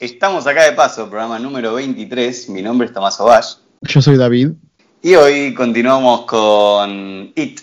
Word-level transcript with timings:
Estamos 0.00 0.46
acá 0.46 0.64
de 0.64 0.72
paso, 0.72 1.08
programa 1.08 1.38
número 1.38 1.74
23. 1.74 2.48
Mi 2.48 2.62
nombre 2.62 2.86
es 2.86 2.92
Tomás 2.94 3.20
Ovash. 3.20 3.54
Yo 3.82 4.00
soy 4.00 4.16
David. 4.16 4.52
Y 5.02 5.14
hoy 5.14 5.52
continuamos 5.54 6.22
con 6.22 7.30
It, 7.34 7.60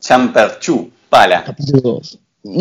Champer 0.00 0.58
Chu, 0.60 0.90
Pala. 1.08 1.42
Capítulo 1.44 1.80
2. 1.82 2.18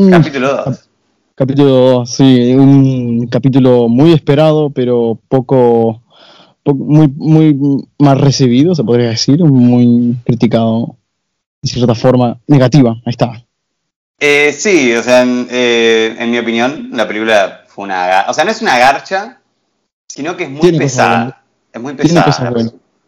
Capítulo 0.10 0.64
2. 0.66 0.90
Capítulo 1.36 1.70
2, 1.70 2.10
sí. 2.10 2.54
Un 2.56 3.28
capítulo 3.28 3.88
muy 3.88 4.12
esperado, 4.14 4.70
pero 4.72 5.20
poco, 5.28 6.02
po- 6.64 6.74
muy, 6.76 7.08
muy 7.08 7.58
mal 8.00 8.20
recibido, 8.20 8.74
se 8.76 8.84
podría 8.84 9.10
decir. 9.10 9.44
Muy 9.44 10.18
criticado, 10.26 10.96
de 11.62 11.70
cierta 11.70 11.94
forma, 11.96 12.40
negativa. 12.48 12.92
Ahí 13.06 13.12
está. 13.12 13.44
Eh, 14.20 14.52
sí, 14.56 14.94
o 14.94 15.02
sea, 15.02 15.22
en, 15.24 15.48
eh, 15.50 16.16
en 16.20 16.30
mi 16.30 16.38
opinión, 16.38 16.90
la 16.94 17.08
película 17.08 17.61
fue 17.74 17.86
una. 17.86 18.26
O 18.28 18.34
sea, 18.34 18.44
no 18.44 18.52
es 18.52 18.62
una 18.62 18.78
garcha, 18.78 19.40
sino 20.08 20.36
que 20.38 20.44
es 20.46 20.50
muy 20.50 20.62
Tiene 20.62 20.78
pesada. 20.78 21.44
Es 21.72 21.82
muy 21.82 21.94
pesada. 21.94 22.54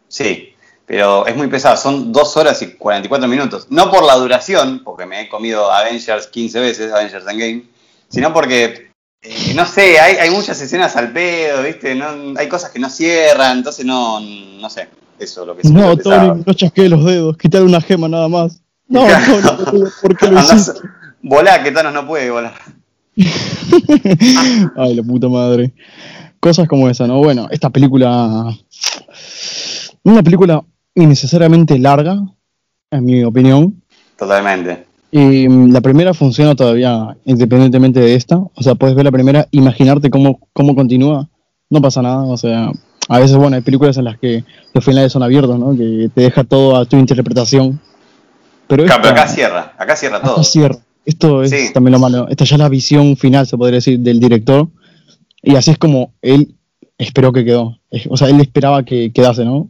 Sí, 0.08 0.54
pero 0.86 1.26
es 1.26 1.36
muy 1.36 1.48
pesada. 1.48 1.76
Son 1.76 2.12
2 2.12 2.36
horas 2.36 2.60
y 2.62 2.72
44 2.74 3.28
minutos. 3.28 3.66
No 3.70 3.90
por 3.90 4.04
la 4.04 4.14
duración, 4.16 4.82
porque 4.84 5.06
me 5.06 5.22
he 5.22 5.28
comido 5.28 5.70
Avengers 5.70 6.26
15 6.28 6.60
veces, 6.60 6.92
Avengers 6.92 7.26
Endgame, 7.28 7.64
sino 8.08 8.32
porque, 8.32 8.90
eh, 9.22 9.52
no 9.54 9.66
sé, 9.66 9.98
hay, 10.00 10.16
hay 10.16 10.30
muchas 10.30 10.60
escenas 10.60 10.96
al 10.96 11.12
pedo, 11.12 11.62
¿viste? 11.62 11.94
No, 11.94 12.38
hay 12.38 12.48
cosas 12.48 12.70
que 12.70 12.78
no 12.78 12.88
cierran, 12.90 13.58
entonces 13.58 13.84
no, 13.84 14.20
no 14.20 14.70
sé. 14.70 14.88
Eso 15.18 15.42
es 15.42 15.46
lo 15.46 15.56
que 15.56 15.62
se 15.62 15.72
No. 15.72 15.96
Tony, 15.96 16.42
no 16.44 16.52
chasqueé 16.54 16.88
los 16.88 17.04
dedos. 17.04 17.36
Quitar 17.36 17.62
una 17.62 17.80
gema 17.80 18.08
nada 18.08 18.28
más. 18.28 18.60
No, 18.88 19.06
Claro. 19.06 19.56
Tony, 19.64 19.84
¿por 20.02 20.16
qué 20.16 20.26
lo 20.28 20.38
Andás- 20.40 20.80
volá, 21.22 21.62
que 21.62 21.70
Thanos 21.70 21.92
no 21.92 22.06
puede 22.06 22.30
volar. 22.30 22.54
Ay, 24.76 24.94
la 24.94 25.02
puta 25.02 25.28
madre. 25.28 25.72
Cosas 26.40 26.68
como 26.68 26.88
esa, 26.88 27.06
¿no? 27.06 27.18
Bueno, 27.18 27.48
esta 27.50 27.70
película. 27.70 28.54
Una 30.02 30.22
película 30.22 30.62
innecesariamente 30.94 31.78
larga, 31.78 32.18
en 32.90 33.04
mi 33.04 33.24
opinión. 33.24 33.82
Totalmente. 34.18 34.84
Y 35.10 35.48
mm, 35.48 35.72
la 35.72 35.80
primera 35.80 36.12
funciona 36.12 36.54
todavía 36.54 37.16
independientemente 37.24 38.00
de 38.00 38.14
esta. 38.14 38.36
O 38.36 38.62
sea, 38.62 38.74
puedes 38.74 38.94
ver 38.96 39.04
la 39.04 39.12
primera, 39.12 39.46
imaginarte 39.52 40.10
cómo, 40.10 40.40
cómo 40.52 40.74
continúa. 40.74 41.28
No 41.70 41.80
pasa 41.80 42.02
nada. 42.02 42.24
O 42.24 42.36
sea, 42.36 42.70
a 43.08 43.18
veces, 43.18 43.36
bueno, 43.36 43.56
hay 43.56 43.62
películas 43.62 43.96
en 43.96 44.04
las 44.04 44.18
que 44.18 44.44
los 44.72 44.84
finales 44.84 45.12
son 45.12 45.22
abiertos, 45.22 45.58
¿no? 45.58 45.76
Que 45.76 46.10
te 46.14 46.22
deja 46.22 46.44
todo 46.44 46.76
a 46.76 46.84
tu 46.84 46.96
interpretación. 46.96 47.80
Pero 48.66 48.84
Claro, 48.84 49.02
pero 49.02 49.14
acá 49.14 49.28
cierra, 49.28 49.72
acá 49.78 49.96
cierra 49.96 50.16
acá 50.18 50.26
todo. 50.26 50.42
cierra. 50.42 50.78
Esto 51.04 51.42
es 51.42 51.50
Sí. 51.50 51.72
también 51.72 51.92
lo 51.92 51.98
malo. 51.98 52.26
Esta 52.28 52.44
ya 52.44 52.56
es 52.56 52.60
la 52.60 52.68
visión 52.68 53.16
final, 53.16 53.46
se 53.46 53.56
podría 53.58 53.76
decir, 53.76 53.98
del 54.00 54.20
director. 54.20 54.68
Y 55.42 55.56
así 55.56 55.70
es 55.72 55.78
como 55.78 56.12
él 56.22 56.54
esperó 56.98 57.32
que 57.32 57.44
quedó. 57.44 57.78
O 58.08 58.16
sea, 58.16 58.28
él 58.28 58.40
esperaba 58.40 58.84
que 58.84 59.12
quedase, 59.12 59.44
¿no? 59.44 59.68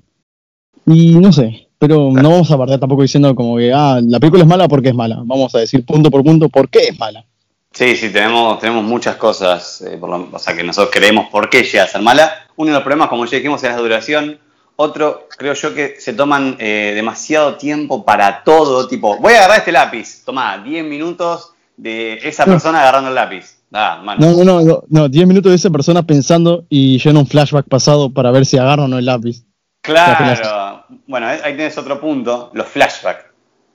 Y 0.86 1.14
no 1.16 1.32
sé, 1.32 1.68
pero 1.78 2.10
no 2.12 2.30
vamos 2.30 2.50
a 2.50 2.58
partir 2.58 2.78
tampoco 2.78 3.02
diciendo 3.02 3.34
como 3.34 3.56
que, 3.56 3.72
ah, 3.72 4.00
la 4.06 4.20
película 4.20 4.42
es 4.42 4.48
mala 4.48 4.68
porque 4.68 4.90
es 4.90 4.94
mala. 4.94 5.22
Vamos 5.24 5.54
a 5.54 5.58
decir 5.58 5.84
punto 5.84 6.10
por 6.10 6.22
punto 6.22 6.48
por 6.48 6.68
qué 6.68 6.88
es 6.90 6.98
mala. 6.98 7.24
Sí, 7.72 7.96
sí, 7.96 8.10
tenemos, 8.10 8.60
tenemos 8.60 8.84
muchas 8.84 9.16
cosas, 9.16 9.82
eh, 9.82 9.96
por 9.98 10.08
lo- 10.10 10.28
o 10.32 10.38
sea, 10.38 10.54
que 10.54 10.62
nosotros 10.62 10.94
creemos 10.94 11.26
por 11.30 11.50
qué 11.50 11.62
llega 11.64 11.82
a 11.84 11.88
ser 11.88 12.02
mala. 12.02 12.30
Uno 12.56 12.68
de 12.68 12.74
los 12.74 12.82
problemas, 12.84 13.08
como 13.08 13.24
ya 13.26 13.36
dijimos, 13.38 13.64
es 13.64 13.70
la 13.70 13.76
duración. 13.78 14.38
Otro, 14.76 15.28
creo 15.36 15.54
yo 15.54 15.72
que 15.72 15.96
se 16.00 16.14
toman 16.14 16.56
eh, 16.58 16.92
demasiado 16.94 17.56
tiempo 17.56 18.04
para 18.04 18.42
todo, 18.42 18.88
tipo, 18.88 19.18
voy 19.18 19.34
a 19.34 19.38
agarrar 19.38 19.58
este 19.58 19.70
lápiz, 19.70 20.24
toma 20.24 20.58
10 20.58 20.84
minutos 20.84 21.52
de 21.76 22.18
esa 22.22 22.44
persona 22.44 22.80
agarrando 22.80 23.08
el 23.10 23.14
lápiz. 23.14 23.58
Ah, 23.72 24.00
mano. 24.02 24.20
No, 24.20 24.44
no, 24.44 24.44
no, 24.44 24.60
no, 24.62 24.82
no, 24.88 25.08
10 25.08 25.26
minutos 25.28 25.50
de 25.50 25.56
esa 25.56 25.70
persona 25.70 26.02
pensando 26.02 26.64
y 26.68 26.98
yo 26.98 27.10
en 27.10 27.18
un 27.18 27.26
flashback 27.26 27.68
pasado 27.68 28.10
para 28.10 28.32
ver 28.32 28.46
si 28.46 28.58
agarro 28.58 28.84
o 28.84 28.88
no 28.88 28.98
el 28.98 29.06
lápiz. 29.06 29.44
Claro. 29.80 30.84
Bueno, 31.06 31.26
ahí 31.28 31.54
tienes 31.54 31.76
otro 31.78 32.00
punto, 32.00 32.50
los 32.54 32.66
flashbacks. 32.66 33.26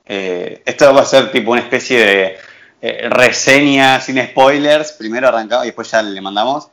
Eh, 0.06 0.64
esto 0.66 0.94
va 0.94 1.02
a 1.02 1.06
ser 1.06 1.32
tipo 1.32 1.52
una 1.52 1.62
especie 1.62 2.00
de 2.00 2.38
eh, 2.82 3.10
reseña 3.10 4.02
sin 4.02 4.22
spoilers. 4.22 4.94
Primero 4.94 5.28
arrancamos 5.28 5.66
y 5.66 5.68
después 5.68 5.92
ya 5.92 6.02
le 6.02 6.20
mandamos. 6.20 6.70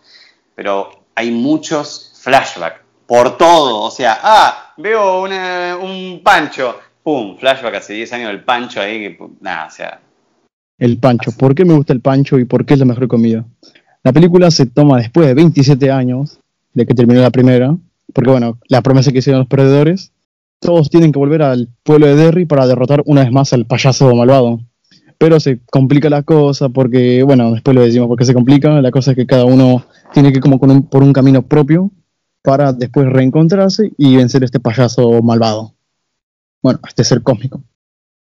Pero 0.54 1.04
hay 1.14 1.31
muchos 1.31 2.12
flashbacks 2.22 2.85
por 3.06 3.37
todo. 3.37 3.83
O 3.83 3.91
sea, 3.91 4.19
ah, 4.22 4.72
veo 4.77 5.22
una- 5.22 5.77
un 5.77 6.21
pancho. 6.22 6.77
Pum, 7.03 7.37
flashback 7.39 7.77
hace 7.77 7.93
10 7.94 8.12
años 8.12 8.28
del 8.28 8.43
pancho 8.44 8.81
ahí. 8.81 8.99
Que, 9.00 9.19
nada, 9.41 9.67
o 9.67 9.71
sea. 9.71 10.00
El 10.78 10.99
pancho. 10.99 11.31
¿Por 11.33 11.55
qué 11.55 11.65
me 11.65 11.75
gusta 11.75 11.93
el 11.93 12.00
pancho 12.00 12.39
y 12.39 12.44
por 12.44 12.67
qué 12.67 12.75
es 12.75 12.81
la 12.81 12.87
mejor 12.87 13.09
comida? 13.09 13.44
La 14.03 14.12
película 14.12 14.50
se 14.50 14.67
toma 14.67 14.99
después 14.99 15.27
de 15.27 15.34
27 15.34 15.91
años 15.91 16.39
de 16.75 16.84
que 16.87 16.94
terminó 16.94 17.21
la 17.22 17.31
primera, 17.31 17.75
porque 18.12 18.31
bueno, 18.31 18.59
la 18.69 18.83
promesa 18.83 19.11
que 19.12 19.19
hicieron 19.19 19.41
los 19.41 19.49
perdedores, 19.49 20.12
todos 20.61 20.91
tienen 20.91 21.12
que 21.12 21.19
volver 21.19 21.43
al 21.43 21.69
pueblo 21.83 22.06
de 22.06 22.17
Derry 22.17 22.44
para 22.44 22.67
derrotar 22.67 23.03
una 23.06 23.23
vez 23.23 23.33
más 23.33 23.53
al 23.53 23.67
payaso 23.67 24.15
malvado. 24.15 24.61
Pero 25.19 25.41
se 25.41 25.61
complica 25.71 26.11
la 26.11 26.23
cosa 26.23 26.69
porque, 26.69 27.23
bueno, 27.23 27.53
después 27.53 27.75
lo 27.75 27.83
decimos 27.83 28.09
porque 28.09 28.25
se 28.27 28.34
complica, 28.34 28.81
la 28.83 28.91
cosa 28.91 29.12
es 29.12 29.17
que 29.17 29.27
cada 29.27 29.44
uno 29.47 29.84
tiene 30.12 30.31
que 30.31 30.38
ir 30.38 30.43
como 30.43 30.59
con 30.59 30.71
un- 30.71 30.83
por 30.87 31.03
un 31.03 31.12
camino 31.12 31.41
propio 31.43 31.91
para 32.46 32.72
después 32.72 33.08
reencontrarse 33.08 33.90
y 33.98 34.14
vencer 34.14 34.42
a 34.42 34.44
este 34.44 34.60
payaso 34.60 35.20
malvado. 35.20 35.74
Bueno, 36.62 36.78
este 36.86 37.02
ser 37.02 37.20
cósmico. 37.20 37.60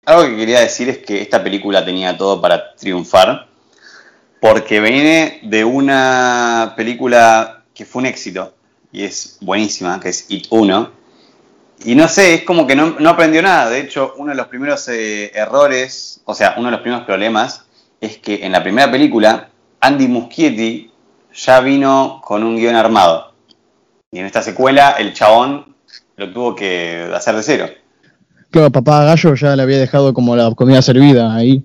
Algo 0.06 0.30
que 0.30 0.36
quería 0.36 0.60
decir 0.60 0.88
es 0.88 0.98
que 0.98 1.20
esta 1.20 1.44
película 1.44 1.84
tenía 1.84 2.16
todo 2.16 2.40
para 2.40 2.74
triunfar, 2.74 3.48
porque 4.40 4.80
viene 4.80 5.40
de 5.42 5.62
una 5.62 6.72
película 6.74 7.64
que 7.74 7.84
fue 7.84 8.00
un 8.00 8.06
éxito 8.06 8.54
y 8.92 9.04
es 9.04 9.36
buenísima, 9.42 10.00
que 10.00 10.08
es 10.08 10.24
It 10.30 10.46
1. 10.48 10.90
Y 11.84 11.94
no 11.94 12.08
sé, 12.08 12.32
es 12.32 12.42
como 12.44 12.66
que 12.66 12.76
no, 12.76 12.98
no 12.98 13.10
aprendió 13.10 13.42
nada. 13.42 13.68
De 13.68 13.80
hecho, 13.80 14.14
uno 14.16 14.30
de 14.30 14.36
los 14.36 14.46
primeros 14.46 14.88
eh, 14.88 15.32
errores, 15.34 16.22
o 16.24 16.34
sea, 16.34 16.54
uno 16.56 16.68
de 16.68 16.72
los 16.72 16.80
primeros 16.80 17.04
problemas, 17.04 17.66
es 18.00 18.16
que 18.16 18.46
en 18.46 18.52
la 18.52 18.62
primera 18.62 18.90
película, 18.90 19.50
Andy 19.80 20.08
Muschietti 20.08 20.90
ya 21.34 21.60
vino 21.60 22.22
con 22.24 22.42
un 22.42 22.56
guion 22.56 22.74
armado. 22.74 23.33
Y 24.14 24.20
en 24.20 24.26
esta 24.26 24.42
secuela, 24.42 24.92
el 24.92 25.12
chabón 25.12 25.74
lo 26.16 26.32
tuvo 26.32 26.54
que 26.54 27.10
hacer 27.12 27.34
de 27.34 27.42
cero. 27.42 27.66
Claro, 28.52 28.70
papá 28.70 29.04
Gallo 29.04 29.34
ya 29.34 29.56
le 29.56 29.62
había 29.64 29.80
dejado 29.80 30.14
como 30.14 30.36
la 30.36 30.54
comida 30.54 30.80
servida 30.82 31.34
ahí. 31.34 31.64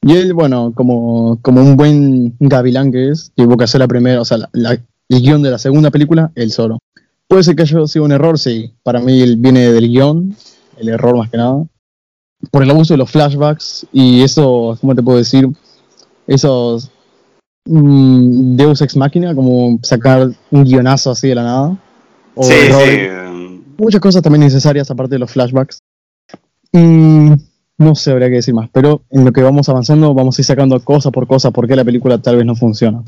Y 0.00 0.12
él, 0.12 0.32
bueno, 0.32 0.72
como, 0.72 1.40
como 1.42 1.60
un 1.60 1.76
buen 1.76 2.36
gavilán 2.38 2.92
que 2.92 3.08
es, 3.08 3.32
tuvo 3.34 3.56
que 3.56 3.64
hacer 3.64 3.80
la 3.80 3.88
primera, 3.88 4.20
o 4.20 4.24
sea, 4.24 4.38
el 4.52 5.20
guion 5.20 5.42
de 5.42 5.50
la 5.50 5.58
segunda 5.58 5.90
película, 5.90 6.30
él 6.36 6.52
solo. 6.52 6.78
Puede 7.26 7.42
ser 7.42 7.56
que 7.56 7.62
haya 7.62 7.84
sido 7.88 8.04
un 8.04 8.12
error, 8.12 8.38
sí. 8.38 8.72
Para 8.84 9.00
mí 9.00 9.20
él 9.20 9.34
viene 9.36 9.72
del 9.72 9.88
guion, 9.88 10.36
el 10.78 10.90
error 10.90 11.16
más 11.16 11.28
que 11.28 11.38
nada. 11.38 11.64
Por 12.52 12.62
el 12.62 12.70
abuso 12.70 12.94
de 12.94 12.98
los 12.98 13.10
flashbacks 13.10 13.88
y 13.92 14.22
eso, 14.22 14.78
¿cómo 14.80 14.94
te 14.94 15.02
puedo 15.02 15.18
decir? 15.18 15.48
Esos 16.28 16.88
Deus 17.64 18.80
Ex 18.82 18.96
Máquina, 18.96 19.34
como 19.34 19.78
sacar 19.82 20.28
un 20.50 20.64
guionazo 20.64 21.10
así 21.10 21.28
de 21.28 21.34
la 21.34 21.42
nada. 21.42 21.76
O 22.34 22.44
sí, 22.44 22.54
sí. 22.54 23.62
muchas 23.76 24.00
cosas 24.00 24.22
también 24.22 24.42
necesarias 24.42 24.90
aparte 24.90 25.14
de 25.14 25.18
los 25.18 25.30
flashbacks. 25.30 25.80
Y 26.72 26.78
no 26.78 27.94
sé, 27.94 28.12
habría 28.12 28.28
que 28.28 28.36
decir 28.36 28.54
más, 28.54 28.68
pero 28.72 29.02
en 29.10 29.24
lo 29.24 29.32
que 29.32 29.42
vamos 29.42 29.68
avanzando 29.68 30.14
vamos 30.14 30.38
a 30.38 30.42
ir 30.42 30.46
sacando 30.46 30.78
cosa 30.80 31.10
por 31.10 31.26
cosa 31.26 31.50
porque 31.50 31.74
la 31.74 31.84
película 31.84 32.18
tal 32.18 32.36
vez 32.36 32.46
no 32.46 32.54
funciona. 32.54 33.02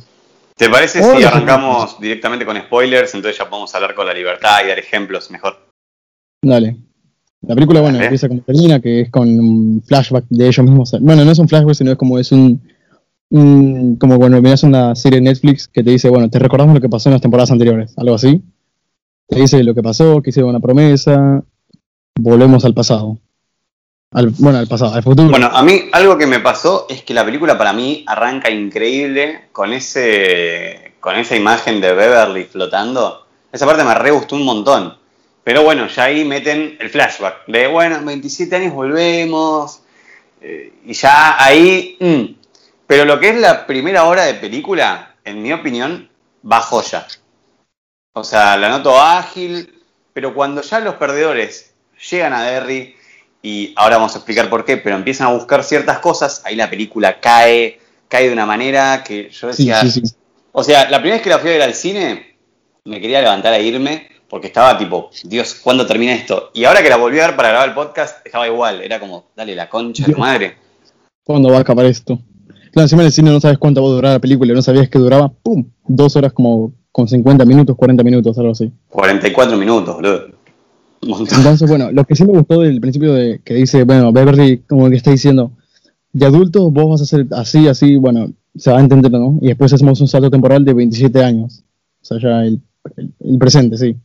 ¿Te 0.56 0.68
parece 0.68 1.02
si 1.02 1.24
arrancamos 1.24 2.00
directamente 2.00 2.44
con 2.44 2.56
spoilers? 2.56 3.14
Entonces 3.14 3.38
ya 3.38 3.48
podemos 3.48 3.74
hablar 3.74 3.94
con 3.94 4.06
la 4.06 4.14
libertad 4.14 4.58
y 4.64 4.68
dar 4.68 4.78
ejemplos 4.78 5.30
mejor. 5.30 5.56
Dale. 6.42 6.76
La 7.42 7.54
película, 7.54 7.80
bueno, 7.80 8.00
empieza 8.00 8.28
como 8.28 8.42
termina, 8.42 8.80
que 8.80 9.02
es 9.02 9.10
con 9.10 9.28
un 9.28 9.82
flashback 9.84 10.24
de 10.28 10.46
ellos 10.46 10.64
mismos. 10.64 10.94
Bueno, 11.00 11.24
no 11.24 11.32
es 11.32 11.38
un 11.38 11.48
flashback, 11.48 11.74
sino 11.74 11.92
es 11.92 11.98
como 11.98 12.18
es 12.18 12.30
un, 12.30 12.62
un- 13.32 13.96
como 13.96 14.18
cuando 14.18 14.40
miras 14.42 14.62
una 14.62 14.94
serie 14.94 15.18
de 15.20 15.24
Netflix 15.24 15.66
que 15.68 15.82
te 15.82 15.90
dice, 15.90 16.08
bueno, 16.10 16.28
te 16.30 16.38
recordamos 16.38 16.74
lo 16.74 16.80
que 16.80 16.88
pasó 16.88 17.08
en 17.08 17.14
las 17.14 17.22
temporadas 17.22 17.50
anteriores, 17.50 17.92
algo 17.96 18.14
así. 18.14 18.42
Te 19.28 19.40
dice 19.40 19.62
lo 19.64 19.74
que 19.74 19.82
pasó, 19.82 20.20
que 20.20 20.30
hicieron 20.30 20.50
una 20.50 20.60
promesa, 20.60 21.42
volvemos 22.18 22.64
al 22.64 22.74
pasado. 22.74 23.18
Al, 24.10 24.28
bueno, 24.38 24.58
al 24.58 24.66
pasado, 24.68 24.92
al 24.94 25.02
futuro. 25.02 25.30
Bueno, 25.30 25.46
a 25.50 25.62
mí 25.62 25.84
algo 25.92 26.18
que 26.18 26.26
me 26.26 26.40
pasó 26.40 26.84
es 26.90 27.02
que 27.02 27.14
la 27.14 27.24
película 27.24 27.56
para 27.56 27.72
mí 27.72 28.04
arranca 28.06 28.50
increíble 28.50 29.44
con 29.52 29.72
ese 29.72 30.92
con 31.00 31.16
esa 31.16 31.34
imagen 31.34 31.80
de 31.80 31.94
Beverly 31.94 32.44
flotando. 32.44 33.26
Esa 33.50 33.64
parte 33.66 33.82
me 33.84 33.94
re 33.94 34.10
gustó 34.10 34.36
un 34.36 34.44
montón. 34.44 34.94
Pero 35.42 35.64
bueno, 35.64 35.88
ya 35.88 36.04
ahí 36.04 36.24
meten 36.24 36.76
el 36.78 36.90
flashback 36.90 37.46
de, 37.48 37.66
bueno, 37.66 37.96
en 37.96 38.04
27 38.06 38.54
años 38.54 38.74
volvemos. 38.74 39.80
eh, 40.42 40.72
y 40.86 40.92
ya 40.92 41.42
ahí... 41.42 41.96
mm. 41.98 42.41
Pero 42.86 43.04
lo 43.04 43.18
que 43.18 43.30
es 43.30 43.36
la 43.36 43.66
primera 43.66 44.04
hora 44.04 44.24
de 44.24 44.34
película, 44.34 45.16
en 45.24 45.42
mi 45.42 45.52
opinión, 45.52 46.10
va 46.50 46.60
joya. 46.60 47.06
O 48.14 48.24
sea, 48.24 48.56
la 48.56 48.68
noto 48.68 49.00
ágil, 49.00 49.82
pero 50.12 50.34
cuando 50.34 50.60
ya 50.62 50.80
los 50.80 50.94
perdedores 50.96 51.74
llegan 52.10 52.32
a 52.32 52.42
Derry, 52.42 52.94
y 53.42 53.72
ahora 53.76 53.96
vamos 53.96 54.14
a 54.14 54.18
explicar 54.18 54.48
por 54.48 54.64
qué, 54.64 54.76
pero 54.76 54.96
empiezan 54.96 55.28
a 55.28 55.32
buscar 55.32 55.64
ciertas 55.64 55.98
cosas, 55.98 56.42
ahí 56.44 56.54
la 56.54 56.70
película 56.70 57.18
cae, 57.20 57.80
cae 58.08 58.26
de 58.26 58.32
una 58.32 58.46
manera 58.46 59.02
que 59.04 59.30
yo 59.30 59.48
decía... 59.48 59.80
sí, 59.80 59.90
sí. 59.90 60.02
O 60.52 60.62
sea, 60.62 60.90
la 60.90 60.98
primera 60.98 61.16
vez 61.16 61.22
que 61.22 61.30
la 61.30 61.38
fui 61.38 61.48
a 61.48 61.52
ver 61.54 61.62
al 61.62 61.74
cine, 61.74 62.36
me 62.84 63.00
quería 63.00 63.22
levantar 63.22 63.54
a 63.54 63.58
irme 63.58 64.08
porque 64.28 64.48
estaba 64.48 64.78
tipo, 64.78 65.10
Dios, 65.24 65.54
¿cuándo 65.54 65.86
termina 65.86 66.14
esto? 66.14 66.50
Y 66.54 66.64
ahora 66.64 66.82
que 66.82 66.88
la 66.88 66.96
volví 66.96 67.18
a 67.20 67.26
ver 67.26 67.36
para 67.36 67.48
grabar 67.50 67.68
el 67.68 67.74
podcast, 67.74 68.24
estaba 68.26 68.46
igual, 68.46 68.82
era 68.82 69.00
como, 69.00 69.26
dale, 69.34 69.54
la 69.54 69.68
concha 69.68 70.06
de 70.06 70.12
tu 70.12 70.18
madre. 70.18 70.56
¿Cuándo 71.24 71.50
va 71.50 71.58
a 71.58 71.60
acabar 71.60 71.86
esto? 71.86 72.18
Claro, 72.72 72.84
encima 72.86 73.02
en 73.02 73.06
el 73.06 73.12
cine 73.12 73.30
no 73.30 73.40
sabes 73.40 73.58
cuánto 73.58 73.82
va 73.82 73.88
a 73.88 73.92
durar 73.92 74.12
la 74.14 74.18
película, 74.18 74.52
no 74.54 74.62
sabías 74.62 74.88
que 74.88 74.98
duraba, 74.98 75.28
¡pum! 75.28 75.64
Dos 75.86 76.16
horas 76.16 76.32
como 76.32 76.72
con 76.90 77.06
50 77.06 77.44
minutos, 77.44 77.76
40 77.76 78.02
minutos, 78.02 78.36
algo 78.38 78.52
así. 78.52 78.70
44 78.88 79.56
minutos, 79.56 79.94
boludo. 79.94 80.22
Entonces, 81.36 81.68
bueno, 81.68 81.90
lo 81.92 82.04
que 82.04 82.14
sí 82.16 82.24
me 82.24 82.32
gustó 82.32 82.60
del 82.60 82.80
principio 82.80 83.12
de 83.12 83.40
que 83.44 83.54
dice, 83.54 83.84
bueno, 83.84 84.12
Beverly 84.12 84.58
como 84.68 84.88
que 84.88 84.96
está 84.96 85.10
diciendo, 85.10 85.52
de 86.12 86.26
adultos 86.26 86.72
vos 86.72 86.90
vas 86.90 87.02
a 87.02 87.06
ser 87.06 87.26
así, 87.32 87.66
así, 87.68 87.96
bueno, 87.96 88.32
se 88.56 88.70
va 88.70 88.78
a 88.78 88.80
entender, 88.80 89.10
¿no? 89.10 89.38
Y 89.40 89.48
después 89.48 89.72
hacemos 89.72 90.00
un 90.00 90.08
salto 90.08 90.30
temporal 90.30 90.64
de 90.64 90.74
27 90.74 91.24
años. 91.24 91.64
O 92.02 92.04
sea, 92.04 92.18
ya 92.20 92.44
el, 92.44 92.60
el- 92.96 93.12
el 93.20 93.38
presente, 93.38 93.76
sí. 93.78 93.96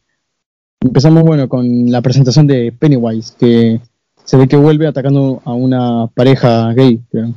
Empezamos, 0.81 1.23
bueno, 1.23 1.47
con 1.49 1.89
la 1.91 2.01
presentación 2.01 2.47
de 2.47 2.71
Pennywise, 2.77 3.33
que 3.37 3.79
se 4.23 4.37
ve 4.37 4.47
que 4.47 4.57
vuelve 4.57 4.87
atacando 4.87 5.41
a 5.45 5.53
una 5.53 6.07
pareja 6.13 6.73
gay, 6.73 6.99
creo. 7.11 7.33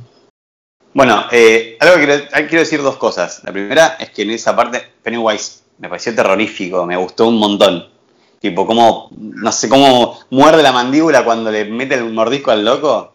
Bueno, 0.93 1.23
eh, 1.31 1.77
algo 1.79 1.95
que 1.95 2.47
quiero, 2.47 2.63
decir 2.63 2.81
dos 2.81 2.97
cosas. 2.97 3.41
La 3.45 3.51
primera 3.51 3.97
es 3.99 4.09
que 4.09 4.23
en 4.23 4.31
esa 4.31 4.55
parte 4.55 4.81
Pennywise 5.03 5.63
me 5.79 5.87
pareció 5.87 6.13
terrorífico, 6.13 6.85
me 6.85 6.97
gustó 6.97 7.27
un 7.27 7.37
montón. 7.37 7.85
Tipo, 8.39 8.65
cómo, 8.65 9.09
no 9.17 9.51
sé, 9.51 9.69
cómo 9.69 10.17
muerde 10.31 10.63
la 10.63 10.71
mandíbula 10.71 11.23
cuando 11.23 11.51
le 11.51 11.65
mete 11.65 11.95
el 11.95 12.11
mordisco 12.11 12.51
al 12.51 12.65
loco, 12.65 13.13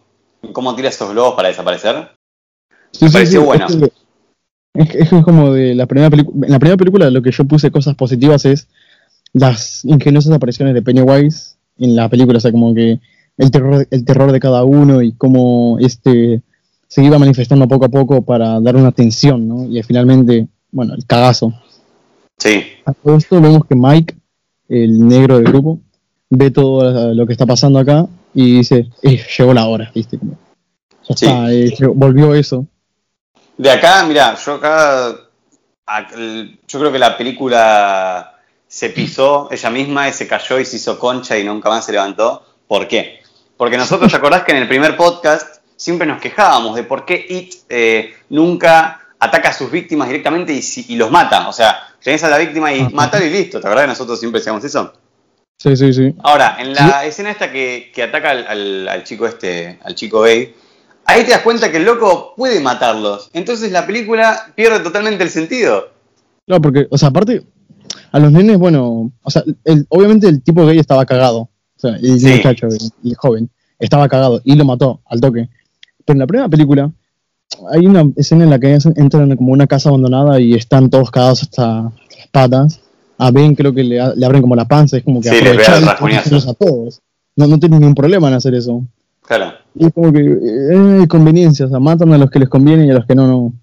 cómo 0.53 0.75
tira 0.75 0.89
esos 0.89 1.11
globos 1.11 1.35
para 1.35 1.49
desaparecer. 1.49 2.11
Sí, 2.91 3.09
pareció 3.09 3.43
bueno. 3.43 3.67
Es, 4.73 4.95
es 4.95 5.09
como 5.23 5.53
de 5.53 5.75
la 5.75 5.85
primera 5.85 6.09
película. 6.09 6.45
En 6.47 6.51
la 6.51 6.59
primera 6.59 6.77
película 6.77 7.09
lo 7.09 7.21
que 7.21 7.31
yo 7.31 7.45
puse 7.45 7.71
cosas 7.71 7.95
positivas 7.95 8.45
es 8.45 8.67
las 9.33 9.83
ingeniosas 9.85 10.31
apariciones 10.31 10.73
de 10.73 10.81
Pennywise 10.81 11.57
en 11.77 11.95
la 11.95 12.09
película. 12.09 12.37
O 12.37 12.41
sea, 12.41 12.51
como 12.51 12.73
que 12.73 12.99
el 13.37 13.51
terror, 13.51 13.87
el 13.89 14.05
terror 14.05 14.31
de 14.31 14.39
cada 14.39 14.63
uno 14.63 15.01
y 15.01 15.11
cómo 15.13 15.77
este 15.79 16.41
se 16.87 17.03
iba 17.03 17.17
manifestando 17.19 17.67
poco 17.67 17.85
a 17.85 17.89
poco 17.89 18.21
para 18.21 18.59
dar 18.59 18.75
una 18.75 18.91
tensión, 18.91 19.47
¿no? 19.47 19.65
Y 19.65 19.81
finalmente, 19.83 20.47
bueno, 20.71 20.93
el 20.95 21.05
cagazo. 21.05 21.53
Sí, 22.37 22.63
A 22.85 22.93
todo 22.93 23.17
esto 23.17 23.41
vemos 23.41 23.65
que 23.67 23.75
Mike, 23.75 24.15
el 24.69 25.07
negro 25.07 25.37
del 25.37 25.45
grupo, 25.45 25.79
ve 26.29 26.51
todo 26.51 27.13
lo 27.13 27.25
que 27.25 27.33
está 27.33 27.45
pasando 27.45 27.79
acá 27.79 28.05
y 28.33 28.57
dice, 28.57 28.89
"Eh, 29.01 29.19
llegó 29.37 29.53
la 29.53 29.65
hora, 29.67 29.91
¿viste? 29.93 30.17
Como, 30.19 30.33
ya 31.09 31.15
Sí. 31.15 31.25
está, 31.25 31.51
eh, 31.51 31.73
llegó- 31.77 31.93
volvió 31.93 32.35
eso. 32.35 32.65
De 33.57 33.71
acá, 33.71 34.05
mira, 34.05 34.35
yo 34.35 34.53
acá, 34.53 35.15
yo 36.67 36.79
creo 36.79 36.91
que 36.91 36.99
la 36.99 37.17
película 37.17 38.33
se 38.67 38.89
pisó 38.89 39.47
ella 39.51 39.69
misma 39.69 40.09
y 40.09 40.13
se 40.13 40.27
cayó 40.27 40.59
y 40.59 40.65
se 40.65 40.75
hizo 40.75 40.99
concha 40.99 41.37
y 41.39 41.43
nunca 41.43 41.69
más 41.69 41.85
se 41.85 41.91
levantó. 41.93 42.43
¿Por 42.67 42.87
qué? 42.87 43.19
Porque 43.55 43.77
nosotros, 43.77 44.11
¿te 44.11 44.17
acordás 44.17 44.43
que 44.43 44.51
en 44.51 44.57
el 44.59 44.67
primer 44.67 44.95
podcast 44.97 45.56
siempre 45.77 46.05
nos 46.05 46.19
quejábamos 46.19 46.75
de 46.75 46.83
por 46.83 47.05
qué 47.05 47.25
It 47.29 47.53
eh, 47.69 48.13
nunca 48.29 48.99
ataca 49.19 49.49
a 49.49 49.53
sus 49.53 49.71
víctimas 49.71 50.09
directamente 50.09 50.51
y, 50.53 50.61
si- 50.61 50.85
y 50.89 50.95
los 50.97 51.09
mata? 51.09 51.47
O 51.47 51.53
sea, 51.53 51.77
tenés 52.03 52.23
a 52.23 52.29
la 52.29 52.37
víctima 52.37 52.73
y 52.73 52.83
matalo 52.93 53.25
y 53.25 53.29
listo. 53.29 53.61
¿Te 53.61 53.67
acordás 53.67 53.85
que 53.85 53.89
nosotros 53.91 54.19
siempre 54.19 54.39
decíamos 54.41 54.63
eso? 54.65 54.93
Sí, 55.59 55.75
sí, 55.75 55.91
sí. 55.93 56.13
Ahora, 56.23 56.57
en 56.59 56.73
la 56.73 57.03
escena 57.05 57.31
esta 57.31 57.51
que, 57.51 57.91
que 57.93 58.03
ataca 58.03 58.31
al, 58.31 58.45
al- 58.47 58.87
al 58.89 59.03
chico 59.03 59.25
este, 59.25 59.79
al 59.83 59.95
chico 59.95 60.21
gay, 60.21 60.53
ahí 61.05 61.23
te 61.23 61.31
das 61.31 61.41
cuenta 61.41 61.71
que 61.71 61.77
el 61.77 61.85
loco 61.85 62.33
puede 62.35 62.59
matarlos. 62.59 63.29
Entonces 63.33 63.71
la 63.71 63.85
película 63.87 64.51
pierde 64.55 64.81
totalmente 64.81 65.23
el 65.23 65.29
sentido. 65.31 65.89
No, 66.45 66.61
porque, 66.61 66.87
o 66.91 66.97
sea, 66.97 67.09
aparte, 67.09 67.43
a 68.11 68.19
los 68.19 68.31
nenes, 68.31 68.57
bueno, 68.59 69.11
o 69.23 69.29
sea, 69.31 69.43
el- 69.65 69.85
obviamente 69.89 70.27
el 70.27 70.43
tipo 70.43 70.65
gay 70.65 70.77
estaba 70.77 71.05
cagado. 71.05 71.39
O 71.39 71.49
sea, 71.79 71.95
el 71.95 72.19
Sí. 72.19 72.27
muchacho, 72.27 72.67
el, 72.67 72.77
el 73.03 73.15
joven, 73.15 73.49
estaba 73.79 74.07
cagado 74.07 74.41
y 74.43 74.55
lo 74.55 74.63
mató 74.65 75.01
al 75.05 75.19
toque. 75.21 75.49
Pero 76.07 76.15
en 76.15 76.19
la 76.19 76.27
primera 76.27 76.47
película, 76.47 76.89
hay 77.69 77.85
una 77.85 78.05
escena 78.15 78.45
en 78.45 78.49
la 78.49 78.59
que 78.59 78.77
entran 78.95 79.35
como 79.35 79.51
una 79.51 79.67
casa 79.67 79.89
abandonada 79.89 80.39
y 80.39 80.53
están 80.53 80.89
todos 80.89 81.11
cagados 81.11 81.41
hasta 81.41 81.91
las 82.17 82.27
patas. 82.31 82.79
A 83.17 83.29
Ben 83.29 83.53
creo 83.53 83.73
que 83.73 83.83
le, 83.83 83.99
abren 83.99 84.41
como 84.41 84.55
la 84.55 84.65
panza, 84.65 84.95
es 84.95 85.03
como 85.03 85.19
que 85.19 85.27
Sí, 85.27 85.35
aprovechar 85.35 86.49
a 86.49 86.53
todos. 86.53 87.01
No, 87.35 87.45
no 87.45 87.59
tienen 87.59 87.81
ningún 87.81 87.93
problema 87.93 88.29
en 88.29 88.35
hacer 88.35 88.55
eso. 88.55 88.83
Claro, 89.21 89.53
Y 89.75 89.87
es 89.87 89.93
como 89.93 90.13
que 90.13 90.21
eh, 90.21 91.07
conveniencia, 91.09 91.65
o 91.65 91.69
sea, 91.69 91.79
matan 91.79 92.13
a 92.13 92.17
los 92.17 92.31
que 92.31 92.39
les 92.39 92.47
conviene 92.47 92.85
y 92.85 92.91
a 92.91 92.93
los 92.93 93.05
que 93.05 93.13
no, 93.13 93.27
no. 93.27 93.53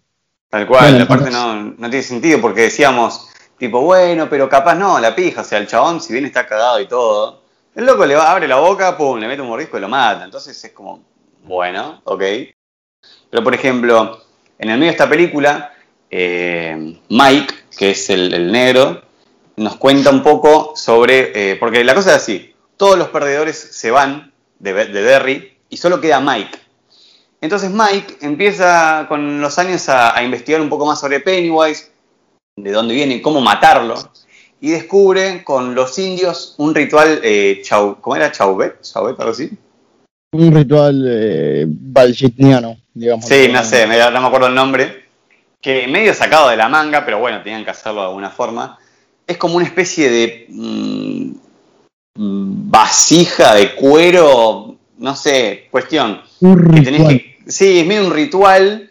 tal 0.50 0.66
cual. 0.66 0.90
Bueno, 0.90 1.04
Aparte 1.04 1.30
no, 1.30 1.54
no 1.78 1.88
tiene 1.88 2.02
sentido 2.02 2.42
porque 2.42 2.60
decíamos, 2.62 3.28
tipo, 3.56 3.80
bueno, 3.80 4.28
pero 4.28 4.50
capaz 4.50 4.74
no, 4.74 5.00
la 5.00 5.16
pija. 5.16 5.40
O 5.40 5.44
sea, 5.44 5.58
el 5.58 5.66
chabón, 5.66 6.02
si 6.02 6.12
bien 6.12 6.26
está 6.26 6.46
cagado 6.46 6.78
y 6.78 6.86
todo, 6.86 7.40
el 7.74 7.86
loco 7.86 8.04
le 8.04 8.16
va, 8.16 8.30
abre 8.30 8.46
la 8.46 8.56
boca, 8.56 8.98
pum, 8.98 9.18
le 9.18 9.28
mete 9.28 9.40
un 9.40 9.48
mordisco 9.48 9.78
y 9.78 9.80
lo 9.80 9.88
mata. 9.88 10.26
Entonces 10.26 10.62
es 10.62 10.72
como, 10.72 11.00
bueno, 11.44 12.02
ok. 12.04 12.22
Pero 13.30 13.44
por 13.44 13.54
ejemplo, 13.54 14.20
en 14.58 14.70
el 14.70 14.78
medio 14.78 14.90
de 14.90 14.96
esta 14.96 15.08
película, 15.08 15.74
eh, 16.10 16.98
Mike, 17.08 17.54
que 17.76 17.90
es 17.90 18.10
el, 18.10 18.50
negro, 18.50 19.02
nos 19.56 19.76
cuenta 19.76 20.10
un 20.10 20.22
poco 20.22 20.74
sobre. 20.76 21.52
eh, 21.52 21.56
porque 21.56 21.84
la 21.84 21.94
cosa 21.94 22.10
es 22.10 22.22
así: 22.22 22.54
todos 22.76 22.98
los 22.98 23.08
perdedores 23.08 23.56
se 23.56 23.90
van 23.90 24.32
de, 24.58 24.72
de 24.72 25.02
Derry 25.02 25.56
y 25.68 25.76
solo 25.76 26.00
queda 26.00 26.20
Mike. 26.20 26.64
Entonces 27.44 27.70
Mike 27.70 28.18
empieza 28.22 29.04
con 29.06 29.42
los 29.42 29.58
años 29.58 29.90
a, 29.90 30.22
investigar 30.22 30.62
un 30.62 30.70
poco 30.70 30.86
más 30.86 30.98
sobre 30.98 31.20
Pennywise, 31.20 31.90
de 32.56 32.72
dónde 32.72 32.94
viene, 32.94 33.20
cómo 33.20 33.42
matarlo, 33.42 33.96
y 34.62 34.70
descubre 34.70 35.44
con 35.44 35.74
los 35.74 35.98
indios 35.98 36.54
un 36.56 36.74
ritual, 36.74 37.20
eh, 37.22 37.60
chau, 37.62 38.00
¿cómo 38.00 38.16
era? 38.16 38.32
Chauvet, 38.32 38.80
Chauvet, 38.80 39.20
algo 39.20 39.32
así. 39.32 39.50
Un 40.34 40.52
ritual 40.52 41.04
eh, 41.08 41.66
digamos. 42.92 43.24
Sí, 43.26 43.48
no 43.52 43.62
sé, 43.62 43.86
me- 43.86 43.96
no 43.98 44.20
me 44.20 44.26
acuerdo 44.26 44.48
el 44.48 44.54
nombre. 44.54 45.04
Que 45.60 45.86
medio 45.86 46.12
sacado 46.12 46.48
de 46.50 46.56
la 46.56 46.68
manga, 46.68 47.04
pero 47.04 47.18
bueno, 47.20 47.40
tenían 47.42 47.64
que 47.64 47.70
hacerlo 47.70 48.00
de 48.02 48.06
alguna 48.08 48.30
forma. 48.30 48.78
Es 49.26 49.36
como 49.36 49.54
una 49.56 49.64
especie 49.64 50.10
de 50.10 50.46
mm, 50.50 51.30
vasija 52.16 53.54
de 53.54 53.74
cuero, 53.74 54.76
no 54.98 55.16
sé, 55.16 55.68
cuestión. 55.70 56.20
Un 56.40 56.74
Que 56.74 56.80
tenés 56.82 57.00
ritual. 57.00 57.18
que- 57.18 57.38
sí, 57.46 57.80
es 57.80 57.86
medio 57.86 58.06
un 58.06 58.12
ritual. 58.12 58.90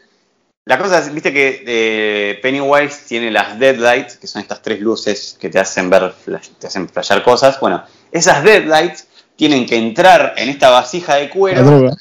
La 0.65 0.77
cosa 0.77 0.99
es, 0.99 1.13
viste 1.13 1.33
que 1.33 1.63
eh, 1.67 2.39
Pennywise 2.41 3.05
tiene 3.07 3.29
las 3.31 3.59
deadlights, 3.59 4.15
que 4.15 4.27
son 4.27 4.41
estas 4.41 4.61
tres 4.61 4.79
luces 4.79 5.37
que 5.39 5.49
te 5.49 5.59
hacen 5.59 5.89
ver, 5.89 6.13
te 6.57 6.67
hacen 6.67 6.87
flashear 6.87 7.21
cosas. 7.21 7.59
Bueno, 7.59 7.83
esas 8.13 8.43
deadlights 8.43 9.07
tienen 9.35 9.65
que 9.65 9.77
entrar 9.77 10.33
en 10.37 10.49
esta 10.49 10.69
vasija 10.69 11.15
de 11.15 11.29
cuero. 11.29 11.91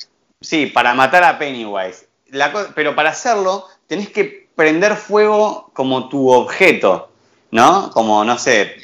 Sí, 0.41 0.67
para 0.67 0.95
matar 0.95 1.25
a 1.25 1.39
Pennywise. 1.39 2.09
La 2.31 2.51
pero 2.75 2.95
para 2.95 3.11
hacerlo, 3.11 3.67
tenés 3.87 4.09
que 4.11 4.49
prender 4.55 4.97
fuego 4.97 5.71
como 5.75 6.09
tu 6.09 6.31
objeto, 6.31 7.11
¿no? 7.51 7.91
Como, 7.91 8.25
no 8.25 8.39
sé, 8.39 8.77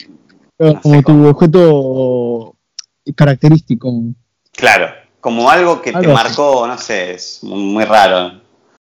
No 0.59 0.81
como 0.81 0.95
sé 0.97 1.03
tu 1.03 1.27
objeto 1.27 2.55
característico. 3.17 3.93
claro, 4.53 4.89
como 5.21 5.51
algo 5.51 5.81
que 5.83 5.93
te 5.93 5.99
así. 5.99 6.07
marcó, 6.09 6.67
no 6.67 6.79
sé, 6.79 7.13
es 7.15 7.41
muy, 7.43 7.85
raro. 7.85 8.41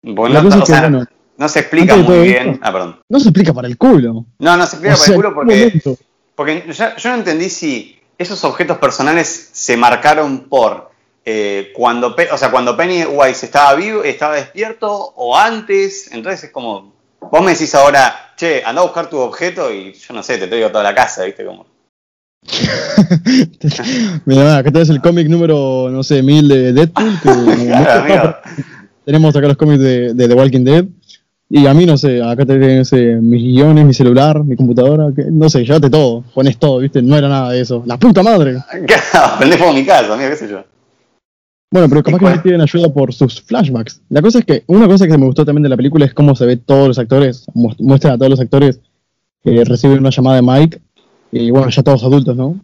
No, 0.03 0.27
es 0.49 0.55
que, 0.55 0.67
sea, 0.67 0.81
bueno, 0.83 1.07
no 1.37 1.49
se 1.49 1.61
explica 1.61 1.97
muy 1.97 2.21
bien. 2.29 2.49
esto- 2.51 2.61
Ah, 2.63 2.73
perdón. 2.73 3.01
no 3.09 3.19
se 3.21 3.29
explica 3.29 3.53
para 3.53 3.69
el 3.69 3.77
culo. 3.79 4.27
No, 4.39 4.57
no 4.57 4.67
se 4.67 4.77
explica 4.77 4.95
O 4.95 4.99
sea, 4.99 5.15
el 5.15 5.23
culo 5.23 5.29
¿en 5.43 5.49
qué 5.49 5.81
porque, 5.83 6.05
porque 6.35 6.73
yo 6.73 7.11
no 7.11 7.15
entendí 7.17 7.49
si 7.49 8.00
esos 8.21 8.45
objetos 8.45 8.77
personales 8.77 9.49
se 9.53 9.79
marcaron 9.79 10.41
por 10.41 10.91
eh, 11.25 11.73
cuando, 11.75 12.15
o 12.31 12.37
sea, 12.37 12.51
cuando 12.51 12.77
Pennywise 12.77 13.47
estaba 13.47 13.75
vivo, 13.75 14.05
estaba 14.05 14.35
despierto 14.37 14.93
o 14.93 15.35
antes. 15.35 16.13
Entonces 16.13 16.45
es 16.45 16.51
como, 16.51 16.93
vos 17.19 17.43
me 17.43 17.53
decís 17.53 17.75
ahora, 17.75 18.35
che, 18.37 18.63
anda 18.63 18.83
a 18.83 18.85
buscar 18.85 19.09
tu 19.09 19.17
objeto 19.17 19.73
y 19.73 19.95
yo 19.95 20.13
no 20.13 20.23
sé, 20.23 20.37
te 20.37 20.49
traigo 20.49 20.69
toda 20.69 20.85
la 20.85 20.95
casa, 20.95 21.25
¿viste? 21.25 21.47
Como, 21.47 21.65
Mira, 24.27 24.59
acá 24.59 24.71
tenés 24.71 24.91
el 24.91 25.01
cómic 25.01 25.27
número, 25.27 25.89
no 25.91 26.03
sé, 26.03 26.23
1000 26.23 26.49
de 26.49 26.73
Deadpool. 26.75 27.21
Que, 27.23 27.31
Claro, 27.69 28.03
amigo. 28.03 28.37
tenemos 29.07 29.35
acá 29.35 29.49
los 29.49 29.57
cómics 29.57 29.81
de, 29.81 30.13
de 30.13 30.29
The 30.29 30.35
Walking 30.35 30.65
Dead. 30.65 30.85
Y 31.53 31.67
a 31.67 31.75
mí, 31.75 31.85
no 31.85 31.97
sé, 31.99 32.23
acá 32.23 32.47
tenés 32.47 32.93
eh, 32.93 33.19
mis 33.21 33.43
guiones, 33.43 33.85
mi 33.85 33.93
celular, 33.93 34.45
mi 34.45 34.55
computadora. 34.55 35.11
Que, 35.15 35.25
no 35.25 35.49
sé, 35.49 35.65
llévate 35.65 35.91
todo, 35.91 36.23
pones 36.33 36.57
todo, 36.59 36.79
¿viste? 36.79 37.03
No 37.03 37.17
era 37.19 37.29
nada 37.29 37.51
de 37.51 37.61
eso. 37.61 37.83
¡La 37.87 37.99
puta 37.99 38.23
madre! 38.23 38.59
Claro, 38.87 39.37
prendés 39.39 39.59
fuego 39.59 39.73
a 39.73 39.77
mi 39.77 39.85
casa, 39.85 40.15
amigo, 40.15 40.31
qué 40.31 40.37
sé 40.37 40.49
yo. 40.49 40.63
Bueno, 41.73 41.89
pero 41.89 42.03
capaz 42.03 42.17
¿Y 42.17 42.21
que 42.21 42.37
no 42.37 42.43
piden 42.43 42.61
ayuda 42.61 42.89
por 42.93 43.13
sus 43.13 43.41
flashbacks. 43.43 44.01
La 44.11 44.23
cosa 44.23 44.39
es 44.41 44.45
que, 44.45 44.63
una 44.69 44.87
cosa 44.89 45.07
que 45.09 45.19
me 45.19 45.27
gustó 45.27 45.45
también 45.45 45.63
de 45.65 45.69
la 45.69 45.77
película 45.77 46.05
es 46.05 46.15
cómo 46.15 46.35
se 46.37 46.47
ve 46.47 46.57
todos 46.57 46.87
los 46.89 46.99
actores, 46.99 47.47
mu- 47.55 47.75
muestran 47.81 48.15
a 48.15 48.19
todos 48.19 48.31
los 48.31 48.41
actores 48.41 48.81
que 49.43 49.65
reciben 49.65 49.99
una 49.99 50.11
llamada 50.11 50.37
de 50.37 50.43
Mike, 50.43 50.81
y 51.33 51.51
bueno, 51.51 51.69
ya 51.71 51.83
todos 51.83 52.03
adultos, 52.05 52.37
¿no? 52.37 52.61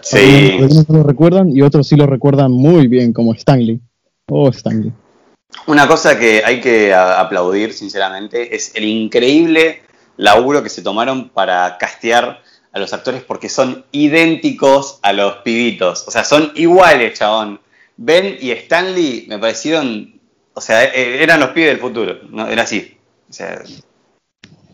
Sí. 0.00 0.52
Algunos 0.60 0.88
no 0.88 0.98
lo 0.98 1.02
recuerdan 1.04 1.54
y 1.54 1.60
otros 1.62 1.86
sí 1.86 1.96
lo 1.96 2.06
recuerdan 2.06 2.52
muy 2.52 2.86
bien, 2.86 3.12
como 3.12 3.32
Stanley. 3.34 3.80
Oh, 4.28 4.48
Stanley. 4.50 4.92
Una 5.66 5.86
cosa 5.86 6.18
que 6.18 6.42
hay 6.44 6.60
que 6.60 6.94
aplaudir, 6.94 7.72
sinceramente, 7.72 8.54
es 8.54 8.72
el 8.74 8.84
increíble 8.84 9.82
laburo 10.16 10.62
que 10.62 10.68
se 10.68 10.82
tomaron 10.82 11.28
para 11.30 11.76
castear 11.78 12.42
a 12.72 12.78
los 12.78 12.92
actores 12.92 13.22
porque 13.22 13.48
son 13.48 13.84
idénticos 13.92 14.98
a 15.02 15.12
los 15.12 15.36
pibitos. 15.38 16.06
O 16.06 16.10
sea, 16.10 16.24
son 16.24 16.52
iguales, 16.54 17.18
chabón. 17.18 17.60
Ben 17.96 18.36
y 18.40 18.50
Stanley 18.52 19.26
me 19.28 19.38
parecieron, 19.38 20.20
o 20.54 20.60
sea, 20.60 20.84
e-, 20.84 21.22
eran 21.22 21.40
los 21.40 21.50
pibes 21.50 21.70
del 21.70 21.80
futuro, 21.80 22.18
¿no? 22.30 22.48
Era 22.48 22.62
así. 22.62 22.96
O 23.28 23.32
sea, 23.32 23.62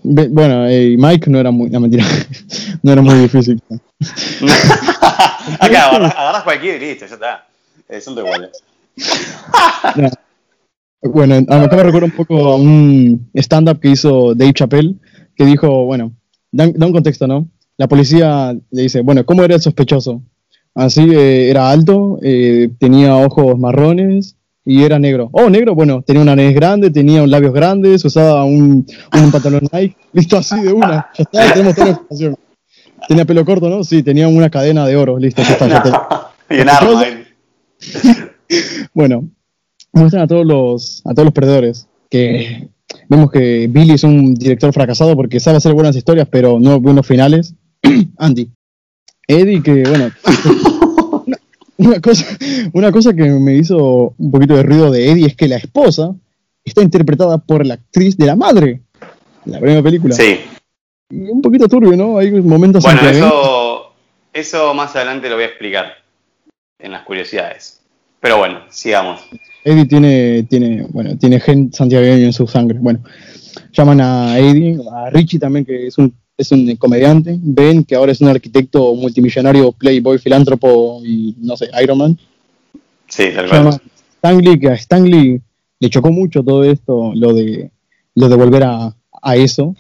bueno, 0.03 0.69
eh, 0.69 0.95
Mike 0.97 1.29
no 1.29 1.41
era 1.41 1.51
muy, 1.51 1.69
no 1.69 1.81
mentira, 1.81 2.05
no 2.83 2.93
era 2.93 3.03
muy 3.03 3.15
difícil. 3.15 3.61
Acá 5.61 5.91
agarras, 5.91 6.43
cualquier 6.43 6.83
y 6.83 6.87
listo, 6.87 7.07
ya 7.07 7.15
está. 7.15 7.47
Eh, 7.89 8.01
son 8.01 8.17
iguales. 8.19 8.51
Bueno, 11.03 11.37
acá 11.37 11.77
me 11.77 11.83
recuerdo 11.83 12.07
un 12.07 12.13
poco 12.13 12.53
a 12.53 12.57
un 12.57 13.29
stand-up 13.35 13.81
que 13.81 13.91
hizo 13.91 14.35
Dave 14.35 14.55
Chappelle, 14.55 14.97
que 15.35 15.45
dijo, 15.45 15.85
bueno, 15.85 16.13
da, 16.51 16.67
un 16.67 16.93
contexto, 16.93 17.27
¿no? 17.27 17.49
La 17.77 17.89
policía 17.89 18.57
le 18.71 18.83
dice, 18.83 19.03
bueno, 19.03 19.25
¿cómo 19.25 19.45
era 19.45 19.55
el 19.55 19.61
sospechoso? 19.61 20.23
Así, 20.75 21.09
eh, 21.13 21.51
era 21.51 21.71
alto, 21.71 22.19
eh, 22.23 22.71
tenía 22.79 23.17
ojos 23.17 23.59
marrones 23.59 24.37
y 24.65 24.83
era 24.83 24.99
negro. 24.99 25.29
Oh, 25.33 25.49
negro, 25.49 25.75
bueno, 25.75 26.03
tenía 26.03 26.23
una 26.23 26.35
nariz 26.35 26.55
grande, 26.55 26.91
tenía 26.91 27.23
un 27.23 27.31
labios 27.31 27.53
grandes, 27.53 28.05
usaba 28.05 28.45
un, 28.45 28.87
un 29.13 29.31
pantalón 29.31 29.69
Nike, 29.73 29.97
listo 30.13 30.39
así 30.39 30.61
de 30.61 30.73
una. 30.73 31.09
Ya 31.17 31.23
está, 31.23 31.53
tenemos 31.53 31.75
toda 31.75 31.87
la 31.87 31.93
información. 31.93 32.37
Tenía 33.09 33.25
pelo 33.25 33.45
corto, 33.45 33.69
¿no? 33.69 33.85
Sí, 33.85 34.03
tenía 34.03 34.27
una 34.27 34.51
cadena 34.51 34.87
de 34.87 34.97
oro, 34.97 35.19
listo, 35.19 35.43
ya 35.43 35.53
está. 35.53 35.69
Ya 35.69 36.33
bueno, 38.95 39.29
muestran 39.97 40.23
a 40.23 40.27
todos 40.27 40.47
los, 40.47 41.03
a 41.05 41.15
todos 41.15 41.27
los 41.27 41.35
perdedores 41.35 41.89
que 42.11 42.69
vemos 43.09 43.31
que 43.31 43.67
Billy 43.69 43.95
es 43.95 44.05
un 44.05 44.35
director 44.35 44.73
fracasado 44.73 45.17
porque 45.17 45.41
sabe 45.41 45.57
hacer 45.57 45.73
buenas 45.75 45.97
historias, 45.97 46.29
pero 46.31 46.59
no 46.61 46.81
buenos 46.81 47.07
finales. 47.07 47.55
Andy. 48.19 48.51
Eddie, 49.27 49.63
que 49.63 49.83
bueno. 49.83 50.11
una, 51.79 52.01
cosa, 52.01 52.39
una 52.73 52.93
cosa 52.93 53.15
que 53.15 53.25
me 53.25 53.55
hizo 53.57 54.15
un 54.17 54.31
poquito 54.31 54.55
de 54.55 54.63
ruido 54.63 54.91
de 54.91 55.11
Eddie 55.11 55.27
es 55.27 55.37
que 55.37 55.49
la 55.49 55.57
esposa 55.57 56.15
está 56.65 56.83
interpretada 56.83 57.39
por 57.39 57.67
la 57.67 57.75
actriz 57.75 58.17
de 58.17 58.27
la 58.27 58.37
madre. 58.37 58.83
En 59.45 59.53
la 59.53 59.61
primera 59.61 59.83
película. 59.83 60.15
Sí. 60.15 60.41
un 61.11 61.41
poquito 61.41 61.69
turbio, 61.69 61.97
¿no? 61.97 62.19
Hay 62.19 62.31
momentos 62.33 62.83
Bueno, 62.83 63.09
eso, 63.09 63.93
eso 64.33 64.75
más 64.75 64.95
adelante 64.97 65.29
lo 65.29 65.37
voy 65.37 65.45
a 65.45 65.49
explicar 65.49 65.95
en 66.79 66.93
las 66.93 67.03
curiosidades. 67.03 67.81
Pero 68.21 68.39
bueno, 68.39 68.63
sigamos. 68.71 69.21
Eddie 69.67 69.87
tiene, 69.87 70.45
tiene, 70.45 70.87
bueno, 70.91 71.19
tiene 71.19 71.41
gen 71.41 71.73
santiagueño 71.73 72.27
en 72.27 72.33
su 72.33 72.47
sangre. 72.47 72.79
Bueno, 72.81 73.01
llaman 73.73 74.01
a 74.01 74.39
Eddie, 74.39 74.79
a 74.93 75.11
Richie 75.11 75.41
también, 75.41 75.65
que 75.65 75.89
es 75.89 75.99
un, 75.99 76.15
es 76.39 76.53
un 76.53 76.77
comediante. 76.77 77.37
Ben, 77.43 77.83
que 77.83 77.97
ahora 77.97 78.13
es 78.13 78.21
un 78.21 78.29
arquitecto 78.29 78.95
multimillonario, 78.95 79.73
playboy, 79.73 80.19
filántropo 80.19 81.01
y, 81.05 81.35
no 81.41 81.57
sé, 81.57 81.69
Iron 81.83 81.99
Man. 81.99 82.17
Sí, 83.09 83.31
tal. 83.35 83.81
Stanley, 84.19 84.61
que 84.61 84.69
a 84.69 84.75
Stanley 84.75 85.43
le 85.81 85.91
chocó 85.91 86.13
mucho 86.13 86.45
todo 86.45 86.63
esto, 86.63 87.11
lo 87.17 87.33
de, 87.33 87.73
lo 88.15 88.29
de 88.29 88.37
volver 88.37 88.63
a, 88.63 88.95
a 89.21 89.37
eso, 89.37 89.75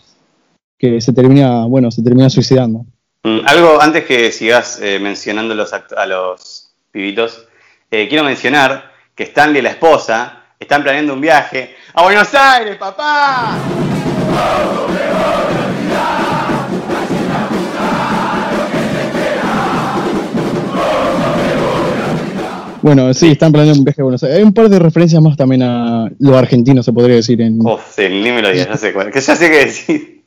que 0.76 1.00
se 1.00 1.12
termina, 1.12 1.64
bueno, 1.66 1.92
se 1.92 2.02
termina 2.02 2.28
suicidando. 2.28 2.84
Mm, 3.22 3.38
algo 3.46 3.80
antes 3.80 4.04
que 4.04 4.32
sigas 4.32 4.80
eh, 4.82 4.98
mencionando 4.98 5.54
los 5.54 5.72
a 5.72 6.06
los 6.06 6.72
pibitos, 6.90 7.46
eh, 7.92 8.08
quiero 8.08 8.24
mencionar 8.24 8.95
que 9.16 9.24
Stanley 9.24 9.60
y 9.60 9.62
la 9.62 9.70
esposa 9.70 10.42
están 10.60 10.82
planeando 10.82 11.14
un 11.14 11.22
viaje 11.22 11.74
a 11.94 12.02
Buenos 12.02 12.34
Aires, 12.34 12.76
papá. 12.76 13.56
Bueno, 22.82 23.14
sí, 23.14 23.32
están 23.32 23.52
planeando 23.52 23.80
un 23.80 23.84
viaje 23.86 24.02
a 24.02 24.04
Buenos 24.04 24.22
Aires. 24.22 24.36
Hay 24.36 24.44
un 24.44 24.52
par 24.52 24.68
de 24.68 24.78
referencias 24.78 25.22
más 25.22 25.34
también 25.34 25.62
a 25.62 26.10
lo 26.18 26.36
argentino, 26.36 26.82
se 26.82 26.92
podría 26.92 27.16
decir. 27.16 27.40
En... 27.40 27.58
Uf, 27.66 27.80
sí, 27.96 28.02
ni 28.10 28.30
me 28.30 28.42
lo 28.42 28.50
digas, 28.50 28.68
ya 28.68 28.76
sé 28.76 28.92
cuál. 28.92 29.10
Que 29.10 29.22
ya 29.22 29.34
sé 29.34 29.50
qué 29.50 29.64
decir. 29.64 30.24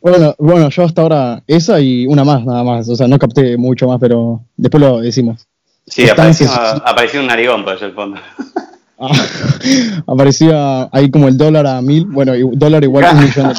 Bueno, 0.00 0.34
bueno, 0.38 0.68
yo 0.68 0.84
hasta 0.84 1.02
ahora 1.02 1.42
esa 1.48 1.80
y 1.80 2.06
una 2.06 2.22
más, 2.22 2.44
nada 2.44 2.62
más. 2.62 2.88
O 2.88 2.94
sea, 2.94 3.08
no 3.08 3.18
capté 3.18 3.56
mucho 3.56 3.88
más, 3.88 3.98
pero 3.98 4.42
después 4.56 4.80
lo 4.80 5.00
decimos. 5.00 5.48
Sí, 5.86 6.08
apareció, 6.08 6.48
apareció, 6.50 7.20
un 7.20 7.28
narigón 7.28 7.64
por 7.64 7.74
allá 7.74 7.86
el 7.86 7.94
fondo. 7.94 8.18
Ah, 8.98 9.12
aparecía 10.06 10.88
ahí 10.90 11.10
como 11.10 11.28
el 11.28 11.36
dólar 11.36 11.66
a 11.66 11.82
mil, 11.82 12.06
bueno, 12.06 12.32
dólar 12.54 12.82
igual 12.82 13.04
a 13.04 13.12
un 13.12 13.20
millón 13.24 13.52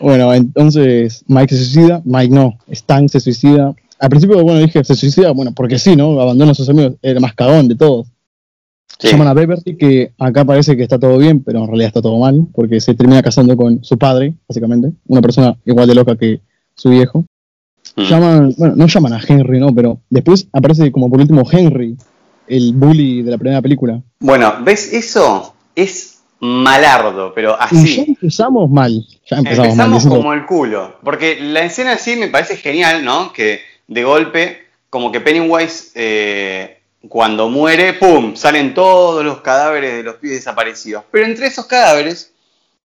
Bueno, 0.00 0.34
entonces 0.34 1.24
Mike 1.28 1.54
se 1.54 1.64
suicida, 1.64 2.02
Mike 2.04 2.34
no, 2.34 2.58
Stan 2.66 3.08
se 3.08 3.20
suicida. 3.20 3.72
Al 4.00 4.10
principio, 4.10 4.42
bueno, 4.42 4.58
dije, 4.58 4.82
se 4.82 4.96
suicida, 4.96 5.30
bueno, 5.30 5.52
porque 5.54 5.78
sí, 5.78 5.94
¿no? 5.94 6.20
Abandona 6.20 6.50
a 6.50 6.54
sus 6.56 6.68
amigos, 6.68 6.94
el 7.02 7.20
más 7.20 7.34
cagón 7.34 7.68
de 7.68 7.76
todos. 7.76 8.08
Llaman 9.00 9.28
a 9.28 9.34
Beverly, 9.34 9.76
que 9.76 10.12
acá 10.18 10.44
parece 10.44 10.76
que 10.76 10.82
está 10.82 10.98
todo 10.98 11.18
bien, 11.18 11.42
pero 11.44 11.60
en 11.60 11.68
realidad 11.68 11.88
está 11.88 12.02
todo 12.02 12.18
mal, 12.18 12.48
porque 12.52 12.80
se 12.80 12.94
termina 12.94 13.22
casando 13.22 13.56
con 13.56 13.84
su 13.84 13.96
padre, 13.96 14.34
básicamente, 14.48 14.92
una 15.06 15.22
persona 15.22 15.56
igual 15.64 15.86
de 15.86 15.94
loca 15.94 16.16
que 16.16 16.40
su 16.74 16.90
viejo. 16.90 17.24
Mm. 17.98 18.04
Llaman, 18.04 18.54
bueno, 18.56 18.74
no 18.76 18.86
llaman 18.86 19.12
a 19.12 19.20
Henry, 19.26 19.58
¿no? 19.58 19.74
Pero 19.74 19.98
después 20.08 20.46
aparece 20.52 20.92
como 20.92 21.10
por 21.10 21.20
último 21.20 21.42
Henry, 21.50 21.96
el 22.46 22.72
bully 22.72 23.22
de 23.22 23.30
la 23.32 23.38
primera 23.38 23.60
película. 23.60 24.00
Bueno, 24.20 24.54
¿ves? 24.62 24.92
Eso 24.92 25.52
es 25.74 26.20
malardo, 26.38 27.32
pero 27.34 27.60
así. 27.60 27.96
ya 27.96 28.02
empezamos 28.04 28.70
mal. 28.70 29.04
Ya 29.28 29.38
empezamos, 29.38 29.70
empezamos 29.70 30.06
como 30.06 30.32
el 30.32 30.46
culo. 30.46 30.98
Porque 31.02 31.40
la 31.40 31.64
escena 31.64 31.92
así 31.92 32.14
me 32.14 32.28
parece 32.28 32.56
genial, 32.56 33.04
¿no? 33.04 33.32
Que 33.32 33.62
de 33.88 34.04
golpe, 34.04 34.58
como 34.90 35.10
que 35.10 35.20
Pennywise, 35.20 35.90
eh, 35.96 36.78
cuando 37.08 37.48
muere, 37.48 37.94
¡pum! 37.94 38.36
Salen 38.36 38.74
todos 38.74 39.24
los 39.24 39.40
cadáveres 39.40 39.96
de 39.96 40.02
los 40.04 40.16
pibes 40.16 40.36
desaparecidos. 40.36 41.02
Pero 41.10 41.26
entre 41.26 41.48
esos 41.48 41.66
cadáveres 41.66 42.32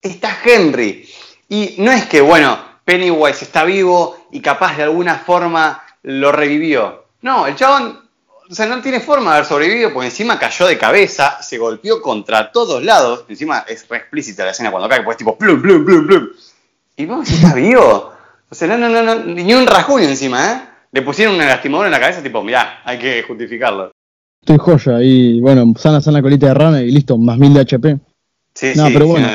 está 0.01 0.35
Henry. 0.43 1.05
Y 1.49 1.75
no 1.77 1.91
es 1.91 2.05
que, 2.07 2.21
bueno, 2.21 2.72
Pennywise 2.85 3.45
está 3.45 3.63
vivo 3.63 4.27
y 4.31 4.41
capaz 4.41 4.77
de 4.77 4.83
alguna 4.83 5.15
forma 5.15 5.83
lo 6.03 6.31
revivió. 6.31 7.05
No, 7.21 7.47
el 7.47 7.55
chabón, 7.55 7.99
o 8.49 8.53
sea, 8.53 8.65
no 8.65 8.81
tiene 8.81 8.99
forma 8.99 9.31
de 9.31 9.37
haber 9.37 9.47
sobrevivido 9.47 9.93
porque 9.93 10.07
encima 10.07 10.37
cayó 10.37 10.67
de 10.67 10.77
cabeza, 10.77 11.41
se 11.41 11.57
golpeó 11.57 12.01
contra 12.01 12.51
todos 12.51 12.83
lados. 12.83 13.25
Encima 13.29 13.65
es 13.67 13.85
explícita 13.89 14.45
la 14.45 14.51
escena 14.51 14.71
cuando 14.71 14.89
cae, 14.89 15.03
pues 15.03 15.17
tipo 15.17 15.37
plum, 15.37 15.61
plum, 15.61 15.85
plum, 15.85 16.07
plum. 16.07 16.27
Y 16.97 17.05
vos 17.05 17.29
está 17.29 17.53
vivo. 17.55 18.11
O 18.49 18.55
sea, 18.55 18.67
no, 18.67 18.77
no, 18.77 18.89
no, 18.89 19.01
no, 19.01 19.15
ni 19.23 19.53
un 19.53 19.65
rasguño 19.65 20.05
encima, 20.05 20.51
¿eh? 20.51 20.61
Le 20.91 21.01
pusieron 21.01 21.33
una 21.33 21.47
lastimadora 21.47 21.87
en 21.87 21.93
la 21.93 21.99
cabeza, 21.99 22.21
tipo, 22.21 22.43
mirá, 22.43 22.81
hay 22.85 22.99
que 22.99 23.23
justificarlo. 23.23 23.91
Estoy 24.41 24.57
joya 24.59 25.01
y 25.01 25.39
bueno, 25.39 25.73
sana, 25.77 26.01
sana 26.01 26.21
colita 26.21 26.47
de 26.47 26.53
rana 26.53 26.81
y 26.81 26.91
listo, 26.91 27.17
más 27.17 27.37
mil 27.37 27.53
de 27.53 27.61
HP. 27.61 27.97
Sí, 28.53 28.73
no, 28.75 28.87
pero 28.93 29.07
bueno. 29.07 29.27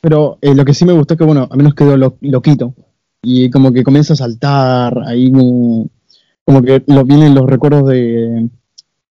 Pero 0.00 0.38
eh, 0.40 0.54
lo 0.54 0.64
que 0.64 0.74
sí 0.74 0.84
me 0.84 0.92
gustó 0.92 1.14
es 1.14 1.18
que, 1.18 1.24
bueno, 1.24 1.48
a 1.50 1.56
menos 1.56 1.74
quedó 1.74 1.96
loquito. 1.96 2.74
Y 3.22 3.50
como 3.50 3.72
que 3.72 3.82
comienza 3.82 4.12
a 4.12 4.16
saltar, 4.16 5.02
ahí 5.06 5.30
como, 5.32 6.62
que 6.62 6.82
lo, 6.86 7.04
vienen 7.04 7.34
los 7.34 7.46
recuerdos 7.46 7.88
de, 7.88 8.48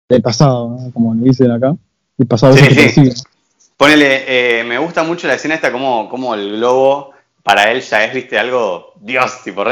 del 0.09 0.23
pasado, 0.23 0.76
como 0.95 1.14
le 1.14 1.25
dicen 1.25 1.50
acá. 1.50 1.75
El 2.19 2.26
pasado 2.26 2.57
sí, 2.57 2.88
sí. 2.90 3.11
Ponele, 3.76 4.25
eh, 4.61 4.64
me 4.64 4.78
gusta 4.78 5.02
mucho 5.02 5.26
la 5.26 5.35
escena 5.35 5.55
esta, 5.55 5.71
como, 5.71 6.09
como 6.09 6.35
el 6.35 6.57
globo 6.57 7.12
para 7.43 7.71
él 7.71 7.81
ya 7.81 8.05
es, 8.05 8.14
viste, 8.14 8.38
algo, 8.38 8.95
Dios, 9.00 9.43
tipo, 9.45 9.62
re 9.62 9.71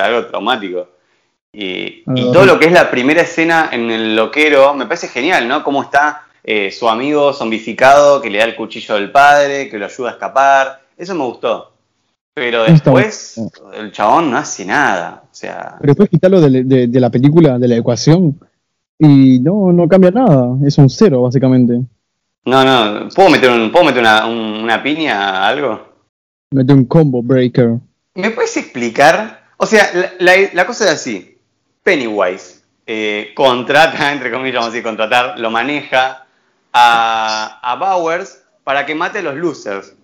algo 0.00 0.26
traumático. 0.26 0.88
Y, 1.52 2.04
y, 2.14 2.32
todo 2.32 2.46
lo 2.46 2.58
que 2.58 2.66
es 2.66 2.72
la 2.72 2.90
primera 2.90 3.22
escena 3.22 3.70
en 3.72 3.90
el 3.90 4.14
loquero, 4.14 4.72
me 4.72 4.86
parece 4.86 5.08
genial, 5.08 5.48
¿no? 5.48 5.64
Cómo 5.64 5.82
está 5.82 6.28
eh, 6.42 6.70
su 6.70 6.88
amigo 6.88 7.32
zombificado 7.32 8.20
que 8.20 8.30
le 8.30 8.38
da 8.38 8.44
el 8.44 8.56
cuchillo 8.56 8.94
del 8.94 9.10
padre, 9.10 9.68
que 9.68 9.78
lo 9.78 9.86
ayuda 9.86 10.10
a 10.10 10.12
escapar. 10.12 10.82
Eso 10.96 11.14
me 11.14 11.24
gustó. 11.24 11.72
Pero 12.34 12.64
después 12.64 13.40
el 13.74 13.92
chabón 13.92 14.30
no 14.30 14.38
hace 14.38 14.64
nada. 14.64 15.24
O 15.24 15.34
sea... 15.34 15.76
Pero 15.80 15.90
después 15.90 16.08
quitarlo 16.08 16.40
de, 16.40 16.86
de, 16.86 17.00
la 17.00 17.10
película, 17.10 17.58
de 17.58 17.68
la 17.68 17.76
ecuación, 17.76 18.38
y 18.98 19.40
no, 19.40 19.72
no 19.72 19.88
cambia 19.88 20.10
nada. 20.10 20.56
Es 20.64 20.78
un 20.78 20.88
cero, 20.88 21.22
básicamente. 21.22 21.80
No, 22.44 22.64
no. 22.64 23.08
¿Puedo 23.08 23.30
meter, 23.30 23.50
un, 23.50 23.70
¿puedo 23.70 23.84
meter 23.86 24.00
una, 24.00 24.26
una 24.26 24.82
piña 24.82 25.18
a 25.18 25.48
algo? 25.48 25.90
Mete 26.52 26.72
un 26.72 26.84
combo 26.84 27.22
breaker. 27.22 27.78
¿Me 28.14 28.30
puedes 28.30 28.56
explicar? 28.56 29.44
O 29.56 29.66
sea, 29.66 29.88
la, 30.18 30.32
la, 30.52 30.66
cosa 30.66 30.86
es 30.86 30.90
así. 30.92 31.38
Pennywise 31.82 32.62
eh, 32.86 33.32
contrata, 33.34 34.12
entre 34.12 34.30
comillas, 34.30 34.54
vamos 34.54 34.68
a 34.68 34.70
decir, 34.70 34.82
contratar, 34.82 35.38
lo 35.38 35.50
maneja, 35.50 36.26
a, 36.72 37.76
Bowers 37.78 38.38
para 38.64 38.86
que 38.86 38.94
mate 38.94 39.18
a 39.18 39.22
los 39.22 39.36
losers. 39.36 39.94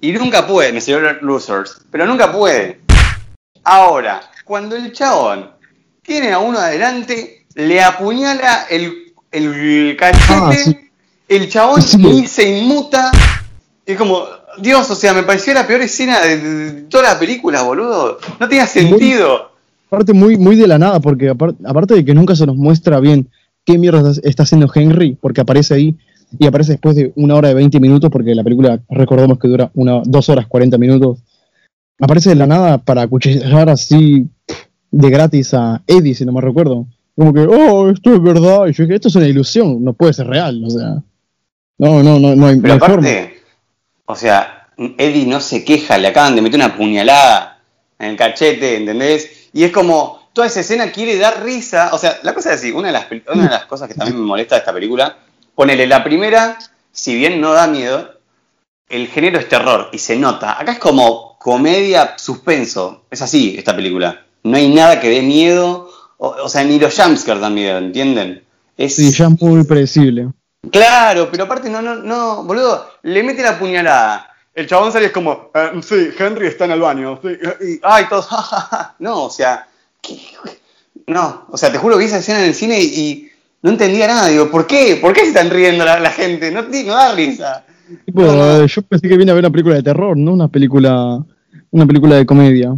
Y 0.00 0.12
nunca 0.12 0.46
puede, 0.46 0.72
me 0.72 0.80
los 0.80 1.22
losers, 1.22 1.80
pero 1.90 2.06
nunca 2.06 2.30
puede. 2.32 2.80
Ahora, 3.62 4.20
cuando 4.44 4.76
el 4.76 4.92
chabón 4.92 5.50
tiene 6.02 6.32
a 6.32 6.38
uno 6.38 6.58
adelante, 6.58 7.46
le 7.54 7.82
apuñala 7.82 8.66
el, 8.68 9.14
el 9.30 9.96
cachete, 9.96 10.30
ah, 10.30 10.90
el 11.28 11.48
chabón 11.48 11.80
y 11.80 12.26
se 12.26 12.58
inmuta. 12.58 13.10
es 13.86 13.96
como, 13.96 14.26
Dios, 14.58 14.90
o 14.90 14.94
sea, 14.94 15.14
me 15.14 15.22
pareció 15.22 15.54
la 15.54 15.66
peor 15.66 15.80
escena 15.80 16.20
de, 16.20 16.84
toda 16.90 17.14
la 17.14 17.18
película, 17.18 17.62
boludo. 17.62 18.18
No 18.38 18.48
tenía 18.48 18.66
sentido. 18.66 19.52
Aparte, 19.86 20.12
muy, 20.12 20.36
muy 20.36 20.56
de 20.56 20.66
la 20.66 20.78
nada, 20.78 21.00
porque 21.00 21.30
aparte 21.30 21.94
de 21.94 22.04
que 22.04 22.14
nunca 22.14 22.34
se 22.34 22.46
nos 22.46 22.56
muestra 22.56 23.00
bien 23.00 23.28
qué 23.64 23.78
mierda 23.78 24.12
está 24.22 24.42
haciendo 24.42 24.70
Henry, 24.72 25.16
porque 25.20 25.40
aparece 25.40 25.74
ahí 25.74 25.96
y 26.38 26.46
aparece 26.46 26.72
después 26.72 26.96
de 26.96 27.12
una 27.16 27.34
hora 27.34 27.48
de 27.48 27.54
20 27.54 27.80
minutos, 27.80 28.10
porque 28.10 28.34
la 28.34 28.44
película, 28.44 28.80
recordemos 28.88 29.38
que 29.38 29.48
dura 29.48 29.70
una, 29.74 30.02
dos 30.04 30.28
horas 30.28 30.46
40 30.46 30.78
minutos. 30.78 31.18
Aparece 32.00 32.30
de 32.30 32.36
la 32.36 32.46
nada 32.46 32.78
para 32.78 33.02
acuchillar 33.02 33.68
así 33.68 34.26
de 34.90 35.10
gratis 35.10 35.54
a 35.54 35.82
Eddie, 35.86 36.14
si 36.14 36.24
no 36.24 36.32
me 36.32 36.40
recuerdo. 36.40 36.86
Como 37.16 37.32
que, 37.32 37.40
oh, 37.40 37.90
esto 37.90 38.14
es 38.14 38.22
verdad. 38.22 38.66
Y 38.66 38.72
yo 38.72 38.84
dije, 38.84 38.96
esto 38.96 39.08
es 39.08 39.16
una 39.16 39.28
ilusión, 39.28 39.82
no 39.84 39.92
puede 39.92 40.12
ser 40.12 40.26
real, 40.26 40.62
o 40.64 40.70
sea. 40.70 41.02
No, 41.78 42.02
no, 42.02 42.18
no, 42.18 42.36
no 42.36 42.46
hay, 42.46 42.60
Pero 42.60 42.74
aparte, 42.74 43.40
o 44.06 44.14
sea, 44.14 44.68
Eddie 44.76 45.26
no 45.26 45.40
se 45.40 45.64
queja, 45.64 45.98
le 45.98 46.08
acaban 46.08 46.36
de 46.36 46.42
meter 46.42 46.58
una 46.58 46.76
puñalada 46.76 47.60
en 47.98 48.10
el 48.10 48.16
cachete, 48.16 48.76
¿entendés? 48.76 49.48
Y 49.52 49.64
es 49.64 49.72
como, 49.72 50.28
toda 50.34 50.48
esa 50.48 50.60
escena 50.60 50.92
quiere 50.92 51.16
dar 51.16 51.42
risa. 51.42 51.90
O 51.92 51.98
sea, 51.98 52.18
la 52.22 52.34
cosa 52.34 52.52
es 52.52 52.60
así, 52.60 52.72
una 52.72 52.88
de 52.88 52.92
las, 52.92 53.06
una 53.32 53.44
de 53.44 53.50
las 53.50 53.64
cosas 53.64 53.88
que 53.88 53.94
también 53.94 54.20
me 54.20 54.26
molesta 54.26 54.56
de 54.56 54.58
esta 54.60 54.72
película, 54.72 55.16
ponele 55.54 55.86
la 55.86 56.04
primera, 56.04 56.58
si 56.92 57.14
bien 57.14 57.40
no 57.40 57.52
da 57.52 57.66
miedo, 57.66 58.14
el 58.88 59.08
género 59.08 59.38
es 59.38 59.48
terror 59.48 59.88
y 59.92 59.98
se 59.98 60.16
nota. 60.16 60.60
Acá 60.60 60.72
es 60.72 60.78
como 60.78 61.38
comedia 61.38 62.14
suspenso. 62.16 63.04
Es 63.10 63.22
así 63.22 63.54
esta 63.56 63.74
película. 63.74 64.24
No 64.42 64.56
hay 64.56 64.68
nada 64.68 65.00
que 65.00 65.08
dé 65.08 65.22
miedo. 65.22 65.90
O, 66.18 66.48
sea, 66.48 66.64
ni 66.64 66.78
los 66.78 66.94
jumpscares 66.94 67.40
dan 67.40 67.54
miedo, 67.54 67.78
¿entienden? 67.78 68.44
Es... 68.76 68.96
Sí, 68.96 69.12
ya 69.12 69.26
es 69.26 69.42
muy 69.42 69.64
predecible. 69.64 70.28
Claro, 70.70 71.28
pero 71.30 71.44
aparte, 71.44 71.68
no, 71.68 71.82
no, 71.82 71.96
no, 71.96 72.44
boludo, 72.44 72.88
le 73.02 73.22
mete 73.22 73.42
la 73.42 73.58
puñalada. 73.58 74.30
El 74.54 74.66
chabón 74.66 74.92
sale 74.92 75.06
es 75.06 75.12
como, 75.12 75.50
eh, 75.54 75.72
sí, 75.82 76.10
Henry 76.16 76.46
está 76.46 76.64
en 76.64 76.70
el 76.70 76.80
baño. 76.80 77.20
Sí, 77.22 77.28
y, 77.60 77.80
ay, 77.82 78.06
todos, 78.08 78.28
no, 79.00 79.24
o 79.24 79.30
sea, 79.30 79.66
no, 81.06 81.46
o 81.50 81.56
sea, 81.56 81.72
te 81.72 81.78
juro 81.78 81.98
que 81.98 82.04
esa 82.04 82.18
escena 82.18 82.40
en 82.40 82.46
el 82.46 82.54
cine 82.54 82.80
y, 82.80 83.30
no 83.64 83.70
entendía 83.70 84.06
nada. 84.06 84.28
Digo, 84.28 84.50
¿por 84.50 84.66
qué? 84.66 84.98
¿Por 85.00 85.14
qué 85.14 85.22
se 85.22 85.28
están 85.28 85.48
riendo 85.48 85.86
la, 85.86 86.10
gente? 86.10 86.50
No, 86.50 86.62
no 86.62 86.92
da 86.92 87.14
risa. 87.14 87.64
Yo 88.06 88.82
pensé 88.82 89.08
que 89.08 89.16
vine 89.16 89.30
a 89.30 89.34
ver 89.34 89.42
una 89.42 89.50
película 89.50 89.76
de 89.76 89.82
terror, 89.82 90.18
no 90.18 90.34
una 90.34 90.48
película, 90.48 91.24
una 91.70 91.86
película 91.86 92.16
de 92.16 92.26
comedia. 92.26 92.76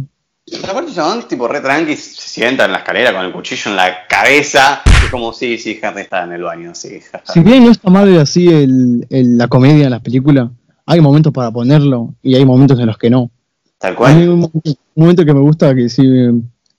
Aparte, 0.63 0.93
chabón, 0.93 1.27
tipo, 1.27 1.45
re 1.49 1.59
tranqui, 1.59 1.93
se 1.97 2.29
sienta 2.29 2.65
en 2.65 2.71
la 2.71 2.77
escalera 2.77 3.13
con 3.13 3.25
el 3.25 3.33
cuchillo 3.33 3.71
en 3.71 3.75
la 3.75 4.07
cabeza. 4.07 4.81
Es 4.85 5.09
como, 5.11 5.33
sí, 5.33 5.57
sí, 5.57 5.77
Henry 5.81 6.03
está 6.03 6.23
en 6.23 6.31
el 6.31 6.43
baño, 6.43 6.73
sí. 6.73 6.99
Si 7.33 7.41
bien 7.41 7.65
no 7.65 7.71
está 7.71 7.89
mal 7.89 8.17
así 8.17 8.47
el, 8.47 9.05
la 9.09 9.49
comedia 9.49 9.85
en 9.85 9.91
las 9.91 10.01
películas, 10.01 10.49
hay 10.85 11.01
momentos 11.01 11.33
para 11.33 11.51
ponerlo 11.51 12.15
y 12.23 12.35
hay 12.35 12.45
momentos 12.45 12.79
en 12.79 12.85
los 12.85 12.97
que 12.97 13.09
no. 13.09 13.29
Tal 13.77 13.93
cual. 13.93 14.15
Hay 14.15 14.25
un, 14.25 14.49
momento 14.95 15.25
que 15.25 15.33
me 15.33 15.41
gusta 15.41 15.75
que 15.75 15.89
sí, 15.89 16.01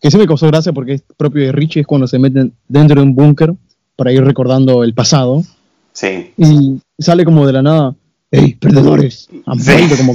que 0.00 0.11
sí 0.11 0.17
me 0.17 0.27
causó 0.27 0.47
gracia 0.47 0.73
porque 0.73 0.95
es 0.95 1.03
propio 1.15 1.45
de 1.45 1.53
Richie, 1.53 1.81
es 1.83 1.87
cuando 1.87 2.07
se 2.07 2.19
meten 2.19 2.55
dentro 2.69 3.03
de 3.03 3.03
un 3.07 3.15
búnker 3.15 3.53
para 3.99 4.12
ir 4.12 4.25
recordando 4.25 4.85
el 4.85 4.95
pasado. 4.95 5.43
Sí. 5.93 6.33
Y 6.37 6.81
sale 7.00 7.25
como 7.25 7.45
de 7.45 7.52
la 7.52 7.62
nada, 7.62 7.97
¡Ey, 8.31 8.55
perdedores! 8.55 9.28
Sí. 9.59 9.97
como 9.97 10.14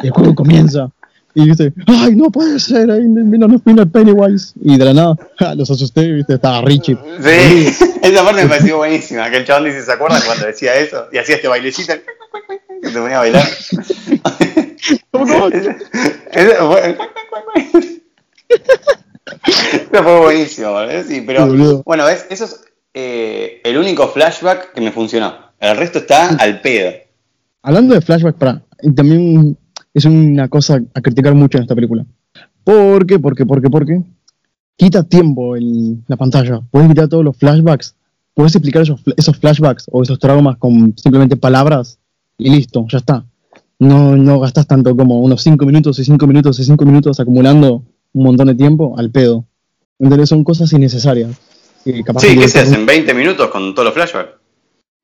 el 0.00 0.10
juego 0.10 0.34
comienza. 0.34 0.90
Y 1.34 1.48
dice, 1.48 1.72
¡ay, 1.86 2.14
no 2.14 2.30
puede 2.30 2.60
ser! 2.60 2.88
Ahí 2.90 3.02
vino, 3.04 3.48
vino 3.64 3.90
Pennywise. 3.90 4.52
Y 4.62 4.78
de 4.78 4.84
la 4.84 4.94
nada, 4.94 5.16
los 5.56 5.68
asusté, 5.70 6.12
¿viste? 6.12 6.34
Estaba 6.34 6.62
Richie. 6.62 6.96
Sí, 7.20 7.66
esa 8.02 8.24
parte 8.24 8.44
me 8.44 8.48
pareció 8.48 8.76
buenísima. 8.76 9.28
Que 9.28 9.38
el 9.38 9.44
chabón 9.44 9.64
dice, 9.64 9.82
¿se 9.82 9.92
acuerdan 9.92 10.22
cuando 10.24 10.46
decía 10.46 10.76
eso? 10.76 11.08
Y 11.12 11.18
hacía 11.18 11.34
este 11.34 11.48
bailecito, 11.48 11.94
que 12.80 12.88
se 12.88 12.98
ponía 12.98 13.16
a 13.16 13.20
bailar. 13.20 13.44
¿Cómo, 15.10 15.48
Eso 15.48 16.84
fue 19.90 20.20
buenísimo. 20.20 20.76
Sí, 21.08 21.24
pero 21.26 21.82
bueno, 21.84 22.04
¿ves? 22.06 22.24
Eso 22.30 22.44
es 22.44 22.60
eh, 22.98 23.60
el 23.62 23.76
único 23.76 24.08
flashback 24.08 24.72
que 24.72 24.80
me 24.80 24.90
funcionó. 24.90 25.34
El 25.60 25.76
resto 25.76 25.98
está 25.98 26.30
al 26.30 26.62
pedo. 26.62 26.92
Hablando 27.60 27.94
de 27.94 28.00
flashback, 28.00 28.36
para, 28.36 28.62
también 28.94 29.58
es 29.92 30.06
una 30.06 30.48
cosa 30.48 30.80
a 30.94 31.00
criticar 31.02 31.34
mucho 31.34 31.58
en 31.58 31.64
esta 31.64 31.74
película. 31.74 32.06
¿Por 32.64 33.06
qué? 33.06 33.18
¿Por 33.18 33.36
qué? 33.36 33.44
¿Por 33.44 33.60
qué? 33.60 33.68
¿Por 33.68 33.84
qué? 33.84 34.02
Quita 34.76 35.02
tiempo 35.02 35.56
en 35.56 36.04
la 36.08 36.16
pantalla. 36.16 36.62
Puedes 36.70 36.88
quitar 36.88 37.06
todos 37.08 37.22
los 37.22 37.36
flashbacks. 37.36 37.94
Puedes 38.32 38.54
explicar 38.54 38.80
esos, 38.80 39.02
esos 39.14 39.36
flashbacks 39.36 39.84
o 39.92 40.02
esos 40.02 40.18
traumas 40.18 40.56
con 40.56 40.94
simplemente 40.96 41.36
palabras 41.36 41.98
y 42.38 42.48
listo, 42.48 42.86
ya 42.88 42.96
está. 42.96 43.26
No, 43.78 44.16
no 44.16 44.40
gastas 44.40 44.66
tanto 44.66 44.96
como 44.96 45.20
unos 45.20 45.42
5 45.42 45.66
minutos 45.66 45.98
y 45.98 46.04
5 46.04 46.26
minutos 46.26 46.58
y 46.60 46.64
5 46.64 46.82
minutos 46.86 47.20
acumulando 47.20 47.82
un 48.14 48.22
montón 48.24 48.46
de 48.46 48.54
tiempo 48.54 48.94
al 48.96 49.10
pedo. 49.10 49.44
Entonces 49.98 50.30
son 50.30 50.44
cosas 50.44 50.72
innecesarias. 50.72 51.38
Sí, 52.18 52.38
¿qué 52.38 52.48
se 52.48 52.60
hacen? 52.60 52.86
¿20 52.86 53.14
minutos 53.14 53.48
con 53.48 53.74
todos 53.74 53.86
los 53.86 53.94
flashbacks? 53.94 54.46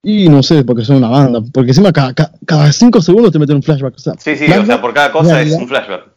Y 0.05 0.29
no 0.29 0.43
sé, 0.43 0.65
porque 0.65 0.85
son 0.85 0.97
una 0.97 1.09
banda. 1.09 1.41
Porque 1.53 1.71
encima 1.71 1.93
cada, 1.93 2.13
cada 2.13 2.73
cinco 2.73 3.01
segundos 3.01 3.31
te 3.31 3.39
meten 3.39 3.57
un 3.57 3.63
flashback. 3.63 3.97
sí, 4.19 4.37
sí, 4.37 4.51
o 4.51 4.67
sea, 4.67 4.81
por 4.81 4.93
cada 4.93 5.13
cosa 5.13 5.41
es 5.41 5.53
un 5.53 5.69
flashback. 5.69 6.11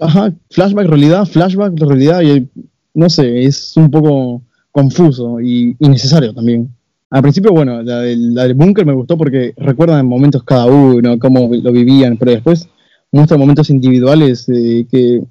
Ajá, 0.00 0.32
flashback, 0.50 0.86
realidad, 0.86 1.26
flashback, 1.26 1.72
realidad, 1.78 2.20
y 2.22 2.48
no 2.94 3.08
sé, 3.08 3.44
es 3.44 3.76
un 3.76 3.90
poco 3.90 4.42
confuso 4.70 5.40
y 5.40 5.74
innecesario 5.80 6.34
también. 6.34 6.70
Al 7.10 7.22
principio, 7.22 7.52
bueno, 7.52 7.82
la 7.82 8.00
del, 8.00 8.34
la 8.34 8.52
búnker 8.52 8.84
me 8.84 8.92
gustó 8.92 9.16
porque 9.16 9.54
recuerdan 9.56 10.06
momentos 10.06 10.42
cada 10.44 10.66
uno, 10.66 11.18
cómo 11.18 11.48
lo 11.50 11.72
vivían, 11.72 12.16
pero 12.16 12.32
después 12.32 12.68
muestra 13.10 13.38
momentos 13.38 13.70
individuales 13.70 14.48
eh, 14.48 14.86
que 14.90 15.22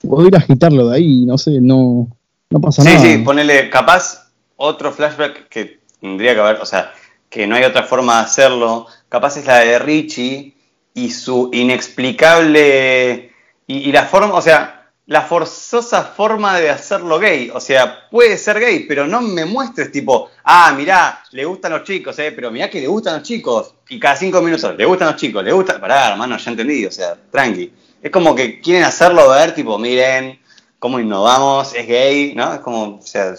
puedo 0.00 0.26
ir 0.26 0.34
a 0.34 0.38
agitarlo 0.38 0.88
de 0.88 0.96
ahí, 0.96 1.26
no 1.26 1.36
sé, 1.36 1.60
no, 1.60 2.08
no 2.50 2.60
pasa 2.60 2.82
nada. 2.82 2.98
Sí, 2.98 3.12
sí, 3.12 3.18
ponele 3.18 3.68
capaz 3.68 4.23
otro 4.64 4.92
flashback 4.92 5.48
que 5.48 5.80
tendría 6.00 6.34
que 6.34 6.40
haber, 6.40 6.56
o 6.60 6.66
sea, 6.66 6.92
que 7.28 7.46
no 7.46 7.56
hay 7.56 7.64
otra 7.64 7.82
forma 7.82 8.16
de 8.16 8.24
hacerlo, 8.24 8.86
capaz 9.08 9.36
es 9.36 9.46
la 9.46 9.58
de 9.58 9.78
Richie 9.78 10.54
y 10.94 11.10
su 11.10 11.50
inexplicable 11.52 13.32
y, 13.66 13.92
la 13.92 14.04
forma, 14.04 14.34
o 14.34 14.42
sea, 14.42 14.90
la 15.06 15.22
forzosa 15.22 16.02
forma 16.02 16.58
de 16.60 16.70
hacerlo 16.70 17.18
gay. 17.18 17.50
O 17.52 17.60
sea, 17.60 18.08
puede 18.10 18.38
ser 18.38 18.60
gay, 18.60 18.86
pero 18.86 19.06
no 19.06 19.20
me 19.20 19.44
muestres 19.44 19.90
tipo, 19.90 20.30
ah, 20.44 20.72
mirá, 20.76 21.22
le 21.32 21.44
gustan 21.44 21.72
los 21.72 21.84
chicos, 21.84 22.18
eh, 22.18 22.32
pero 22.32 22.50
mirá 22.50 22.70
que 22.70 22.80
le 22.80 22.86
gustan 22.86 23.14
los 23.14 23.22
chicos. 23.22 23.74
Y 23.88 23.98
cada 23.98 24.16
cinco 24.16 24.40
minutos, 24.42 24.76
le 24.76 24.84
gustan 24.84 25.08
los 25.08 25.16
chicos, 25.16 25.42
le 25.42 25.52
gustan. 25.52 25.80
Pará, 25.80 26.10
hermano, 26.10 26.36
ya 26.36 26.50
entendí, 26.50 26.86
o 26.86 26.90
sea, 26.90 27.16
tranqui. 27.30 27.72
Es 28.02 28.10
como 28.10 28.34
que 28.34 28.60
quieren 28.60 28.84
hacerlo 28.84 29.30
ver, 29.30 29.54
tipo, 29.54 29.78
miren 29.78 30.38
cómo 30.78 31.00
innovamos, 31.00 31.74
es 31.74 31.86
gay, 31.86 32.34
¿no? 32.34 32.54
Es 32.54 32.60
como, 32.60 32.98
o 32.98 33.02
sea, 33.02 33.34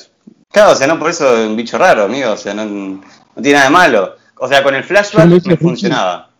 claro, 0.56 0.72
o 0.72 0.76
sea, 0.76 0.88
no 0.88 0.98
por 0.98 1.10
eso 1.10 1.38
es 1.38 1.50
un 1.50 1.58
bicho 1.58 1.78
raro, 1.78 2.06
amigo, 2.06 2.32
o 2.32 2.38
sea, 2.38 2.54
no, 2.54 2.66
no 2.66 3.02
tiene 3.42 3.54
nada 3.54 3.66
de 3.66 3.72
malo. 3.72 4.16
O 4.40 4.48
sea, 4.48 4.64
con 4.64 4.74
el 4.74 4.86
flashback 4.86 5.46
me 5.46 5.58
funcionaba. 5.58 6.32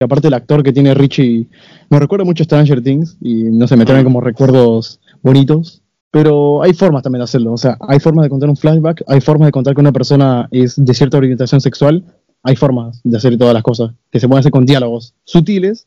Y 0.00 0.04
aparte 0.04 0.26
el 0.26 0.34
actor 0.34 0.64
que 0.64 0.72
tiene 0.72 0.94
Richie, 0.94 1.46
me 1.88 2.00
recuerda 2.00 2.24
mucho 2.24 2.42
a 2.42 2.46
Stranger 2.46 2.82
Things 2.82 3.16
y 3.20 3.44
no 3.44 3.68
sé, 3.68 3.76
me 3.76 3.84
traen 3.84 4.02
como 4.02 4.20
recuerdos 4.20 5.00
bonitos. 5.22 5.80
Pero 6.10 6.62
hay 6.62 6.74
formas 6.74 7.04
también 7.04 7.20
de 7.20 7.24
hacerlo. 7.24 7.52
O 7.52 7.56
sea, 7.56 7.78
hay 7.88 7.98
formas 8.00 8.24
de 8.24 8.30
contar 8.30 8.50
un 8.50 8.56
flashback, 8.56 9.04
hay 9.06 9.20
formas 9.20 9.46
de 9.46 9.52
contar 9.52 9.74
que 9.74 9.80
una 9.80 9.92
persona 9.92 10.48
es 10.50 10.74
de 10.76 10.92
cierta 10.92 11.16
orientación 11.16 11.60
sexual, 11.60 12.04
hay 12.42 12.56
formas 12.56 13.00
de 13.04 13.16
hacer 13.16 13.38
todas 13.38 13.54
las 13.54 13.62
cosas, 13.62 13.92
que 14.10 14.20
se 14.20 14.28
pueden 14.28 14.40
hacer 14.40 14.52
con 14.52 14.66
diálogos 14.66 15.14
sutiles 15.24 15.86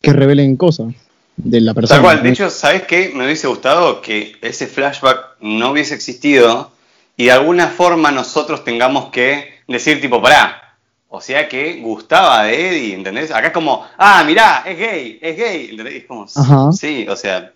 que 0.00 0.12
revelen 0.12 0.56
cosas 0.56 0.94
de 1.36 1.60
la 1.60 1.74
persona. 1.74 2.00
Tal 2.00 2.04
cual, 2.04 2.22
de 2.22 2.30
hecho, 2.30 2.50
¿sabes 2.50 2.82
qué? 2.82 3.12
Me 3.14 3.26
hubiese 3.26 3.46
gustado 3.46 4.00
que 4.00 4.32
ese 4.40 4.66
flashback 4.66 5.36
no 5.40 5.70
hubiese 5.70 5.94
existido 5.94 6.72
y 7.16 7.24
de 7.24 7.32
alguna 7.32 7.68
forma 7.68 8.10
nosotros 8.10 8.64
tengamos 8.64 9.10
que 9.10 9.60
decir 9.66 10.00
tipo, 10.00 10.20
pará, 10.22 10.76
o 11.08 11.20
sea 11.20 11.48
que 11.48 11.80
gustaba 11.80 12.44
de 12.44 12.68
Eddie, 12.68 12.94
¿entendés? 12.94 13.30
Acá 13.30 13.48
es 13.48 13.52
como, 13.52 13.84
ah, 13.98 14.22
mirá, 14.24 14.62
es 14.64 14.78
gay, 14.78 15.18
es 15.20 15.36
gay, 15.36 15.68
¿entendés? 15.70 15.94
Es 15.94 16.04
como, 16.06 16.26
sí, 16.72 17.06
o 17.08 17.16
sea... 17.16 17.52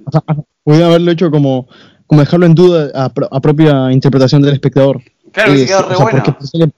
Podría 0.65 0.87
haberlo 0.87 1.11
hecho 1.13 1.31
como, 1.31 1.69
como 2.07 2.21
dejarlo 2.21 2.47
en 2.47 2.55
duda 2.55 2.91
a, 2.95 3.41
propia 3.41 3.93
interpretación 3.93 4.43
del 4.43 4.55
espectador. 4.55 5.01
Claro, 5.31 5.53
hubiese 5.53 5.67
quedado 5.67 5.89
re 5.89 5.97
bueno. 5.97 6.73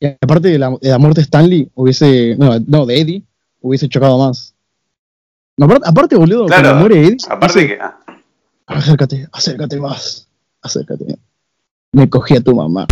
y 0.00 0.06
aparte 0.06 0.48
de 0.48 0.58
la, 0.58 0.70
muerte 0.98 1.20
de 1.20 1.24
Stanley, 1.24 1.70
hubiese, 1.74 2.34
no, 2.38 2.58
no, 2.66 2.86
de 2.86 3.00
Eddie, 3.00 3.22
hubiese 3.60 3.88
chocado 3.88 4.18
más. 4.18 4.54
aparte, 5.84 6.16
boludo, 6.16 6.46
cuando 6.46 6.74
muere 6.76 7.06
Eddie... 7.06 7.18
Aparte 7.28 7.66
que... 7.66 7.78
Ah. 7.80 7.98
Acércate, 8.66 9.26
acércate 9.32 9.80
más, 9.80 10.28
acércate. 10.62 11.18
Me 11.92 12.08
cogí 12.08 12.36
a 12.36 12.40
tu 12.40 12.54
mamá. 12.54 12.86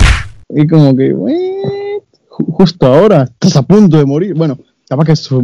Y 0.48 0.66
como 0.66 0.96
que, 0.96 1.14
justo 2.28 2.86
ahora 2.86 3.24
estás 3.24 3.56
a 3.56 3.62
punto 3.62 3.96
de 3.96 4.04
morir. 4.04 4.34
Bueno, 4.34 4.58
capaz 4.88 5.04
que 5.04 5.12
es 5.12 5.20
su, 5.20 5.38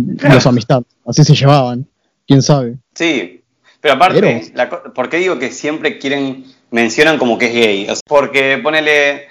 amistad, 0.47 0.83
así 1.07 1.25
se 1.25 1.35
llevaban, 1.35 1.87
quién 2.27 2.43
sabe. 2.43 2.77
Sí, 2.95 3.43
pero 3.81 3.95
aparte, 3.95 4.53
¿por 4.95 5.09
qué 5.09 5.19
digo 5.19 5.39
que 5.39 5.51
siempre 5.51 5.99
quieren, 5.99 6.45
mencionan 6.71 7.19
como 7.19 7.39
que 7.39 7.47
es 7.47 7.53
gay? 7.55 7.87
porque 8.07 8.59
ponele, 8.63 9.27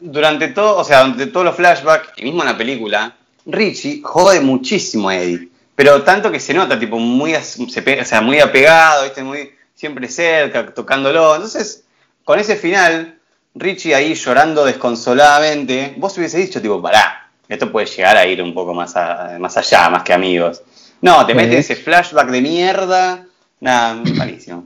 durante 0.00 0.48
todo, 0.48 0.78
o 0.78 0.84
sea, 0.84 1.00
durante 1.04 1.28
todos 1.28 1.46
los 1.46 1.56
flashbacks, 1.56 2.08
y 2.16 2.24
mismo 2.24 2.42
en 2.42 2.48
la 2.48 2.58
película, 2.58 3.16
Richie 3.46 4.00
jode 4.02 4.40
muchísimo 4.40 5.08
a 5.08 5.16
Eddie. 5.16 5.48
pero 5.74 6.02
tanto 6.02 6.30
que 6.30 6.40
se 6.40 6.54
nota, 6.54 6.78
tipo, 6.78 6.98
muy, 6.98 7.34
se 7.34 8.00
o 8.00 8.04
sea, 8.04 8.20
muy 8.20 8.40
apegado, 8.40 9.04
¿viste? 9.04 9.22
Muy, 9.22 9.50
siempre 9.74 10.08
cerca, 10.08 10.72
tocándolo. 10.72 11.34
Entonces, 11.34 11.84
con 12.24 12.38
ese 12.38 12.56
final, 12.56 13.13
Richie 13.54 13.94
ahí 13.94 14.14
llorando 14.14 14.64
desconsoladamente, 14.64 15.94
vos 15.98 16.16
hubiese 16.18 16.38
dicho, 16.38 16.60
tipo, 16.60 16.82
pará, 16.82 17.30
esto 17.48 17.70
puede 17.70 17.86
llegar 17.86 18.16
a 18.16 18.26
ir 18.26 18.42
un 18.42 18.52
poco 18.52 18.74
más, 18.74 18.94
más 19.38 19.56
allá, 19.56 19.88
más 19.90 20.02
que 20.02 20.12
amigos. 20.12 20.62
No, 21.00 21.24
te 21.24 21.34
mete 21.34 21.58
ese 21.58 21.76
flashback 21.76 22.30
de 22.30 22.42
mierda, 22.42 23.26
nada, 23.60 24.02
malísimo. 24.16 24.64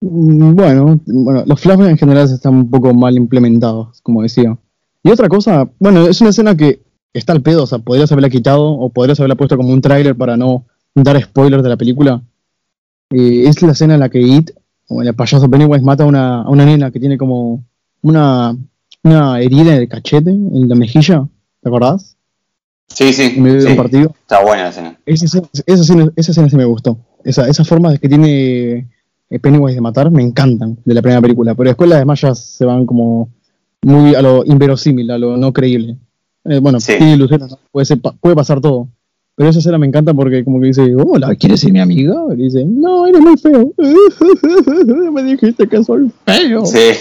Mm, 0.00 0.54
bueno, 0.54 1.00
bueno, 1.06 1.44
los 1.46 1.60
flashbacks 1.60 1.90
en 1.90 1.98
general 1.98 2.24
están 2.24 2.54
un 2.54 2.70
poco 2.70 2.94
mal 2.94 3.16
implementados, 3.16 4.00
como 4.02 4.22
decía. 4.22 4.56
Y 5.02 5.10
otra 5.10 5.28
cosa, 5.28 5.68
bueno, 5.78 6.06
es 6.06 6.20
una 6.20 6.30
escena 6.30 6.56
que 6.56 6.80
está 7.12 7.32
al 7.32 7.42
pedo, 7.42 7.64
o 7.64 7.66
sea, 7.66 7.78
podrías 7.78 8.10
haberla 8.12 8.30
quitado 8.30 8.64
o 8.64 8.90
podrías 8.90 9.18
haberla 9.20 9.36
puesto 9.36 9.56
como 9.56 9.72
un 9.72 9.80
tráiler 9.80 10.16
para 10.16 10.36
no 10.36 10.64
dar 10.94 11.20
spoilers 11.20 11.62
de 11.62 11.68
la 11.68 11.76
película. 11.76 12.22
Eh, 13.10 13.44
es 13.46 13.62
la 13.62 13.72
escena 13.72 13.94
en 13.94 14.00
la 14.00 14.08
que 14.08 14.20
It, 14.20 14.50
o 14.88 15.02
el 15.02 15.14
payaso 15.14 15.50
Pennywise, 15.50 15.84
mata 15.84 16.04
a 16.04 16.06
una, 16.06 16.42
a 16.42 16.48
una 16.48 16.64
nena 16.64 16.90
que 16.90 17.00
tiene 17.00 17.18
como 17.18 17.64
una, 18.06 18.56
una 19.02 19.40
herida 19.40 19.74
en 19.74 19.82
el 19.82 19.88
cachete, 19.88 20.30
en 20.30 20.68
la 20.68 20.76
mejilla, 20.76 21.26
¿te 21.60 21.68
acordás? 21.68 22.16
Sí, 22.86 23.12
sí. 23.12 23.34
En 23.36 23.42
medio 23.42 23.62
de 23.62 23.70
un 23.70 23.76
partido. 23.76 24.14
Está 24.20 24.42
buena 24.42 24.62
la 24.64 24.68
escena. 24.68 24.98
Esa, 25.04 25.24
escena. 25.66 26.12
esa 26.14 26.30
escena 26.30 26.48
sí 26.48 26.56
me 26.56 26.64
gustó. 26.64 26.98
Esa, 27.24 27.48
esas 27.48 27.66
formas 27.66 27.98
que 27.98 28.08
tiene 28.08 28.88
eh, 29.28 29.38
Pennywise 29.40 29.74
de 29.74 29.80
matar 29.80 30.10
me 30.10 30.22
encantan 30.22 30.78
de 30.84 30.94
la 30.94 31.02
primera 31.02 31.20
película, 31.20 31.54
pero 31.56 31.70
después 31.70 31.90
las 31.90 31.98
demás 31.98 32.20
ya 32.20 32.34
se 32.34 32.64
van 32.64 32.86
como 32.86 33.28
muy 33.82 34.14
a 34.14 34.22
lo 34.22 34.44
inverosímil, 34.44 35.10
a 35.10 35.18
lo 35.18 35.36
no 35.36 35.52
creíble. 35.52 35.96
Eh, 36.44 36.60
bueno, 36.60 36.78
tiene 36.78 37.14
ilusiones, 37.14 37.56
puede, 37.72 37.96
puede 37.96 38.36
pasar 38.36 38.60
todo. 38.60 38.88
Pero 39.36 39.50
esa 39.50 39.58
escena 39.58 39.76
me 39.76 39.86
encanta 39.86 40.14
porque 40.14 40.42
como 40.42 40.58
que 40.60 40.68
dice, 40.68 40.94
hola, 40.96 41.34
¿quieres 41.34 41.60
ser 41.60 41.70
mi 41.70 41.78
amiga? 41.78 42.14
Y 42.32 42.44
dice, 42.44 42.64
no, 42.64 43.06
eres 43.06 43.20
muy 43.20 43.36
feo. 43.36 43.70
me 45.12 45.22
dijiste 45.22 45.68
que 45.68 45.84
soy 45.84 46.10
feo. 46.24 46.64
Sí, 46.64 46.92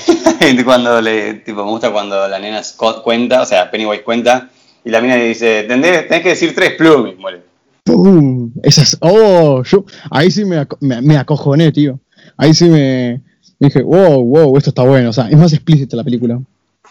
cuando 0.66 1.02
le, 1.02 1.36
tipo, 1.36 1.64
me 1.64 1.72
gusta 1.72 1.94
cuando 1.94 2.28
la 2.28 2.38
nena 2.38 2.62
cuenta, 3.06 3.42
o 3.42 3.46
sea, 3.46 3.72
Pennywise 3.72 4.04
cuenta, 4.04 4.50
y 4.84 4.90
la 4.90 5.00
mina 5.00 5.16
le 5.16 5.30
dice, 5.30 5.64
tenés, 5.64 6.10
tenés 6.10 6.24
que 6.24 6.30
decir 6.30 6.54
tres 6.54 6.74
plumes, 6.74 7.18
muere. 7.18 7.42
¡Pum! 7.86 8.52
Esas, 8.64 8.98
oh, 9.00 9.64
yo, 9.64 9.86
ahí 10.12 10.30
sí 10.30 10.44
me, 10.44 10.68
me, 10.82 11.18
acojoné, 11.18 11.72
tío. 11.72 12.00
Ahí 12.36 12.54
sí 12.54 12.66
me 12.66 13.22
dije, 13.60 13.82
wow, 13.82 14.22
wow, 14.22 14.58
esto 14.58 14.72
está 14.72 14.84
bueno. 14.84 15.12
O 15.12 15.14
sea, 15.14 15.30
es 15.30 15.38
más 15.38 15.54
explícita 15.54 15.96
la 15.96 16.04
película. 16.04 16.38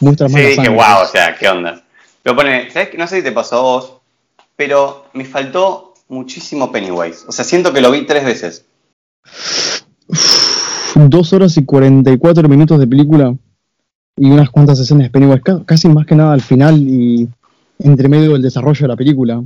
Muestra 0.00 0.26
más 0.26 0.40
sí, 0.40 0.48
dije, 0.48 0.70
wow, 0.70 1.02
o 1.02 1.06
sea, 1.06 1.36
¿qué 1.38 1.48
onda? 1.48 1.82
Pero 2.22 2.34
pone, 2.34 2.70
¿sabes? 2.70 2.96
No 2.96 3.06
sé 3.06 3.16
si 3.16 3.22
te 3.22 3.32
pasó 3.32 3.58
a 3.58 3.60
vos, 3.60 3.93
pero 4.56 5.06
me 5.12 5.24
faltó 5.24 5.94
muchísimo 6.08 6.70
Pennywise. 6.70 7.24
O 7.26 7.32
sea, 7.32 7.44
siento 7.44 7.72
que 7.72 7.80
lo 7.80 7.90
vi 7.90 8.06
tres 8.06 8.24
veces. 8.24 8.66
Dos 10.94 11.32
horas 11.32 11.56
y 11.56 11.64
44 11.64 12.48
minutos 12.48 12.78
de 12.78 12.86
película 12.86 13.34
y 14.16 14.30
unas 14.30 14.50
cuantas 14.50 14.78
escenas 14.78 15.04
de 15.04 15.10
Pennywise, 15.10 15.42
casi 15.66 15.88
más 15.88 16.06
que 16.06 16.14
nada 16.14 16.32
al 16.32 16.40
final 16.40 16.78
y 16.78 17.28
entre 17.80 18.08
medio 18.08 18.32
del 18.32 18.42
desarrollo 18.42 18.82
de 18.82 18.88
la 18.88 18.96
película. 18.96 19.42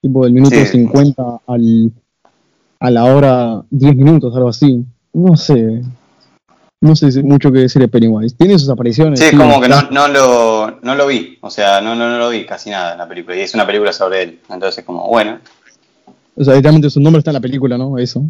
Tipo 0.00 0.24
del 0.24 0.32
minuto 0.32 0.56
50 0.56 1.22
al, 1.46 1.92
a 2.80 2.90
la 2.90 3.04
hora 3.04 3.62
10 3.70 3.96
minutos, 3.96 4.34
algo 4.34 4.48
así. 4.48 4.84
No 5.12 5.36
sé. 5.36 5.82
No 6.82 6.96
sé 6.96 7.22
mucho 7.22 7.52
que 7.52 7.60
decir 7.60 7.80
de 7.80 7.86
Pennywise. 7.86 8.34
Tiene 8.36 8.58
sus 8.58 8.68
apariciones. 8.68 9.20
Sí, 9.20 9.36
como 9.36 9.60
que 9.60 9.68
no, 9.68 9.82
no, 9.92 10.08
lo, 10.08 10.80
no 10.82 10.96
lo 10.96 11.06
vi. 11.06 11.38
O 11.40 11.48
sea, 11.48 11.80
no, 11.80 11.94
no, 11.94 12.10
no 12.10 12.18
lo 12.18 12.28
vi 12.30 12.44
casi 12.44 12.70
nada 12.70 12.92
en 12.92 12.98
la 12.98 13.08
película. 13.08 13.36
Y 13.36 13.40
es 13.40 13.54
una 13.54 13.64
película 13.64 13.92
sobre 13.92 14.22
él. 14.22 14.40
Entonces 14.50 14.78
es 14.78 14.84
como, 14.84 15.06
bueno. 15.06 15.38
O 16.34 16.42
sea, 16.42 16.54
literalmente 16.54 16.90
su 16.90 17.00
nombre 17.00 17.20
está 17.20 17.30
en 17.30 17.36
la 17.36 17.40
película, 17.40 17.78
¿no? 17.78 17.96
Eso. 17.98 18.24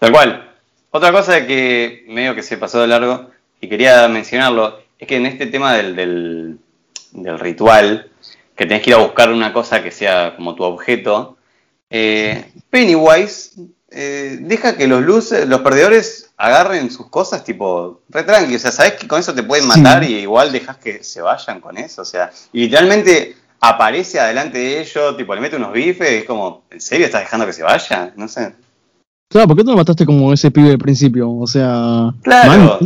Tal 0.00 0.10
cual. 0.10 0.50
Otra 0.90 1.12
cosa 1.12 1.46
que 1.46 2.04
medio 2.08 2.34
que 2.34 2.42
se 2.42 2.56
pasó 2.56 2.80
de 2.80 2.88
largo 2.88 3.30
y 3.60 3.68
quería 3.68 4.08
mencionarlo 4.08 4.80
es 4.98 5.06
que 5.06 5.16
en 5.18 5.26
este 5.26 5.46
tema 5.46 5.74
del, 5.74 5.94
del, 5.94 6.58
del 7.12 7.38
ritual, 7.38 8.10
que 8.56 8.66
tenés 8.66 8.82
que 8.82 8.90
ir 8.90 8.96
a 8.96 9.00
buscar 9.00 9.30
una 9.32 9.52
cosa 9.52 9.80
que 9.80 9.92
sea 9.92 10.34
como 10.34 10.56
tu 10.56 10.64
objeto, 10.64 11.36
eh, 11.88 12.50
Pennywise 12.68 13.52
eh, 13.92 14.38
deja 14.40 14.76
que 14.76 14.88
los 14.88 15.02
luces, 15.02 15.46
los 15.46 15.60
perdedores 15.60 16.29
agarren 16.40 16.90
sus 16.90 17.06
cosas 17.08 17.44
tipo 17.44 18.00
re 18.08 18.22
tranqui, 18.22 18.56
o 18.56 18.58
sea, 18.58 18.72
sabes 18.72 18.94
que 18.94 19.06
con 19.06 19.20
eso 19.20 19.34
te 19.34 19.42
pueden 19.42 19.66
matar 19.66 20.02
y 20.02 20.14
igual 20.14 20.50
dejas 20.50 20.78
que 20.78 21.04
se 21.04 21.20
vayan 21.20 21.60
con 21.60 21.76
eso, 21.76 22.00
o 22.00 22.04
sea, 22.04 22.30
y 22.52 22.62
literalmente 22.62 23.36
aparece 23.60 24.18
adelante 24.18 24.56
de 24.56 24.80
ellos, 24.80 25.16
tipo 25.18 25.34
le 25.34 25.42
mete 25.42 25.56
unos 25.56 25.72
bifes, 25.72 26.10
y 26.10 26.14
es 26.16 26.24
como, 26.24 26.62
¿en 26.70 26.80
serio 26.80 27.04
estás 27.04 27.20
dejando 27.20 27.44
que 27.44 27.52
se 27.52 27.62
vaya? 27.62 28.12
No 28.16 28.26
sé. 28.26 28.54
Claro, 29.28 29.48
¿por 29.48 29.56
qué 29.58 29.64
no 29.64 29.72
lo 29.72 29.76
mataste 29.76 30.06
como 30.06 30.32
ese 30.32 30.50
pibe 30.50 30.70
del 30.70 30.78
principio? 30.78 31.30
O 31.30 31.46
sea, 31.46 32.12
claro. 32.22 32.80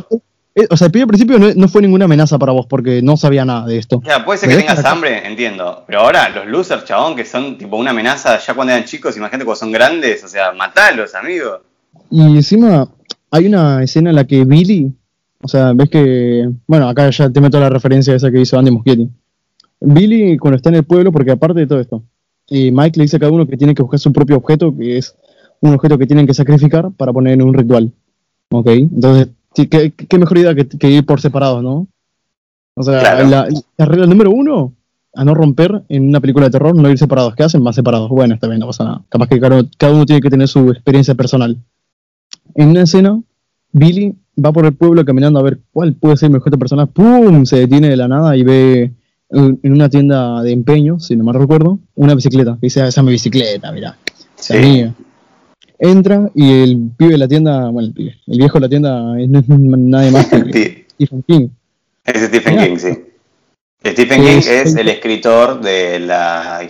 Eh, 0.57 0.67
o 0.69 0.77
sea, 0.77 0.87
el 0.87 0.93
pibe 0.93 1.03
al 1.03 1.09
principio 1.09 1.39
no, 1.39 1.69
fue 1.69 1.81
ninguna 1.81 2.05
amenaza 2.07 2.39
para 2.39 2.53
vos 2.53 2.67
porque 2.67 3.03
no 3.03 3.17
sabía 3.17 3.45
nada 3.45 3.67
de 3.67 3.79
esto. 3.79 4.03
Ya, 4.05 4.25
puede 4.25 4.39
ser 4.39 4.49
que 4.51 4.57
tengas 4.57 4.85
hambre, 4.85 5.27
entiendo. 5.27 5.85
Pero 5.87 6.01
ahora, 6.01 6.29
los 6.29 6.47
losers, 6.47 6.85
chabón, 6.85 7.17
que 7.17 7.25
son 7.25 7.57
tipo 7.57 7.77
una 7.77 7.91
amenaza 7.91 8.39
ya 8.39 8.55
cuando 8.55 8.73
eran 8.73 8.85
chicos, 8.85 9.17
imagínate 9.17 9.45
cuando 9.45 9.61
son 9.61 9.73
grandes, 9.73 10.23
o 10.25 10.29
sea, 10.29 10.53
matalos, 10.53 11.15
amigo. 11.15 11.61
Y 12.11 12.21
encima, 12.21 12.89
hay 13.31 13.47
una 13.47 13.83
escena 13.83 14.11
en 14.11 14.17
la 14.17 14.25
que 14.25 14.45
Billy, 14.45 14.93
o 15.43 15.49
sea, 15.49 15.73
ves 15.73 15.91
que. 15.91 16.51
Bueno, 16.67 16.89
acá 16.89 17.11
ya 17.11 17.31
te 17.31 17.41
meto 17.41 17.61
la 17.61 17.71
referencia 17.71 18.15
esa 18.15 18.31
que 18.31 18.41
hizo 18.41 18.59
Andy 18.59 18.71
Muschietti. 18.71 19.09
Billy, 19.81 20.39
cuando 20.39 20.57
está 20.57 20.71
en 20.71 20.77
el 20.77 20.85
pueblo, 20.85 21.13
porque 21.13 21.33
aparte 21.33 21.61
de 21.61 21.67
todo 21.67 21.81
esto, 21.81 22.03
y 22.49 22.71
Mike 22.71 22.99
le 22.99 23.05
dice 23.05 23.17
a 23.17 23.21
cada 23.21 23.33
uno 23.33 23.47
que 23.47 23.57
tiene 23.57 23.75
que 23.75 23.83
buscar 23.83 24.01
su 24.01 24.13
propio 24.13 24.37
objeto, 24.37 24.75
que 24.77 24.99
es 24.99 25.15
un 25.61 25.75
objeto 25.75 25.99
que 25.99 26.07
tienen 26.07 26.27
que 26.27 26.35
sacrificar 26.35 26.91
para 26.93 27.13
poner 27.13 27.35
en 27.35 27.43
un 27.43 27.55
ritual. 27.55 27.93
¿Ok? 28.51 28.69
Entonces 28.69 29.29
qué, 29.55 30.19
mejor 30.19 30.39
idea 30.39 30.55
que, 30.55 30.91
ir 30.91 31.07
por 31.07 31.21
separados, 31.21 31.63
¿no? 31.63 31.87
O 32.77 32.83
sea, 32.83 33.23
la, 33.25 33.49
regla 33.79 34.07
número 34.07 34.31
uno, 34.31 34.75
a 35.15 35.25
no 35.25 35.35
romper 35.35 35.85
en 35.89 36.09
una 36.09 36.21
película 36.21 36.47
de 36.47 36.51
terror, 36.51 36.75
no 36.75 36.91
ir 36.91 36.99
separados. 36.99 37.35
¿Qué 37.37 37.45
hacen? 37.45 37.63
Más 37.63 37.77
separados. 37.77 38.09
Bueno, 38.09 38.35
está 38.35 38.49
bien, 38.49 38.59
no 38.59 38.67
pasa 38.67 38.85
nada. 38.85 39.03
Capaz 39.09 39.29
que 39.29 39.39
cada, 39.39 39.65
uno 39.93 40.07
tiene 40.07 40.21
que 40.21 40.31
tener 40.31 40.49
su 40.49 40.71
experiencia 40.71 41.15
personal. 41.15 41.57
En 42.55 42.69
una 42.69 42.83
escena, 42.83 43.21
Billy 43.73 44.15
va 44.43 44.53
por 44.53 44.67
el 44.67 44.75
pueblo 44.75 45.05
caminando 45.05 45.41
a 45.41 45.43
ver 45.43 45.61
cuál 45.73 45.95
puede 45.95 46.17
ser 46.17 46.31
mi 46.31 46.37
objeto 46.37 46.59
personal. 46.59 46.89
¡Pum! 46.89 47.45
Se 47.45 47.57
detiene 47.57 47.89
de 47.89 47.97
la 47.97 48.09
nada 48.09 48.37
y 48.37 48.43
ve 48.43 48.93
en 49.31 49.73
una 49.73 49.89
tienda 49.89 50.43
de 50.43 50.53
empeño, 50.53 51.01
si 51.01 51.17
no 51.17 51.25
mal 51.25 51.35
recuerdo, 51.35 51.79
una 51.95 52.15
bicicleta. 52.15 52.57
Dice, 52.61 52.83
ah, 52.83 52.89
esa 52.89 53.01
es 53.01 53.05
mi 53.05 53.13
bicicleta, 53.13 53.73
mira. 53.73 53.97
Esa 54.39 54.55
mía 54.57 54.95
entra 55.79 56.31
y 56.35 56.63
el 56.63 56.91
pibe 56.97 57.13
de 57.13 57.19
la 57.19 57.29
tienda, 57.29 57.69
bueno, 57.71 57.89
el, 57.89 57.95
pibe, 57.95 58.17
el 58.27 58.39
viejo 58.39 58.59
de 58.59 58.61
la 58.61 58.69
tienda 58.69 59.01
no 59.01 59.39
es 59.39 59.49
nadie 59.49 60.11
más 60.11 60.27
que 60.27 60.87
Stephen 60.93 61.23
King. 61.23 61.49
Es 62.05 62.23
Stephen 62.23 62.59
King, 62.59 62.77
sí. 62.79 63.05
Stephen 63.85 64.23
King 64.23 64.39
es 64.39 64.77
el 64.77 64.89
escritor 64.89 65.61
de 65.61 66.01
la, 66.01 66.67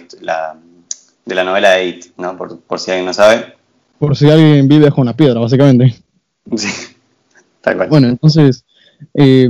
de 1.24 1.34
la 1.34 1.44
novela 1.44 1.72
de 1.72 1.88
It, 1.88 2.04
¿no? 2.18 2.36
Por, 2.36 2.60
por, 2.60 2.80
si 2.80 2.90
alguien 2.90 3.06
no 3.06 3.14
sabe. 3.14 3.53
Por 4.04 4.16
si 4.16 4.28
alguien 4.28 4.68
vive 4.68 4.84
bajo 4.86 5.00
una 5.00 5.16
piedra, 5.16 5.40
básicamente. 5.40 5.94
Sí, 6.56 6.68
tal 7.62 7.76
cual. 7.76 7.88
Bueno, 7.88 8.08
entonces, 8.08 8.64
eh, 9.14 9.48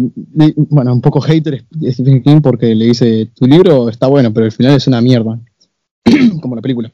bueno, 0.70 0.92
un 0.92 1.00
poco 1.00 1.20
hater 1.20 1.64
Stephen 1.90 2.22
King 2.22 2.40
porque 2.40 2.72
le 2.74 2.86
dice, 2.86 3.30
tu 3.34 3.46
libro 3.46 3.88
está 3.88 4.06
bueno, 4.06 4.32
pero 4.32 4.46
al 4.46 4.52
final 4.52 4.76
es 4.76 4.86
una 4.86 5.00
mierda, 5.00 5.40
como 6.40 6.54
la 6.54 6.62
película. 6.62 6.92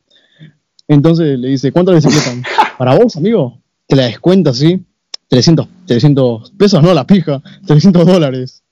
Entonces 0.89 1.39
le 1.39 1.49
dice, 1.49 1.71
¿cuánto 1.71 1.93
le 1.93 1.99
bicicleta? 1.99 2.49
Para 2.79 2.97
vos, 2.97 3.15
amigo, 3.17 3.59
te 3.87 3.95
la 3.95 4.07
descuenta, 4.07 4.55
¿sí? 4.55 4.83
300, 5.29 5.69
300 5.87 6.53
pesos, 6.53 6.83
no 6.83 6.95
la 6.95 7.07
pija, 7.07 7.43
300 7.67 8.07
dólares. 8.07 8.63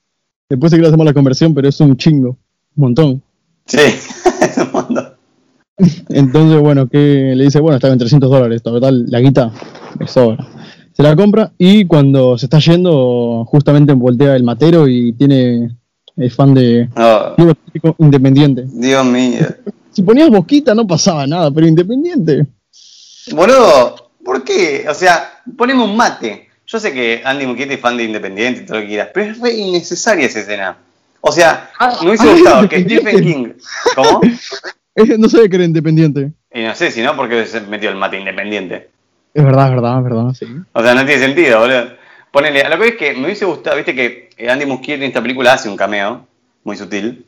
Después 0.49 0.71
se 0.71 0.77
quiere 0.77 0.89
hacer 0.89 1.05
la 1.05 1.13
conversión, 1.13 1.53
pero 1.53 1.69
es 1.69 1.79
un 1.81 1.95
chingo, 1.97 2.31
un 2.75 2.83
montón. 2.83 3.23
Sí. 3.67 3.79
Entonces, 6.09 6.61
bueno, 6.61 6.89
que 6.89 7.33
le 7.35 7.45
dice, 7.45 7.61
bueno, 7.61 7.77
está 7.77 7.89
en 7.89 7.99
300 7.99 8.31
dólares, 8.31 8.63
total, 8.63 9.07
la 9.09 9.21
guita 9.21 9.53
es 10.01 10.11
sobra. 10.11 10.47
Se 10.93 11.03
la 11.03 11.15
compra 11.15 11.53
y 11.57 11.85
cuando 11.85 12.37
se 12.37 12.47
está 12.47 12.59
yendo, 12.59 13.45
justamente 13.47 13.93
voltea 13.93 14.35
el 14.35 14.43
matero 14.43 14.89
y 14.89 15.13
tiene 15.13 15.77
el 16.17 16.31
fan 16.33 16.55
de 16.55 16.89
oh. 16.97 17.95
Independiente. 17.99 18.65
Dios 18.67 19.05
mío. 19.07 19.47
Si 19.93 20.03
ponías 20.03 20.29
Boquita 20.29 20.75
no 20.75 20.87
pasaba 20.87 21.27
nada, 21.27 21.53
pero 21.53 21.69
Independiente. 21.69 22.47
Boludo, 23.31 24.11
¿por 24.25 24.43
qué? 24.43 24.87
O 24.89 24.95
sea, 24.95 25.41
ponemos 25.57 25.89
un 25.89 25.97
mate. 25.97 26.49
Yo 26.67 26.81
sé 26.81 26.93
que 26.93 27.23
Andy 27.25 27.47
Muschietti 27.47 27.75
es 27.75 27.81
fan 27.81 27.97
de 27.97 28.05
Independiente 28.05 28.63
y 28.63 28.67
todo 28.67 28.79
lo 28.79 28.83
que 28.83 28.89
quieras, 28.89 29.11
pero 29.15 29.31
es 29.31 29.39
re 29.39 29.57
innecesaria 29.57 30.27
esa 30.27 30.41
escena. 30.41 30.77
O 31.21 31.31
sea, 31.31 31.71
ah, 31.79 31.97
me 32.03 32.09
hubiese 32.09 32.31
gustado 32.33 32.69
que 32.69 32.83
Stephen 32.83 33.23
King. 33.23 33.49
¿Cómo? 33.95 34.21
no 35.19 35.29
sabía 35.29 35.49
que 35.49 35.57
era 35.57 35.65
independiente. 35.65 36.33
Y 36.53 36.63
no 36.63 36.75
sé 36.75 36.91
si 36.91 37.03
no, 37.03 37.17
porque 37.17 37.47
se 37.47 37.61
metió 37.63 37.91
el 37.91 37.97
mate 37.97 38.19
independiente. 38.19 38.91
Es 39.35 39.45
verdad, 39.45 39.69
es 39.69 39.75
verdad, 39.75 39.99
es 39.99 40.05
verdad, 40.05 40.35
sí. 40.35 40.47
O 40.73 40.83
sea, 40.83 40.95
no 40.95 41.05
tiene 41.05 41.23
sentido, 41.23 41.61
boludo. 41.61 41.91
Ponele, 42.31 42.63
a 42.63 42.69
lo 42.69 42.79
que 42.79 42.89
es 42.89 42.97
que 42.97 43.15
me 43.15 43.25
hubiese 43.25 43.45
gustado, 43.45 43.77
viste 43.77 43.95
que 43.95 44.31
Andy 44.49 44.67
Muschietti 44.67 45.05
en 45.05 45.09
esta 45.09 45.23
película 45.23 45.55
hace 45.55 45.69
un 45.69 45.77
cameo, 45.77 46.27
muy 46.65 46.77
sutil. 46.77 47.25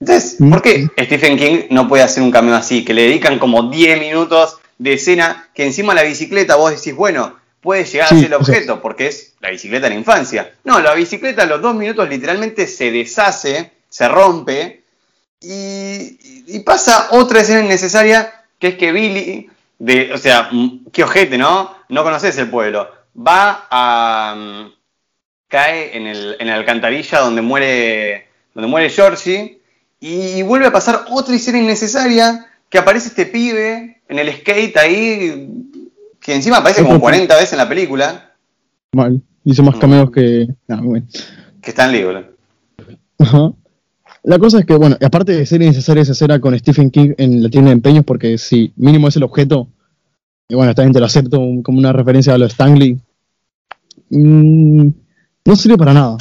Entonces, 0.00 0.36
¿por 0.38 0.60
qué 0.60 0.88
Stephen 0.98 1.36
King 1.36 1.58
no 1.70 1.88
puede 1.88 2.02
hacer 2.02 2.22
un 2.22 2.30
cameo 2.30 2.54
así? 2.54 2.84
Que 2.84 2.94
le 2.94 3.02
dedican 3.02 3.38
como 3.38 3.70
10 3.70 4.00
minutos 4.00 4.58
de 4.78 4.94
escena, 4.94 5.48
que 5.54 5.64
encima 5.64 5.94
la 5.94 6.02
bicicleta 6.02 6.56
vos 6.56 6.72
decís, 6.72 6.94
bueno, 6.94 7.36
puede 7.60 7.84
llegar 7.84 8.12
a 8.12 8.16
ser 8.16 8.26
el 8.26 8.34
objeto, 8.34 8.82
porque 8.82 9.06
es 9.06 9.34
la 9.40 9.50
bicicleta 9.50 9.86
en 9.86 9.94
la 9.94 9.98
infancia. 9.98 10.52
No, 10.64 10.80
la 10.80 10.94
bicicleta 10.94 11.44
a 11.44 11.46
los 11.46 11.62
dos 11.62 11.74
minutos 11.74 12.08
literalmente 12.08 12.66
se 12.66 12.90
deshace, 12.90 13.72
se 13.88 14.08
rompe, 14.08 14.83
y, 15.44 16.58
pasa 16.60 17.08
otra 17.10 17.40
escena 17.40 17.64
innecesaria, 17.64 18.32
que 18.58 18.68
es 18.68 18.74
que 18.76 18.92
Billy, 18.92 19.48
de, 19.78 20.12
o 20.12 20.18
sea, 20.18 20.50
qué 20.92 21.04
ojete, 21.04 21.36
¿no? 21.38 21.74
No 21.88 22.02
conoces 22.02 22.36
el 22.38 22.48
pueblo. 22.48 22.88
Va 23.16 23.66
a... 23.70 24.34
Mm, 24.36 24.72
cae 25.48 25.96
en 25.96 26.06
el, 26.06 26.36
en 26.40 26.48
la 26.48 26.56
alcantarilla 26.56 27.20
donde 27.20 27.40
muere, 27.40 28.26
donde 28.54 28.68
muere 28.68 28.90
Georgie, 28.90 29.60
y 30.00 30.42
vuelve 30.42 30.66
a 30.66 30.72
pasar 30.72 31.04
otra 31.10 31.34
escena 31.34 31.58
innecesaria, 31.58 32.46
que 32.68 32.78
aparece 32.78 33.08
este 33.08 33.26
pibe 33.26 34.00
en 34.08 34.18
el 34.18 34.32
skate 34.32 34.76
ahí, 34.76 35.48
que 36.20 36.34
encima 36.34 36.56
aparece 36.56 36.82
como 36.82 36.98
40 36.98 37.34
veces 37.36 37.52
en 37.52 37.58
la 37.58 37.68
película. 37.68 38.32
Mal, 38.92 39.22
hizo 39.44 39.62
más 39.62 39.76
cameos 39.76 40.10
que... 40.10 40.48
Que 41.62 41.70
está 41.70 41.84
en 41.84 41.92
libro. 41.92 42.24
Ajá. 43.18 43.52
La 44.24 44.38
cosa 44.38 44.60
es 44.60 44.64
que, 44.64 44.74
bueno, 44.74 44.96
aparte 45.04 45.32
de 45.32 45.44
ser 45.44 45.60
innecesaria 45.60 46.02
esa 46.02 46.12
escena 46.12 46.40
con 46.40 46.58
Stephen 46.58 46.90
King 46.90 47.12
en 47.18 47.42
la 47.42 47.50
tienda 47.50 47.68
de 47.68 47.74
empeños, 47.74 48.04
porque 48.06 48.38
si 48.38 48.72
mínimo 48.76 49.08
es 49.08 49.16
el 49.16 49.22
objeto, 49.22 49.68
y 50.48 50.54
bueno, 50.54 50.74
también 50.74 50.94
te 50.94 51.00
lo 51.00 51.06
acepto 51.06 51.38
como 51.62 51.78
una 51.78 51.92
referencia 51.92 52.32
a 52.32 52.38
lo 52.38 52.46
Stanley, 52.46 52.98
mm, 54.08 54.88
no 55.44 55.56
sirve 55.56 55.76
para 55.76 55.92
nada. 55.92 56.16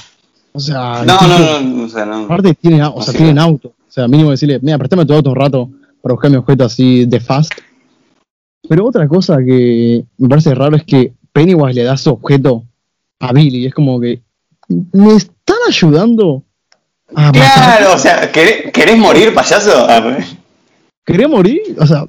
O 0.52 0.60
sea, 0.60 1.04
no, 1.06 1.16
no, 1.16 1.62
no, 1.62 1.84
o 1.86 1.90
sea, 1.90 2.06
no. 2.06 2.26
Aparte 2.26 2.54
tienen, 2.56 2.82
o 2.82 3.02
sea, 3.02 3.14
tienen 3.14 3.40
auto. 3.40 3.70
O 3.70 3.92
sea, 3.92 4.08
mínimo 4.10 4.32
decirle, 4.32 4.60
mira, 4.62 4.78
préstame 4.78 5.06
tu 5.06 5.14
auto 5.14 5.30
un 5.30 5.36
rato 5.38 5.70
para 6.02 6.14
buscar 6.14 6.30
mi 6.30 6.38
objeto 6.38 6.66
así 6.66 7.06
de 7.06 7.20
fast. 7.22 7.54
Pero 8.68 8.86
otra 8.86 9.08
cosa 9.08 9.38
que 9.38 10.04
me 10.18 10.28
parece 10.28 10.54
raro 10.54 10.76
es 10.76 10.84
que 10.84 11.14
Pennywise 11.32 11.74
le 11.74 11.84
da 11.84 11.96
su 11.96 12.10
objeto 12.10 12.66
a 13.20 13.32
Billy. 13.32 13.66
Es 13.66 13.74
como 13.74 14.00
que 14.00 14.22
me 14.68 15.16
están 15.16 15.58
ayudando 15.70 16.44
claro, 17.14 17.94
o 17.94 17.98
sea, 17.98 18.32
¿querés, 18.32 18.98
morir, 18.98 19.34
payaso? 19.34 19.88
¿Querés 21.06 21.30
morir? 21.30 21.62
O 21.80 21.86
sea, 21.86 22.06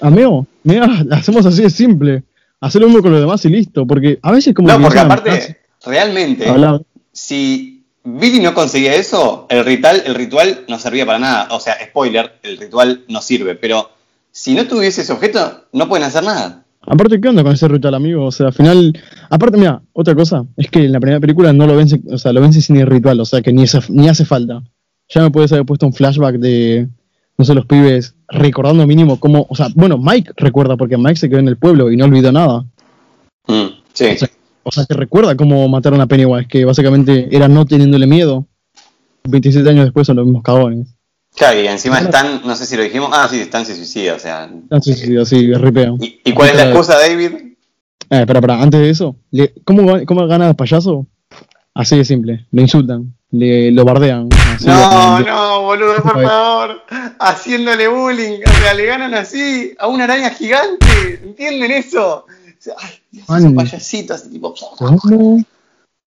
amigo, 0.00 0.46
mira, 0.62 0.88
hacemos 1.10 1.46
así 1.46 1.62
de 1.62 1.70
simple. 1.70 2.22
Hacer 2.60 2.84
uno 2.84 3.02
con 3.02 3.12
los 3.12 3.20
demás 3.20 3.44
y 3.44 3.48
listo. 3.48 3.86
Porque 3.86 4.18
a 4.22 4.32
veces 4.32 4.54
como... 4.54 4.68
No, 4.68 4.80
porque 4.80 4.98
aparte, 4.98 5.58
realmente, 5.84 6.46
si 7.12 7.84
Billy 8.04 8.40
no 8.40 8.54
conseguía 8.54 8.94
eso, 8.94 9.46
el 9.48 9.64
ritual, 9.64 10.02
el 10.06 10.14
ritual 10.14 10.64
no 10.68 10.78
servía 10.78 11.06
para 11.06 11.18
nada. 11.18 11.48
O 11.50 11.60
sea, 11.60 11.76
spoiler, 11.84 12.38
el 12.42 12.58
ritual 12.58 13.04
no 13.08 13.20
sirve. 13.20 13.54
Pero 13.54 13.90
si 14.30 14.54
no 14.54 14.66
tuviese 14.66 15.02
ese 15.02 15.12
objeto, 15.12 15.64
no 15.72 15.88
pueden 15.88 16.06
hacer 16.06 16.22
nada. 16.22 16.61
Aparte, 16.86 17.20
¿qué 17.20 17.28
onda 17.28 17.42
con 17.42 17.52
ese 17.52 17.68
ritual, 17.68 17.94
amigo? 17.94 18.24
O 18.24 18.32
sea, 18.32 18.48
al 18.48 18.52
final. 18.52 18.92
Aparte, 19.30 19.56
mira, 19.56 19.82
otra 19.92 20.14
cosa, 20.14 20.44
es 20.56 20.68
que 20.68 20.84
en 20.84 20.92
la 20.92 21.00
primera 21.00 21.20
película 21.20 21.52
no 21.52 21.66
lo 21.66 21.76
vence, 21.76 22.00
o 22.10 22.18
sea, 22.18 22.32
lo 22.32 22.40
vence 22.40 22.60
sin 22.60 22.76
el 22.76 22.86
ritual, 22.86 23.20
o 23.20 23.24
sea, 23.24 23.40
que 23.40 23.52
ni, 23.52 23.64
ni 23.90 24.08
hace 24.08 24.24
falta. 24.24 24.62
Ya 25.08 25.22
me 25.22 25.30
puedes 25.30 25.52
haber 25.52 25.64
puesto 25.64 25.86
un 25.86 25.92
flashback 25.92 26.36
de, 26.36 26.88
no 27.38 27.44
sé, 27.44 27.54
los 27.54 27.66
pibes 27.66 28.14
recordando 28.28 28.86
mínimo 28.86 29.20
cómo. 29.20 29.46
O 29.48 29.54
sea, 29.54 29.68
bueno, 29.74 29.96
Mike 29.98 30.32
recuerda, 30.36 30.76
porque 30.76 30.96
Mike 30.96 31.16
se 31.16 31.28
quedó 31.28 31.38
en 31.38 31.48
el 31.48 31.56
pueblo 31.56 31.90
y 31.90 31.96
no 31.96 32.06
olvidó 32.06 32.32
nada. 32.32 32.64
Mm, 33.46 33.66
sí. 33.92 34.06
O 34.64 34.70
sea, 34.70 34.84
que 34.84 34.94
recuerda 34.94 35.36
cómo 35.36 35.68
mataron 35.68 36.00
a 36.00 36.06
Pennywise, 36.06 36.48
que 36.48 36.64
básicamente 36.64 37.28
era 37.34 37.48
no 37.48 37.64
teniéndole 37.64 38.06
miedo. 38.06 38.46
27 39.24 39.68
años 39.68 39.84
después 39.84 40.06
son 40.06 40.16
los 40.16 40.24
mismos 40.24 40.42
cagones. 40.42 40.96
Claro, 41.34 41.60
y 41.60 41.66
encima 41.66 41.98
están, 41.98 42.42
no 42.44 42.54
sé 42.54 42.66
si 42.66 42.76
lo 42.76 42.82
dijimos, 42.82 43.10
ah, 43.12 43.26
sí, 43.30 43.40
están 43.40 43.64
se 43.64 43.74
suicida, 43.74 44.14
o 44.14 44.18
sea. 44.18 44.44
Están 44.44 44.82
se 44.82 44.94
suicida, 44.94 45.24
sí, 45.24 45.52
ripeo. 45.54 45.96
¿Y, 46.00 46.20
¿Y, 46.24 46.32
cuál 46.32 46.50
es 46.50 46.56
la 46.56 46.64
excusa, 46.68 46.98
David? 46.98 47.32
Eh, 47.32 48.20
espera, 48.20 48.40
espera, 48.40 48.62
antes 48.62 48.80
de 48.80 48.90
eso, 48.90 49.16
¿cómo, 49.64 50.04
¿cómo 50.04 50.26
gana 50.26 50.50
el 50.50 50.56
payaso? 50.56 51.06
Así 51.74 51.96
de 51.96 52.04
simple, 52.04 52.46
lo 52.52 52.60
insultan, 52.60 53.14
le, 53.30 53.70
lo 53.70 53.84
bardean. 53.86 54.28
No, 54.66 55.20
no, 55.20 55.62
boludo, 55.62 56.02
por 56.02 56.22
favor, 56.22 56.82
haciéndole 57.18 57.88
bullying, 57.88 58.40
o 58.46 58.52
sea, 58.60 58.74
le 58.74 58.84
ganan 58.84 59.14
así 59.14 59.72
a 59.78 59.86
una 59.86 60.04
araña 60.04 60.28
gigante, 60.28 61.20
¿entienden 61.22 61.70
eso? 61.70 62.26
O 62.26 62.26
sea, 62.58 62.74
ay, 62.78 62.90
Dios, 63.10 63.26
un 63.28 63.54
payasito 63.54 64.12
así 64.12 64.28
tipo... 64.28 64.54
¿Cómo? 64.76 65.42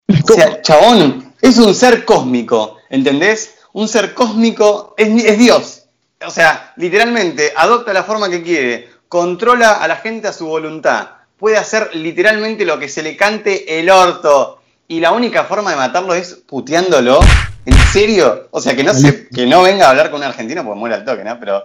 O 0.08 0.34
sea, 0.34 0.60
chabón, 0.60 1.32
es 1.40 1.56
un 1.58 1.72
ser 1.72 2.04
cósmico, 2.04 2.78
¿entendés? 2.90 3.54
Un 3.72 3.88
ser 3.88 4.14
cósmico 4.14 4.94
es, 4.96 5.38
Dios. 5.38 5.84
O 6.26 6.30
sea, 6.30 6.72
literalmente, 6.76 7.52
adopta 7.56 7.92
la 7.92 8.04
forma 8.04 8.28
que 8.28 8.42
quiere, 8.42 8.88
controla 9.08 9.72
a 9.72 9.88
la 9.88 9.96
gente 9.96 10.28
a 10.28 10.32
su 10.32 10.46
voluntad, 10.46 11.08
puede 11.36 11.56
hacer 11.56 11.90
literalmente 11.94 12.64
lo 12.64 12.78
que 12.78 12.88
se 12.88 13.02
le 13.02 13.16
cante 13.16 13.78
el 13.80 13.90
orto. 13.90 14.60
Y 14.88 15.00
la 15.00 15.12
única 15.12 15.44
forma 15.44 15.70
de 15.70 15.76
matarlo 15.76 16.14
es 16.14 16.34
puteándolo. 16.46 17.20
¿En 17.64 17.74
serio? 17.92 18.48
O 18.50 18.60
sea, 18.60 18.76
que 18.76 18.84
no, 18.84 18.92
se, 18.92 19.28
que 19.28 19.46
no 19.46 19.62
venga 19.62 19.86
a 19.86 19.90
hablar 19.90 20.10
con 20.10 20.20
un 20.20 20.26
argentino 20.26 20.64
porque 20.64 20.78
muere 20.78 20.96
al 20.96 21.04
toque, 21.04 21.24
¿no? 21.24 21.38
Pero, 21.40 21.64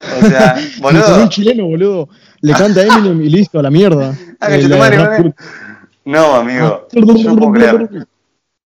o 0.00 0.26
sea, 0.26 0.56
boludo. 0.80 1.22
un 1.22 1.28
chileno, 1.28 1.66
boludo. 1.66 2.08
Le 2.42 2.52
canta 2.52 2.80
a 2.80 2.84
Eminem 2.84 3.22
y 3.22 3.28
listo, 3.28 3.58
a 3.58 3.62
la 3.62 3.70
mierda. 3.70 4.14
Ah, 4.40 4.48
no, 6.04 6.34
amigo. 6.36 6.88
Yo 6.92 7.36
puedo 7.36 7.52
creer. 7.52 8.06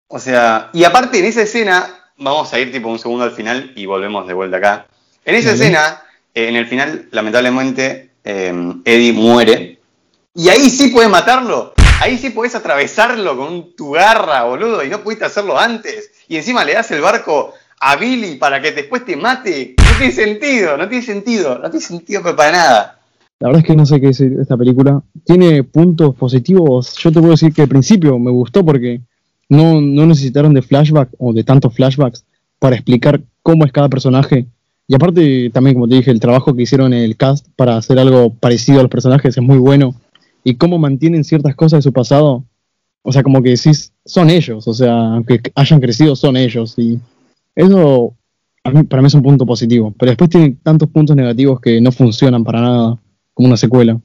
O 0.08 0.18
sea, 0.18 0.70
y 0.74 0.84
aparte 0.84 1.20
en 1.20 1.26
esa 1.26 1.44
escena 1.44 1.99
vamos 2.20 2.54
a 2.54 2.60
ir 2.60 2.72
tipo 2.72 2.90
un 2.90 3.00
segundo 3.00 3.24
al 3.24 3.32
final 3.32 3.72
y 3.76 3.86
volvemos 3.86 4.28
de 4.28 4.34
vuelta 4.34 4.58
acá. 4.58 4.88
En 5.26 5.36
esa 5.36 5.54
escena, 5.54 6.02
eh, 6.34 6.50
en 6.50 6.56
el 6.56 6.68
final, 6.68 7.08
lamentablemente, 7.12 8.12
eh, 8.24 8.54
Eddie 8.86 9.14
muere. 9.14 9.80
Y 10.36 10.50
ahí 10.50 10.70
sí 10.70 10.90
puedes 10.90 11.10
matarlo. 11.10 11.74
Ahí 12.02 12.18
sí 12.18 12.30
puedes 12.30 12.56
atravesarlo 12.56 13.36
con 13.36 13.76
tu 13.76 13.92
garra, 13.92 14.44
boludo. 14.44 14.84
Y 14.84 14.90
no 14.90 15.02
pudiste 15.02 15.26
hacerlo 15.26 15.60
antes. 15.60 16.12
Y 16.28 16.38
encima 16.38 16.64
le 16.64 16.74
das 16.74 16.92
el 16.92 17.02
barco 17.02 17.54
a 17.80 17.96
Billy 17.96 18.36
para 18.36 18.62
que 18.62 18.72
después 18.72 19.06
te 19.06 19.16
mate. 19.16 19.76
No 19.78 19.98
tiene 19.98 20.14
sentido, 20.14 20.78
no 20.78 20.88
tiene 20.88 21.04
sentido. 21.04 21.60
No 21.60 21.70
tiene 21.70 21.86
sentido 21.86 22.24
para 22.36 22.52
nada. 22.52 23.00
La 23.40 23.48
verdad 23.48 23.62
es 23.62 23.68
que 23.68 23.76
no 23.76 23.86
sé 23.86 24.00
qué 24.00 24.08
decir 24.08 24.38
esta 24.40 24.58
película. 24.58 25.02
Tiene 25.26 25.64
puntos 25.64 26.16
positivos. 26.16 26.96
Yo 26.98 27.12
te 27.12 27.20
puedo 27.20 27.32
decir 27.32 27.54
que 27.54 27.64
al 27.64 27.70
principio 27.70 28.18
me 28.18 28.32
gustó 28.32 28.64
porque 28.64 29.02
no, 29.50 29.82
no 29.82 30.06
necesitaron 30.06 30.54
de 30.54 30.62
flashback 30.62 31.10
o 31.18 31.34
de 31.34 31.44
tantos 31.44 31.74
flashbacks 31.74 32.26
para 32.60 32.76
explicar 32.76 33.22
cómo 33.42 33.66
es 33.66 33.72
cada 33.72 33.90
personaje. 33.90 34.46
Y 34.88 34.96
aparte, 34.96 35.50
también, 35.52 35.76
como 35.76 35.88
te 35.88 35.96
dije, 35.96 36.12
el 36.12 36.20
trabajo 36.20 36.56
que 36.56 36.64
hicieron 36.64 36.94
en 36.94 37.04
el 37.04 37.18
cast 37.18 37.48
para 37.56 37.78
hacer 37.78 38.00
algo 38.00 38.34
parecido 38.34 38.80
a 38.80 38.84
los 38.84 38.92
personajes 38.92 39.38
es 39.38 39.44
muy 39.44 39.58
bueno. 39.58 39.96
Y 40.44 40.56
cómo 40.56 40.80
mantienen 40.80 41.24
ciertas 41.24 41.56
cosas 41.56 41.80
de 41.80 41.82
su 41.84 41.94
pasado. 41.94 42.44
O 43.02 43.12
sea, 43.12 43.24
como 43.24 43.44
que 43.44 43.52
decís, 43.52 43.94
son 44.06 44.30
ellos. 44.30 44.68
O 44.68 44.74
sea, 44.74 44.94
aunque 44.94 45.42
hayan 45.56 45.80
crecido, 45.80 46.16
son 46.16 46.38
ellos. 46.38 46.74
Y 46.78 47.00
eso 47.56 48.16
para 48.64 49.02
mí 49.02 49.08
es 49.08 49.14
un 49.14 49.24
punto 49.24 49.46
positivo. 49.46 49.94
Pero 49.98 50.12
después 50.12 50.30
tiene 50.30 50.58
tantos 50.64 50.90
puntos 50.90 51.16
negativos 51.16 51.60
que 51.60 51.80
no 51.82 51.92
funcionan 51.92 52.44
para 52.44 52.62
nada 52.62 52.98
como 53.34 53.48
una 53.48 53.58
secuela. 53.58 54.00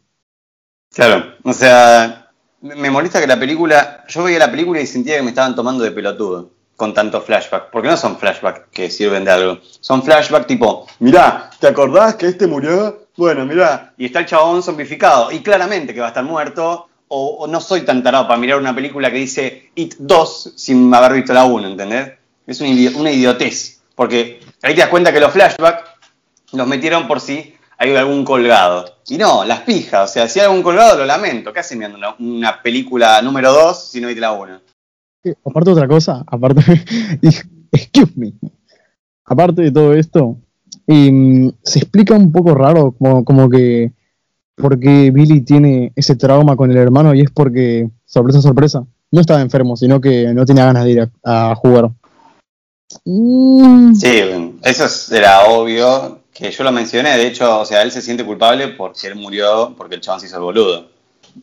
Claro, 0.95 1.25
o 1.43 1.53
sea, 1.53 2.31
me 2.61 2.91
molesta 2.91 3.21
que 3.21 3.27
la 3.27 3.39
película, 3.39 3.94
yo 4.09 4.23
veía 4.23 4.39
la 4.39 4.51
película 4.51 4.81
y 4.81 4.87
sentía 4.87 5.17
que 5.17 5.23
me 5.23 5.31
estaban 5.31 5.55
tomando 5.55 5.85
de 5.85 5.91
pelotudo 5.91 6.51
con 6.77 6.93
tanto 6.93 7.21
flashback, 7.21 7.71
porque 7.71 7.89
no 7.89 7.97
son 7.97 8.19
flashbacks 8.19 8.69
que 8.73 8.91
sirven 8.91 9.25
de 9.25 9.31
algo, 9.31 9.59
son 9.81 10.03
flashbacks 10.03 10.47
tipo, 10.47 10.87
mirá, 10.99 11.51
¿te 11.61 11.69
acordás 11.69 12.17
que 12.17 12.27
este 12.27 12.47
murió? 12.47 13.07
Bueno, 13.17 13.45
mirá, 13.45 13.95
y 13.97 14.07
está 14.07 14.21
el 14.21 14.27
chabón 14.27 14.63
zombificado, 14.63 15.31
y 15.31 15.41
claramente 15.41 15.95
que 15.95 16.01
va 16.01 16.07
a 16.07 16.09
estar 16.09 16.25
muerto, 16.25 16.89
o, 17.09 17.47
no 17.47 17.61
soy 17.61 17.83
tan 17.83 18.03
tarado 18.03 18.27
para 18.27 18.41
mirar 18.41 18.59
una 18.59 18.75
película 18.75 19.11
que 19.11 19.19
dice 19.19 19.71
It 19.77 19.95
2 19.99 20.55
sin 20.57 20.93
haber 20.93 21.13
visto 21.13 21.33
la 21.33 21.45
1, 21.45 21.69
¿entendés? 21.69 22.15
Es 22.47 22.61
una, 22.61 23.11
idiotez, 23.11 23.83
porque 23.95 24.41
ahí 24.63 24.75
te 24.75 24.81
das 24.81 24.91
cuenta 24.91 25.13
que 25.13 25.21
los 25.21 25.33
flashbacks 25.33 25.91
los 26.53 26.67
metieron 26.67 27.07
por 27.07 27.21
si 27.21 27.54
hay 27.79 27.95
algún 27.97 28.25
colgado. 28.25 28.85
Y 29.09 29.19
no, 29.19 29.45
las 29.45 29.61
pijas, 29.61 30.11
o 30.11 30.13
sea, 30.13 30.29
si 30.29 30.41
hay 30.41 30.47
algún 30.47 30.63
colgado 30.63 30.99
lo 30.99 31.05
lamento. 31.05 31.53
¿Qué 31.53 31.61
hacen 31.61 31.79
viendo 31.79 31.99
una, 32.19 32.63
película 32.63 33.21
número 33.23 33.53
2 33.53 33.91
si 33.91 34.01
no 34.01 34.09
viste 34.09 34.21
la 34.21 34.33
1? 34.33 34.61
aparte 35.47 35.71
otra 35.71 35.89
cosa, 35.89 36.23
aparte, 36.27 36.61
excuse 37.73 38.13
me, 38.15 38.35
aparte 39.25 39.63
de 39.63 39.73
todo 39.73 39.95
esto, 39.95 40.37
mm, 40.87 41.49
se 41.63 41.79
explica 41.79 42.15
un 42.15 42.31
poco 42.31 42.55
raro, 42.55 42.93
como, 42.93 43.25
como 43.25 43.49
que 43.49 43.93
porque 44.57 45.11
Billy 45.11 45.41
tiene 45.41 45.93
ese 45.97 46.17
trauma 46.17 46.57
con 46.57 46.71
el 46.71 46.77
hermano 46.77 47.15
y 47.15 47.23
es 47.23 47.31
porque, 47.31 47.91
sorpresa, 48.05 48.41
sorpresa, 48.41 48.87
no 49.11 49.21
estaba 49.21 49.41
enfermo, 49.41 49.77
sino 49.77 50.01
que 50.01 50.33
no 50.33 50.45
tenía 50.45 50.65
ganas 50.67 50.85
de 50.85 50.91
ir 50.91 51.11
a, 51.25 51.55
jugar. 51.57 51.91
Mm. 53.05 53.95
Sí, 53.95 54.21
eso 54.63 55.15
era 55.15 55.45
obvio, 55.45 56.21
que 56.33 56.51
yo 56.51 56.65
lo 56.65 56.73
mencioné, 56.73 57.17
de 57.17 57.27
hecho, 57.27 57.61
o 57.61 57.65
sea, 57.65 57.83
él 57.83 57.93
se 57.93 58.03
siente 58.03 58.25
culpable 58.25 58.69
porque 58.69 59.07
él 59.07 59.15
murió, 59.15 59.75
porque 59.77 59.95
el 59.95 60.01
chabón 60.01 60.21
se 60.21 60.27
hizo 60.27 60.37
el 60.37 60.43
boludo. 60.43 60.89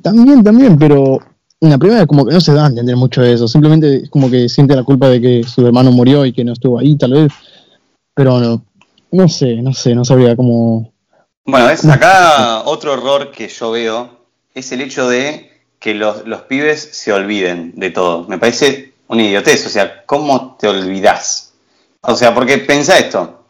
También, 0.02 0.44
también, 0.44 0.78
pero 0.78 1.20
en 1.60 1.70
la 1.70 1.78
primera 1.78 2.06
como 2.06 2.26
que 2.26 2.34
no 2.34 2.42
se 2.42 2.54
da 2.54 2.66
a 2.66 2.70
entender 2.70 2.96
mucho 2.96 3.24
eso, 3.24 3.48
simplemente 3.48 4.04
es 4.04 4.10
como 4.10 4.30
que 4.30 4.50
siente 4.50 4.76
la 4.76 4.84
culpa 4.84 5.10
de 5.10 5.22
que 5.22 5.44
su 5.44 5.66
hermano 5.66 5.92
murió 5.92 6.26
y 6.26 6.34
que 6.34 6.44
no 6.44 6.54
estuvo 6.54 6.80
ahí, 6.80 6.98
tal 6.98 7.14
vez. 7.14 7.32
Pero 8.14 8.40
no, 8.40 8.64
no 9.12 9.28
sé, 9.30 9.56
no 9.62 9.74
sé, 9.74 9.96
no 9.96 10.04
sabría 10.04 10.36
cómo. 10.36 10.92
Bueno, 11.46 11.70
es 11.70 11.86
acá 11.86 12.64
otro 12.66 12.94
error 12.94 13.32
que 13.32 13.48
yo 13.48 13.72
veo 13.72 14.10
es 14.54 14.72
el 14.72 14.82
hecho 14.82 15.08
de 15.08 15.50
que 15.80 15.94
los, 15.94 16.26
los 16.28 16.42
pibes 16.42 16.90
se 16.92 17.12
olviden 17.14 17.74
de 17.76 17.90
todo. 17.90 18.28
Me 18.28 18.38
parece 18.38 18.91
una 19.12 19.24
idiotez, 19.24 19.66
o 19.66 19.70
sea, 19.70 20.04
¿cómo 20.06 20.56
te 20.58 20.70
olvidas? 20.70 21.54
O 22.00 22.16
sea, 22.16 22.34
porque 22.34 22.60
pensá 22.60 22.98
esto. 22.98 23.44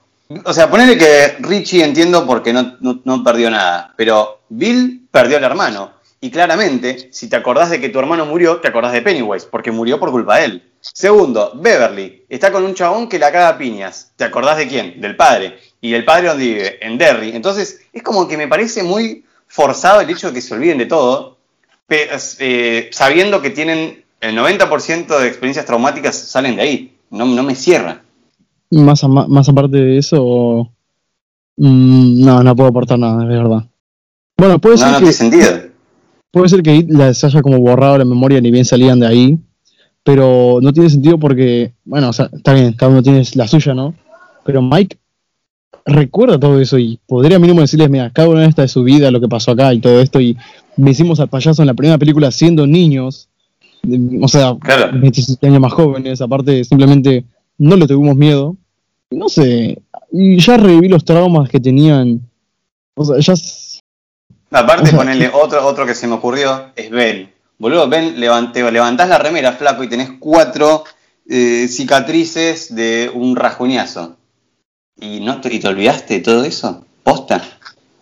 O 0.44 0.54
sea, 0.54 0.70
ponele 0.70 0.98
que 0.98 1.38
Richie 1.40 1.84
entiendo 1.84 2.26
porque 2.26 2.52
no, 2.52 2.78
no, 2.80 3.24
perdió 3.24 3.50
nada, 3.52 3.94
pero 3.96 4.42
Bill 4.50 5.08
perdió 5.12 5.38
al 5.38 5.44
hermano. 5.44 5.92
Y 6.20 6.32
claramente, 6.32 7.10
si 7.12 7.30
te 7.30 7.36
acordás 7.36 7.70
de 7.70 7.80
que 7.80 7.90
tu 7.90 8.00
hermano 8.00 8.26
murió, 8.26 8.58
te 8.58 8.70
acordás 8.70 8.94
de 8.94 9.02
Pennywise, 9.02 9.48
porque 9.50 9.72
murió 9.72 10.00
por 10.00 10.12
culpa 10.12 10.38
de 10.38 10.46
él. 10.46 10.72
Segundo, 10.80 11.52
Beverly 11.56 12.26
está 12.28 12.52
con 12.52 12.64
un 12.64 12.74
chabón 12.74 13.08
que 13.08 13.20
la 13.20 13.32
caga 13.32 13.50
a 13.50 13.58
piñas. 13.58 14.14
¿Te 14.16 14.24
acordás 14.24 14.58
de 14.58 14.68
quién? 14.68 15.00
Del 15.00 15.16
padre. 15.16 15.60
Y 15.80 15.94
el 15.94 16.06
padre 16.06 16.30
donde 16.30 16.46
vive, 16.46 16.86
en 16.86 16.98
Derry. 16.98 17.36
Entonces, 17.36 17.82
es 17.94 18.02
como 18.02 18.28
que 18.28 18.38
me 18.38 18.48
parece 18.48 18.82
muy 18.84 19.26
forzado 19.48 20.02
el 20.02 20.10
hecho 20.10 20.30
de 20.30 20.34
que 20.34 20.42
se 20.42 20.54
olviden 20.54 20.78
de 20.80 20.86
todo, 20.86 21.38
eh, 21.90 22.90
sabiendo 22.92 23.42
que 23.42 23.50
tienen 23.50 24.02
el 24.22 24.36
90% 24.36 25.20
de 25.20 25.28
experiencias 25.28 25.66
traumáticas 25.66 26.16
salen 26.16 26.56
de 26.56 26.62
ahí. 26.62 26.98
No, 27.10 27.26
no 27.26 27.44
me 27.44 27.56
cierra. 27.56 28.02
Más, 28.72 29.04
a- 29.04 29.08
más 29.10 29.50
aparte 29.50 29.78
de 29.78 29.98
eso, 29.98 30.70
mm, 31.58 32.24
no, 32.24 32.42
no 32.44 32.56
puedo 32.56 32.70
aportar 32.70 32.98
nada, 33.00 33.22
es 33.24 33.30
verdad. 33.30 33.66
Bueno, 34.38 34.60
puede 34.60 34.76
No, 34.76 34.82
ser 34.82 34.88
no 34.92 34.94
que 34.94 35.00
tiene 35.00 35.14
sentido. 35.14 35.52
puede 36.32 36.50
ser 36.50 36.64
que 36.64 36.86
les 36.88 37.24
haya 37.24 37.42
como 37.42 37.60
borrado 37.60 37.98
la 37.98 38.06
memoria 38.06 38.40
ni 38.40 38.50
bien 38.52 38.64
salían 38.64 39.00
de 39.00 39.08
ahí, 39.08 39.38
pero 40.04 40.60
no 40.62 40.72
tiene 40.72 40.90
sentido 40.90 41.18
porque, 41.20 41.74
bueno, 41.84 42.10
o 42.10 42.14
sea, 42.14 42.30
está 42.32 42.54
bien, 42.54 42.74
cada 42.74 42.92
uno 42.92 43.04
tiene 43.04 43.24
la 43.36 43.48
suya, 43.48 43.74
¿no? 43.74 43.94
Pero 44.46 44.62
Mike 44.62 44.98
recuerda 45.86 46.40
todo 46.40 46.60
eso 46.60 46.78
y 46.80 47.00
podría 47.08 47.40
mínimo 47.40 47.62
decirles, 47.62 47.90
mira, 47.90 48.10
cada 48.12 48.30
uno 48.30 48.42
está 48.42 48.62
de 48.62 48.68
su 48.68 48.84
vida, 48.84 49.12
lo 49.12 49.20
que 49.20 49.28
pasó 49.28 49.52
acá 49.52 49.74
y 49.74 49.80
todo 49.80 50.00
esto, 50.00 50.22
y 50.22 50.38
vencimos 50.78 51.20
al 51.20 51.28
payaso 51.28 51.62
en 51.64 51.68
la 51.68 51.74
primera 51.74 51.98
película 51.98 52.32
siendo 52.32 52.66
niños, 52.66 53.28
o 54.22 54.28
sea, 54.28 54.56
Claro. 54.60 54.92
27 55.00 55.48
años 55.48 55.60
más 55.60 55.74
jóvenes, 55.74 56.22
aparte 56.22 56.64
simplemente 56.64 57.26
no 57.58 57.76
le 57.76 57.88
tuvimos 57.88 58.16
miedo, 58.16 58.56
no 59.12 59.30
sé, 59.30 59.78
y 60.12 60.40
ya 60.40 60.58
reviví 60.58 60.88
los 60.88 61.06
traumas 61.06 61.50
que 61.50 61.60
tenían, 61.60 62.22
o 62.96 63.06
sea, 63.06 63.20
ya... 63.20 63.34
Aparte, 64.54 64.84
O 64.84 64.88
sea, 64.88 64.98
ponerle 64.98 65.30
otro, 65.34 65.66
otro 65.66 65.86
que 65.86 65.96
se 65.96 66.08
me 66.08 66.16
ocurrió 66.16 66.72
es 66.76 66.90
Ben. 66.90 67.32
Boludo, 67.58 67.88
Ben, 67.88 68.20
levante, 68.20 68.70
levantás 68.70 69.08
la 69.08 69.18
remera, 69.18 69.54
flaco, 69.54 69.84
y 69.84 69.88
tenés 69.88 70.10
cuatro 70.20 70.84
eh, 71.30 71.68
cicatrices 71.70 72.76
de 72.76 73.10
un 73.14 73.36
rajuñazo. 73.38 74.18
¿Y, 75.00 75.22
no 75.22 75.40
te, 75.40 75.54
¿Y 75.54 75.60
te 75.60 75.70
olvidaste 75.70 76.16
de 76.16 76.20
todo 76.20 76.44
eso? 76.44 76.84
¿Posta? 77.04 77.42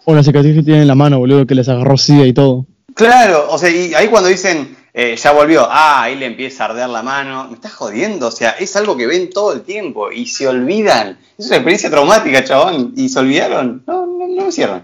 O 0.06 0.16
la 0.16 0.24
cicatriz 0.24 0.56
que 0.56 0.64
tienen 0.64 0.84
en 0.84 0.88
la 0.88 0.96
mano, 0.96 1.20
boludo, 1.20 1.46
que 1.46 1.54
les 1.54 1.70
agarró 1.70 1.98
SIDA 1.98 2.26
y 2.26 2.34
todo. 2.34 2.66
Claro, 2.96 3.48
o 3.52 3.58
sea, 3.58 3.70
y 3.70 3.94
ahí 3.94 4.08
cuando 4.08 4.30
dicen, 4.30 4.76
eh, 4.94 5.16
ya 5.16 5.32
volvió, 5.32 5.68
ah, 5.70 6.04
ahí 6.04 6.16
le 6.16 6.26
empieza 6.26 6.64
a 6.64 6.70
arder 6.70 6.90
la 6.90 7.04
mano, 7.04 7.48
me 7.48 7.56
estás 7.56 7.74
jodiendo, 7.74 8.28
o 8.28 8.32
sea, 8.32 8.52
es 8.52 8.76
algo 8.76 8.98
que 8.98 9.08
ven 9.08 9.30
todo 9.30 9.54
el 9.54 9.62
tiempo 9.62 10.12
y 10.12 10.26
se 10.26 10.48
olvidan. 10.48 11.18
Es 11.38 11.48
una 11.48 11.58
experiencia 11.58 11.90
traumática, 11.90 12.44
chabón, 12.44 12.94
y 12.96 13.10
se 13.10 13.20
olvidaron. 13.20 13.84
No, 13.86 14.06
no, 14.06 14.28
no 14.28 14.46
me 14.46 14.52
cierran. 14.52 14.84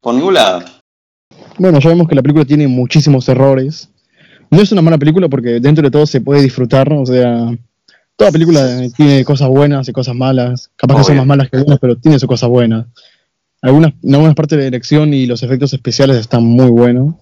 Por 0.00 0.14
ningún 0.14 0.34
lado. 0.34 0.62
Bueno, 1.58 1.80
ya 1.80 1.90
vemos 1.90 2.08
que 2.08 2.14
la 2.14 2.22
película 2.22 2.44
tiene 2.44 2.66
muchísimos 2.68 3.28
errores. 3.28 3.88
No 4.50 4.60
es 4.60 4.70
una 4.72 4.82
mala 4.82 4.98
película 4.98 5.28
porque 5.28 5.60
dentro 5.60 5.82
de 5.82 5.90
todo 5.90 6.06
se 6.06 6.20
puede 6.20 6.42
disfrutar, 6.42 6.92
o 6.92 7.06
sea, 7.06 7.50
toda 8.16 8.30
película 8.30 8.82
tiene 8.96 9.24
cosas 9.24 9.48
buenas 9.48 9.88
y 9.88 9.92
cosas 9.92 10.14
malas. 10.14 10.70
Capaz 10.76 10.98
que 10.98 11.04
son 11.04 11.16
más 11.16 11.26
malas 11.26 11.50
que 11.50 11.58
buenas, 11.58 11.78
pero 11.80 11.96
tiene 11.96 12.18
sus 12.18 12.28
cosas 12.28 12.48
buenas. 12.48 12.86
Algunas, 13.60 13.92
en 14.02 14.14
algunas 14.14 14.34
partes 14.34 14.56
de 14.56 14.64
la 14.64 14.70
dirección 14.70 15.14
y 15.14 15.26
los 15.26 15.42
efectos 15.42 15.72
especiales 15.72 16.16
están 16.16 16.44
muy 16.44 16.70
buenos. 16.70 17.14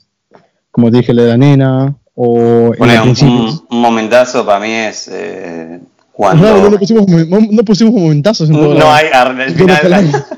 Como 0.70 0.90
te 0.90 0.98
dije, 0.98 1.12
la 1.12 1.22
de 1.22 1.28
la 1.28 1.37
nena, 1.37 1.96
o 2.22 2.74
en 2.74 2.78
Bueno, 2.78 3.02
el 3.04 3.24
un, 3.24 3.80
momentazo 3.80 4.44
para 4.44 4.61
mí 4.61 4.70
es 4.70 5.09
eh, 5.11 5.80
Claro, 6.14 6.37
no, 6.37 6.42
cuando... 6.42 6.70
no 6.70 6.78
pusimos, 6.78 7.06
no 7.09 7.64
pusimos 7.64 7.94
momentazos 7.94 8.50
en 8.50 8.56
todo. 8.56 8.74
No 8.74 8.92
hay 8.92 9.06
el 9.06 9.54
final. 9.54 10.26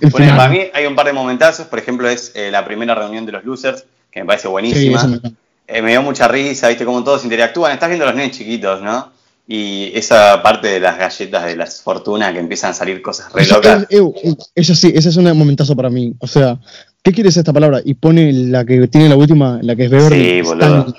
El 0.00 0.10
Bueno, 0.10 0.36
para 0.36 0.48
mí 0.48 0.60
hay 0.72 0.86
un 0.86 0.94
par 0.94 1.06
de 1.06 1.12
momentazos, 1.12 1.66
por 1.66 1.78
ejemplo, 1.78 2.08
es 2.08 2.30
eh, 2.36 2.50
la 2.52 2.64
primera 2.64 2.94
reunión 2.94 3.26
de 3.26 3.32
los 3.32 3.44
losers, 3.44 3.84
que 4.10 4.20
me 4.20 4.26
parece 4.26 4.46
buenísima. 4.46 5.02
me. 5.04 5.20
Eh, 5.66 5.82
me 5.82 5.90
dio 5.90 6.02
mucha 6.02 6.28
risa, 6.28 6.68
viste 6.68 6.84
cómo 6.84 7.02
todos 7.02 7.24
interactúan. 7.24 7.72
Estás 7.72 7.88
viendo 7.88 8.06
los 8.06 8.14
nenes 8.14 8.36
chiquitos, 8.36 8.80
¿no? 8.82 9.10
Y 9.50 9.92
esa 9.94 10.42
parte 10.42 10.68
de 10.68 10.78
las 10.78 10.98
galletas 10.98 11.46
de 11.46 11.56
las 11.56 11.80
fortunas 11.80 12.34
que 12.34 12.38
empiezan 12.38 12.72
a 12.72 12.74
salir 12.74 13.00
cosas 13.00 13.32
re 13.32 13.40
Eso, 13.42 13.54
locas. 13.54 13.84
eh, 13.84 13.86
eh, 13.98 14.12
eh, 14.24 14.34
eso 14.54 14.74
sí, 14.74 14.92
ese 14.94 15.08
es 15.08 15.16
un 15.16 15.24
momentazo 15.38 15.74
para 15.74 15.88
mí. 15.88 16.14
O 16.18 16.26
sea, 16.26 16.58
¿qué 17.02 17.12
quiere 17.12 17.28
decir 17.28 17.40
esta 17.40 17.52
palabra? 17.54 17.80
Y 17.82 17.94
pone 17.94 18.30
la 18.32 18.66
que 18.66 18.86
tiene 18.88 19.08
la 19.08 19.16
última, 19.16 19.58
la 19.62 19.74
que 19.74 19.86
es 19.86 19.90
Beverly. 19.90 20.24
Sí, 20.24 20.42
boludo. 20.42 20.94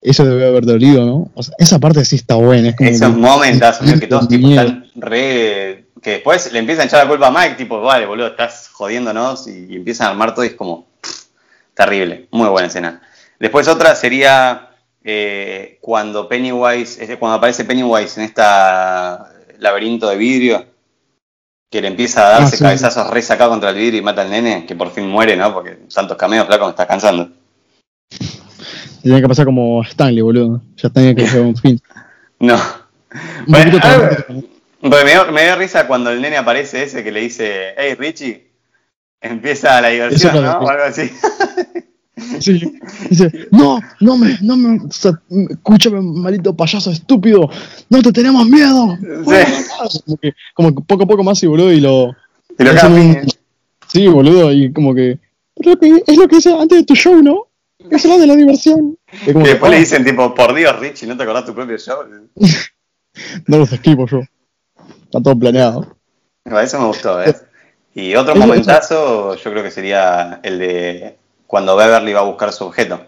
Eso 0.00 0.24
debe 0.24 0.46
haber 0.46 0.64
dolido, 0.64 1.04
¿no? 1.04 1.30
O 1.34 1.42
sea, 1.42 1.54
esa 1.58 1.78
parte 1.78 2.02
sí 2.06 2.16
está 2.16 2.36
buena. 2.36 2.70
Es 2.70 2.76
como 2.76 2.88
Esos 2.88 3.78
que- 3.78 4.00
que 4.00 4.06
todos 4.06 4.28
tipo, 4.28 4.48
están 4.48 4.86
re. 4.94 5.88
que 6.00 6.10
después 6.12 6.50
le 6.52 6.60
empiezan 6.60 6.84
a 6.84 6.86
echar 6.86 7.02
la 7.04 7.08
culpa 7.10 7.26
a 7.26 7.30
Mike, 7.32 7.56
tipo, 7.56 7.80
vale, 7.82 8.06
boludo, 8.06 8.28
estás 8.28 8.68
jodiéndonos 8.72 9.46
y, 9.48 9.66
y 9.68 9.76
empiezan 9.76 10.06
a 10.06 10.10
armar 10.10 10.32
todo 10.34 10.44
y 10.44 10.48
es 10.48 10.54
como. 10.54 10.86
pff, 11.02 11.24
terrible. 11.74 12.28
Muy 12.30 12.48
buena 12.48 12.68
escena. 12.68 13.02
Después 13.38 13.68
otra 13.68 13.94
sería 13.94 14.67
eh, 15.04 15.78
cuando 15.80 16.28
Pennywise. 16.28 17.02
es 17.02 17.16
cuando 17.18 17.36
aparece 17.36 17.64
Pennywise 17.64 18.20
en 18.20 18.26
esta 18.26 19.32
laberinto 19.58 20.08
de 20.08 20.16
vidrio. 20.16 20.66
Que 21.70 21.82
le 21.82 21.88
empieza 21.88 22.26
a 22.26 22.30
darse 22.30 22.54
Ah, 22.54 22.58
sí. 22.58 22.64
cabezazos 22.64 23.10
re 23.10 23.20
sacados 23.20 23.52
contra 23.52 23.70
el 23.70 23.76
vidrio 23.76 24.00
y 24.00 24.02
mata 24.02 24.22
al 24.22 24.30
nene, 24.30 24.64
que 24.66 24.74
por 24.74 24.90
fin 24.90 25.06
muere, 25.06 25.36
¿no? 25.36 25.52
Porque 25.52 25.72
tantos 25.92 26.16
cameos, 26.16 26.46
flaco, 26.46 26.64
me 26.64 26.70
está 26.70 26.86
cansando. 26.86 27.28
Tenía 29.02 29.20
que 29.20 29.28
pasar 29.28 29.44
como 29.44 29.82
Stanley, 29.84 30.22
boludo. 30.22 30.62
Ya 30.76 30.88
tenía 30.88 31.14
que 31.14 31.22
llegar 31.22 31.38
a 31.38 31.42
un 31.42 31.56
fin. 31.56 31.80
No. 32.40 32.54
Un 32.54 33.46
Bueno, 33.46 35.24
me, 35.26 35.32
me 35.32 35.44
dio 35.44 35.56
risa 35.56 35.86
cuando 35.88 36.10
el 36.10 36.20
nene 36.22 36.36
aparece 36.36 36.84
ese 36.84 37.02
que 37.02 37.10
le 37.10 37.20
dice, 37.20 37.74
hey 37.76 37.96
Richie, 37.98 38.48
empieza 39.20 39.80
la 39.80 39.88
diversión, 39.88 40.42
¿no? 40.44 40.58
O 40.60 40.68
algo 40.70 40.84
así. 40.84 41.10
Sí. 42.40 42.78
Dice, 43.08 43.48
no, 43.50 43.80
no 44.00 44.16
me, 44.16 44.38
no 44.42 44.56
me, 44.56 44.86
o 44.86 44.90
sea, 44.90 45.12
escúchame, 45.50 46.00
maldito 46.00 46.54
payaso 46.54 46.90
estúpido, 46.90 47.48
no 47.88 48.02
te 48.02 48.12
tenemos 48.12 48.46
miedo. 48.48 48.98
Como 50.04 50.18
que, 50.18 50.34
como 50.54 50.74
que 50.74 50.82
poco 50.82 51.04
a 51.04 51.06
poco 51.06 51.24
más 51.24 51.42
y 51.42 51.46
boludo, 51.46 51.72
y 51.72 51.80
lo, 51.80 52.14
Y 52.58 52.64
lo 52.64 52.72
un-. 52.88 53.26
Sí, 53.86 54.06
boludo, 54.06 54.52
y 54.52 54.72
como 54.72 54.94
que. 54.94 55.18
Es 55.56 55.66
lo 55.66 55.76
que, 55.76 56.02
es 56.06 56.16
lo 56.16 56.28
que 56.28 56.36
hice 56.36 56.52
antes 56.52 56.78
de 56.78 56.84
tu 56.84 56.94
show, 56.94 57.20
¿no? 57.22 57.48
Es 57.90 58.04
lo 58.04 58.18
de 58.18 58.26
la 58.26 58.36
diversión. 58.36 58.98
Y 59.26 59.32
como 59.32 59.40
Y 59.40 59.44
que, 59.44 59.50
después 59.50 59.70
le 59.70 59.76
ah, 59.76 59.80
dicen 59.80 60.04
tipo, 60.04 60.34
por 60.34 60.54
Dios 60.54 60.78
Richie, 60.78 61.06
¿no 61.06 61.16
te 61.16 61.22
acordás 61.22 61.46
tu 61.46 61.54
propio 61.54 61.78
show? 61.78 61.98
No 63.46 63.58
los 63.58 63.72
esquivo 63.72 64.06
yo. 64.06 64.20
Está 65.04 65.20
todo 65.20 65.36
planeado. 65.36 65.96
Eso 66.44 66.78
me 66.78 66.86
gustó, 66.86 67.20
¿eh? 67.20 67.34
Y 67.94 68.14
otro 68.14 68.36
momentazo 68.36 69.34
yo 69.34 69.50
creo 69.50 69.62
que 69.62 69.72
sería 69.72 70.38
el 70.44 70.58
de 70.60 71.17
cuando 71.48 71.74
Beverly 71.76 72.12
va 72.12 72.20
a 72.20 72.24
buscar 72.24 72.52
su 72.52 72.64
objeto, 72.64 73.00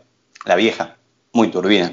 la 0.46 0.56
vieja, 0.56 0.96
muy 1.34 1.48
turbina. 1.50 1.92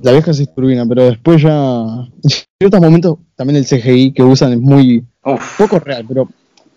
La 0.00 0.12
vieja 0.12 0.32
sí 0.32 0.44
es 0.44 0.54
turbina, 0.54 0.86
pero 0.86 1.02
después 1.04 1.42
ya. 1.42 1.50
En 1.52 2.66
otros 2.68 2.80
momentos 2.80 3.18
también 3.34 3.56
el 3.58 3.66
CGI 3.66 4.12
que 4.14 4.22
usan 4.22 4.52
es 4.52 4.60
muy. 4.60 5.04
Uf, 5.24 5.58
poco 5.58 5.78
real, 5.80 6.04
pero. 6.08 6.28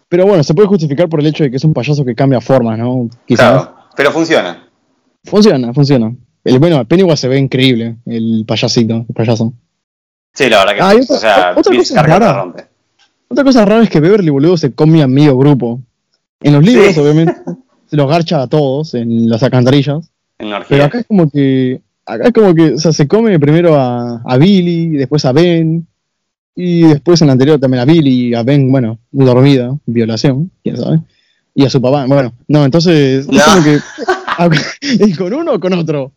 Pero 0.09 0.25
bueno, 0.25 0.43
se 0.43 0.53
puede 0.53 0.67
justificar 0.67 1.07
por 1.07 1.19
el 1.19 1.27
hecho 1.27 1.43
de 1.43 1.51
que 1.51 1.57
es 1.57 1.63
un 1.63 1.73
payaso 1.73 2.03
que 2.03 2.15
cambia 2.15 2.41
formas, 2.41 2.77
¿no? 2.77 3.07
Quizás. 3.27 3.51
claro, 3.51 3.75
pero 3.95 4.11
funciona. 4.11 4.67
Funciona, 5.23 5.73
funciona. 5.73 6.13
El, 6.43 6.59
bueno, 6.59 6.83
Pennywise 6.85 7.17
se 7.17 7.27
ve 7.27 7.37
increíble, 7.39 7.97
el 8.05 8.43
payasito, 8.47 9.05
el 9.07 9.15
payaso. 9.15 9.53
Sí, 10.33 10.49
la 10.49 10.59
verdad 10.65 10.73
que 10.75 10.81
Ah, 10.81 10.91
sí. 10.91 10.99
otra- 11.01 11.15
o 11.15 11.19
sea, 11.19 11.53
otra 11.55 11.71
Bill 11.71 11.79
cosa 11.79 12.03
rara. 12.03 12.53
Otra 13.29 13.43
cosa 13.43 13.65
rara 13.65 13.83
es 13.83 13.89
que 13.89 13.99
Beverly, 13.99 14.29
boludo, 14.29 14.57
se 14.57 14.73
come 14.73 15.01
a 15.01 15.07
medio 15.07 15.37
grupo. 15.37 15.79
En 16.41 16.53
los 16.53 16.63
libros, 16.63 16.93
Sí. 16.93 16.99
obviamente, 16.99 17.33
se 17.89 17.95
los 17.95 18.07
garcha 18.09 18.41
a 18.41 18.47
todos 18.47 18.93
en 18.95 19.29
las 19.29 19.41
alcantarillas. 19.43 20.09
En 20.39 20.51
orgía. 20.53 20.67
Pero 20.69 20.83
acá 20.85 20.99
es 20.99 21.05
como 21.07 21.29
que. 21.29 21.81
Acá 22.05 22.25
es 22.27 22.33
como 22.33 22.53
que. 22.53 22.73
O 22.73 22.77
sea, 22.77 22.91
se 22.93 23.07
come 23.07 23.39
primero 23.39 23.75
a, 23.75 24.21
a 24.25 24.37
Billy, 24.37 24.89
después 24.89 25.25
a 25.25 25.31
Ben. 25.31 25.85
Y 26.55 26.83
después 26.83 27.19
en 27.21 27.27
la 27.27 27.33
anterior 27.33 27.59
también 27.59 27.81
a 27.81 27.85
Billy, 27.85 28.33
a 28.33 28.41
Ben, 28.43 28.71
bueno, 28.71 28.97
dormida, 29.11 29.75
violación, 29.85 30.51
quién 30.63 30.77
sabe. 30.77 31.01
Y 31.53 31.65
a 31.65 31.69
su 31.69 31.81
papá. 31.81 32.05
Bueno, 32.05 32.33
no, 32.47 32.63
entonces. 32.65 33.25
Es 33.25 33.27
No. 33.27 33.41
como 33.43 33.63
que. 33.63 33.79
ah, 34.37 34.49
¿Y 34.81 35.13
con 35.13 35.33
uno 35.33 35.53
o 35.53 35.59
con 35.59 35.73
otro? 35.73 36.11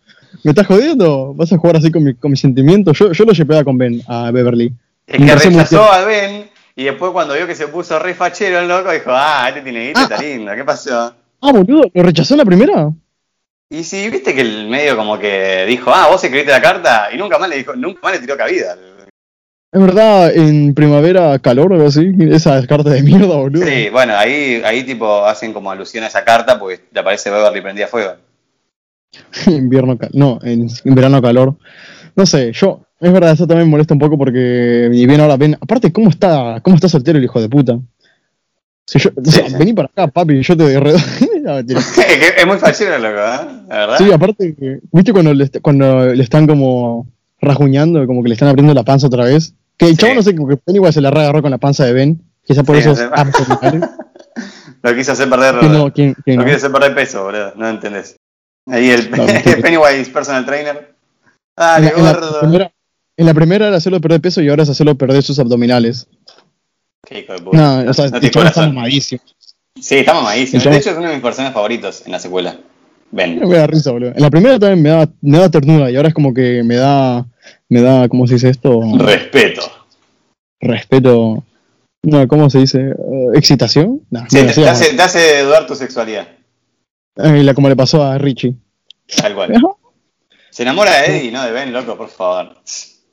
¿Me 0.45 0.51
estás 0.53 0.67
jodiendo? 0.67 1.35
¿Vas 1.35 1.53
a 1.53 1.59
jugar 1.59 1.77
así 1.77 1.91
con, 1.91 2.05
mi, 2.05 2.15
con 2.15 2.31
mis 2.31 2.41
sentimientos? 2.41 2.97
Yo, 2.99 3.13
yo 3.13 3.25
lo 3.25 3.33
llevé 3.33 3.65
con 3.65 3.77
Ben, 3.79 4.01
a 4.07 4.31
Beverly. 4.31 4.73
Es 5.07 5.17
que 5.19 5.35
rechazó 5.35 5.83
a 5.91 6.05
Ben 6.05 6.45
y 6.77 6.85
después 6.85 7.11
cuando 7.13 7.35
vio 7.35 7.47
que 7.47 7.57
se 7.57 7.67
puso 7.67 7.99
re 7.99 8.15
fachero 8.15 8.61
el 8.61 8.69
loco 8.69 8.93
dijo, 8.93 9.07
ah, 9.09 9.47
este 9.49 9.63
tiene 9.63 9.89
guita, 9.89 10.01
Ah, 10.01 10.03
está 10.05 10.23
lindo, 10.23 10.53
¿qué 10.55 10.65
pasó? 10.65 11.15
Ah, 11.41 11.53
boludo, 11.53 11.91
¿lo 11.93 12.03
rechazó 12.03 12.35
en 12.35 12.39
la 12.39 12.45
primera? 12.45 12.93
Y 13.71 13.85
si 13.85 14.09
viste 14.09 14.35
que 14.35 14.41
el 14.41 14.69
medio 14.69 14.97
como 14.97 15.19
que 15.19 15.67
dijo, 15.67 15.91
ah, 15.93 16.09
vos 16.09 16.23
escribiste 16.23 16.53
la 16.53 16.63
carta 16.63 17.09
y 17.13 17.19
nunca 17.19 17.39
más 17.39 17.49
le 17.49 17.57
dijo, 17.57 17.77
nunca 17.77 18.01
más 18.03 18.15
le 18.15 18.21
tiró 18.21 18.37
cabida. 18.37 18.77
Es 19.71 19.81
verdad, 19.83 20.35
en 20.35 20.73
primavera 20.73 21.39
calor 21.39 21.73
o 21.73 21.75
algo 21.75 21.89
así, 21.89 22.11
esa 22.31 22.67
carta 22.67 22.89
de 22.89 23.03
mierda, 23.03 23.37
boludo. 23.37 23.67
Sí, 23.67 23.91
bueno, 23.91 24.15
ahí, 24.17 24.63
ahí 24.65 24.85
tipo 24.85 25.27
hacen 25.27 25.53
como 25.53 25.71
alusión 25.71 26.05
a 26.05 26.07
esa 26.07 26.25
carta 26.25 26.59
porque 26.59 26.79
te 26.79 27.01
aparece 27.01 27.31
Beverly 27.31 27.61
prendía 27.61 27.87
fuego. 27.87 28.15
Invierno 29.47 29.99
no, 30.15 30.39
en, 30.43 30.69
verano 30.85 31.21
calor. 31.21 31.55
No 32.17 32.25
sé, 32.25 32.53
yo, 32.53 32.81
es 32.99 33.13
verdad, 33.13 33.33
eso 33.33 33.47
también 33.47 33.69
me 33.69 33.73
molesta 33.73 33.93
un 33.93 34.01
poco 34.01 34.17
porque 34.17 34.89
y 34.91 35.07
bien 35.07 35.21
ahora 35.21 35.37
ven, 35.37 35.55
aparte, 35.61 35.93
¿cómo 35.93 36.09
está, 36.09 36.61
cómo 36.63 36.77
está 36.77 36.89
soltero 36.89 37.19
el 37.19 37.25
hijo 37.25 37.41
de 37.41 37.49
puta? 37.51 37.79
Si 38.87 38.99
yo, 38.99 39.11
o 39.15 39.31
sea, 39.31 39.47
Sí, 39.51 39.55
vení 39.59 39.75
para 39.75 39.89
acá, 39.89 40.07
papi, 40.09 40.41
yo 40.41 40.57
te 40.57 40.81
redo. 40.81 40.97
No, 41.49 41.59
es 42.37 42.47
muy 42.47 42.59
fachero, 42.59 42.99
loco, 42.99 43.19
¿eh? 43.19 43.49
La 43.69 43.77
verdad. 43.79 43.99
Sí, 43.99 44.13
aparte, 44.13 44.81
¿viste 44.93 45.13
cuando 45.13 45.33
le, 45.35 45.49
cuando 45.63 46.07
le 46.15 46.23
están 46.23 46.47
como 46.47 47.07
rajuñando, 47.41 48.07
como 48.07 48.23
que 48.23 48.29
le 48.29 48.35
están 48.35 48.49
abriendo 48.49 48.75
la 48.75 48.83
panza 48.83 49.07
otra 49.07 49.25
vez? 49.25 49.55
Que 49.77 49.87
el 49.87 49.93
Sí. 49.93 49.97
chavo, 49.99 50.15
no 50.15 50.23
sé, 50.23 50.35
como 50.37 50.49
que 50.49 50.57
Pennywise 50.57 50.93
se 50.95 51.01
la 51.01 51.11
reagarró 51.11 51.41
con 51.41 51.51
la 51.51 51.59
panza 51.59 51.85
de 51.85 51.93
Ben, 51.93 52.21
quizá 52.45 52.63
por 52.65 52.77
Sí, 52.77 52.83
esos 52.83 52.99
no 52.99 53.07
sé. 53.07 53.13
abdominales. 53.15 53.91
Lo 54.83 54.95
quise 54.95 55.11
hacer 55.11 55.29
perder, 55.29 55.59
Que 55.59 55.69
no, 55.69 55.93
¿quién, 55.93 56.15
quién 56.25 56.37
lo 56.37 56.43
no? 56.43 56.47
quise 56.47 56.57
hacer 56.59 56.71
perder 56.71 56.95
peso, 56.95 57.25
boludo. 57.25 57.53
No 57.57 57.69
entendés. 57.69 58.15
Ahí 58.67 58.91
el, 58.91 59.11
No, 59.11 59.17
no. 59.27 59.27
Pennywise 59.63 60.11
personal 60.11 60.47
trainer. 60.47 60.95
En 61.57 61.85
la 61.85 61.91
gordo. 62.13 62.41
primera, 62.41 62.73
en 63.17 63.27
la 63.27 63.35
primera 63.35 63.67
era 63.69 63.77
hacerlo 63.77 64.01
perder 64.01 64.21
peso 64.21 64.41
y 64.41 64.49
ahora 64.49 64.63
es 64.63 64.69
hacerlo 64.69 64.95
perder 64.97 65.23
sus 65.25 65.39
abdominales. 65.41 66.07
Qué 67.09 67.21
hijo 67.21 67.33
de 67.33 67.39
puta. 67.41 67.57
No, 67.57 67.91
o 67.91 67.95
sea, 67.95 68.09
no 68.11 68.19
está 68.19 68.39
corazón. 68.39 68.75
mamadísimo. 68.75 69.21
Sí, 69.89 69.95
está 69.97 70.13
mamadísimo. 70.13 70.63
De 70.63 70.77
hecho, 70.77 70.91
es 70.91 70.99
uno 70.99 71.07
de 71.09 71.15
mis 71.15 71.23
personajes 71.23 71.55
favoritos 71.55 72.03
en 72.05 72.13
la 72.13 72.19
secuela. 72.19 72.59
Ben. 73.11 73.39
Me 73.41 73.57
da 73.57 73.67
risa, 73.67 73.91
boludo. 73.91 74.13
En 74.15 74.21
la 74.21 74.29
primera 74.29 74.59
también 74.59 74.83
me 74.83 74.91
da, 74.91 75.09
me 75.23 75.39
da 75.39 75.49
ternura 75.51 75.91
y 75.91 75.97
ahora 75.97 76.09
es 76.09 76.15
como 76.15 76.35
que 76.35 76.63
me 76.63 76.77
da, 76.77 77.25
me 77.71 77.81
da, 77.81 78.07
¿cómo 78.07 78.27
se 78.27 78.35
dice 78.35 78.51
esto? 78.51 78.83
Respeto. 78.99 79.63
Respeto. 80.61 81.43
No, 82.03 82.29
¿cómo 82.29 82.51
se 82.51 82.59
dice? 82.59 82.81
Eh, 82.91 82.95
¿Excitación? 83.35 84.03
No, 84.11 84.27
Sí, 84.29 84.37
te, 84.55 84.69
hace, 84.69 84.93
te 84.95 85.01
hace 85.03 85.43
dudar 85.45 85.67
tu 85.67 85.75
sexualidad. 85.75 86.29
Eh, 87.17 87.43
la- 87.43 87.55
como 87.55 87.71
le 87.71 87.77
pasó 87.77 88.05
a 88.05 88.19
Richie. 88.19 88.57
Tal 89.23 89.35
cual. 89.35 89.55
Se 90.51 90.65
enamora 90.65 91.01
de 91.01 91.17
Eddie, 91.17 91.33
no 91.33 91.43
de 91.43 91.51
Ben, 91.51 91.73
loco, 91.73 91.97
por 91.97 92.11
favor. 92.11 92.57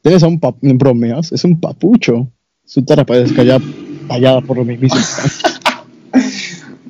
Tenés 0.02 0.24
a 0.24 0.28
un 0.28 0.42
pap 0.42 0.58
bromeas, 0.62 1.32
es 1.32 1.46
un 1.46 1.58
papucho. 1.58 2.28
Su 2.66 2.84
tara 2.84 3.06
parece 3.06 3.34
que 3.34 3.40
haya 3.40 3.60
tallada 4.10 4.42
por 4.42 4.58
lo 4.58 4.66
mismísimo. 4.66 5.02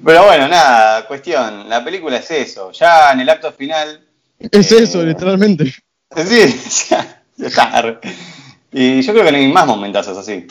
Pero 0.05 0.23
bueno, 0.23 0.47
nada, 0.47 1.07
cuestión. 1.07 1.67
La 1.67 1.83
película 1.83 2.17
es 2.17 2.29
eso. 2.29 2.71
Ya 2.71 3.11
en 3.11 3.21
el 3.21 3.29
acto 3.29 3.51
final. 3.51 4.01
es 4.37 4.71
Eh, 4.71 4.83
eso, 4.83 5.03
literalmente. 5.03 5.73
Sí, 6.15 6.55
ya. 6.89 7.23
Y 8.71 9.01
yo 9.01 9.13
creo 9.13 9.25
que 9.25 9.31
no 9.31 9.37
hay 9.39 9.51
más 9.51 9.65
momentazos 9.65 10.15
así. 10.15 10.45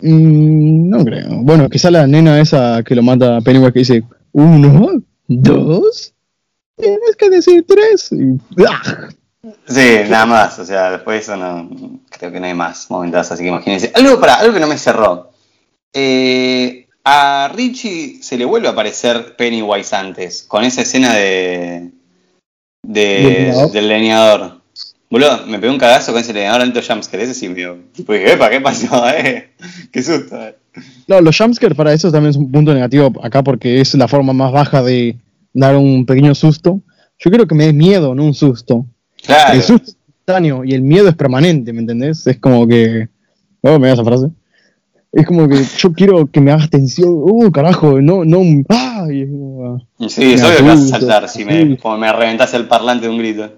Mm, 0.00 0.90
no 0.90 1.04
creo. 1.04 1.28
Bueno, 1.42 1.70
quizá 1.70 1.92
la 1.92 2.08
nena 2.08 2.40
esa 2.40 2.82
que 2.82 2.96
lo 2.96 3.04
mata 3.04 3.36
a 3.36 3.40
Pennywise 3.40 3.72
que 3.72 3.78
dice, 3.78 4.02
uno, 4.32 5.00
dos, 5.28 6.12
tienes 6.76 7.14
que 7.16 7.30
decir 7.30 7.64
tres. 7.68 8.10
Y, 8.10 8.36
¡ah! 8.66 9.08
Sí, 9.64 10.00
nada 10.08 10.26
más. 10.26 10.58
O 10.58 10.64
sea, 10.64 10.90
después 10.90 11.14
de 11.14 11.20
eso 11.20 11.36
no. 11.36 12.00
Creo 12.10 12.32
que 12.32 12.40
no 12.40 12.46
hay 12.46 12.54
más 12.54 12.90
momentazos, 12.90 13.32
así 13.32 13.44
que 13.44 13.50
imagínense. 13.50 13.92
Algo 13.94 14.18
para, 14.18 14.34
algo 14.34 14.52
que 14.52 14.60
no 14.60 14.66
me 14.66 14.76
cerró. 14.76 15.30
Eh, 15.92 16.81
a 17.04 17.50
Richie 17.54 18.22
se 18.22 18.36
le 18.38 18.44
vuelve 18.44 18.68
a 18.68 18.72
aparecer 18.72 19.36
Pennywise 19.36 19.94
antes, 19.94 20.42
con 20.42 20.64
esa 20.64 20.82
escena 20.82 21.14
de. 21.14 21.90
¿Del 22.84 23.22
de 23.22 23.30
leñador? 23.30 23.70
del 23.72 23.88
leñador. 23.88 24.62
Boludo, 25.10 25.46
me 25.46 25.58
pegó 25.58 25.72
un 25.72 25.78
cagazo 25.78 26.12
con 26.12 26.20
ese 26.20 26.32
leñador 26.32 26.62
alto 26.62 26.80
jumpscare. 26.86 27.24
Ese 27.24 27.34
sí 27.34 27.48
me 27.48 27.54
dio. 27.54 27.78
Tipo, 27.92 28.12
dije, 28.14 28.32
epa, 28.32 28.48
¿qué 28.50 28.60
pasó? 28.60 28.86
Eh? 29.14 29.50
Qué 29.92 30.02
susto. 30.02 30.40
eh. 30.40 30.56
No, 31.06 31.20
los 31.20 31.36
jumpscares 31.36 31.76
para 31.76 31.92
eso 31.92 32.10
también 32.10 32.30
es 32.30 32.36
un 32.36 32.50
punto 32.50 32.72
negativo 32.72 33.12
acá 33.22 33.42
porque 33.42 33.80
es 33.80 33.92
la 33.94 34.08
forma 34.08 34.32
más 34.32 34.52
baja 34.52 34.82
de 34.82 35.16
dar 35.52 35.76
un 35.76 36.06
pequeño 36.06 36.34
susto. 36.34 36.80
Yo 37.18 37.30
quiero 37.30 37.46
que 37.46 37.54
me 37.54 37.66
dé 37.66 37.72
miedo, 37.74 38.14
no 38.14 38.24
un 38.24 38.32
susto. 38.34 38.86
Claro. 39.22 39.52
El 39.54 39.62
susto 39.62 39.90
es 39.90 39.96
instantáneo 40.06 40.64
y 40.64 40.72
el 40.72 40.80
miedo 40.82 41.08
es 41.08 41.14
permanente, 41.14 41.72
¿me 41.74 41.80
entendés? 41.80 42.26
Es 42.26 42.38
como 42.38 42.66
que. 42.66 43.08
Oh, 43.60 43.78
me 43.78 43.88
da 43.88 43.94
esa 43.94 44.04
frase. 44.04 44.28
Es 45.12 45.26
como 45.26 45.46
que 45.48 45.62
yo 45.78 45.92
quiero 45.92 46.26
que 46.26 46.40
me 46.40 46.52
hagas 46.52 46.70
tensión. 46.70 47.10
Uh, 47.12 47.50
carajo, 47.52 48.00
no, 48.00 48.24
no. 48.24 48.38
un- 48.38 48.64
¡Ah! 48.70 49.06
Y 49.12 49.22
es 49.22 49.30
como, 49.30 49.66
ah. 49.76 50.06
Sí, 50.08 50.32
es 50.32 50.42
obvio 50.42 50.56
que 50.56 50.62
vas 50.62 50.80
a 50.80 50.86
saltar 50.88 51.28
si 51.28 51.44
me, 51.44 51.76
como 51.76 51.98
me 51.98 52.10
reventás 52.12 52.54
el 52.54 52.66
parlante 52.66 53.06
de 53.06 53.12
un 53.12 53.18
grito. 53.18 53.50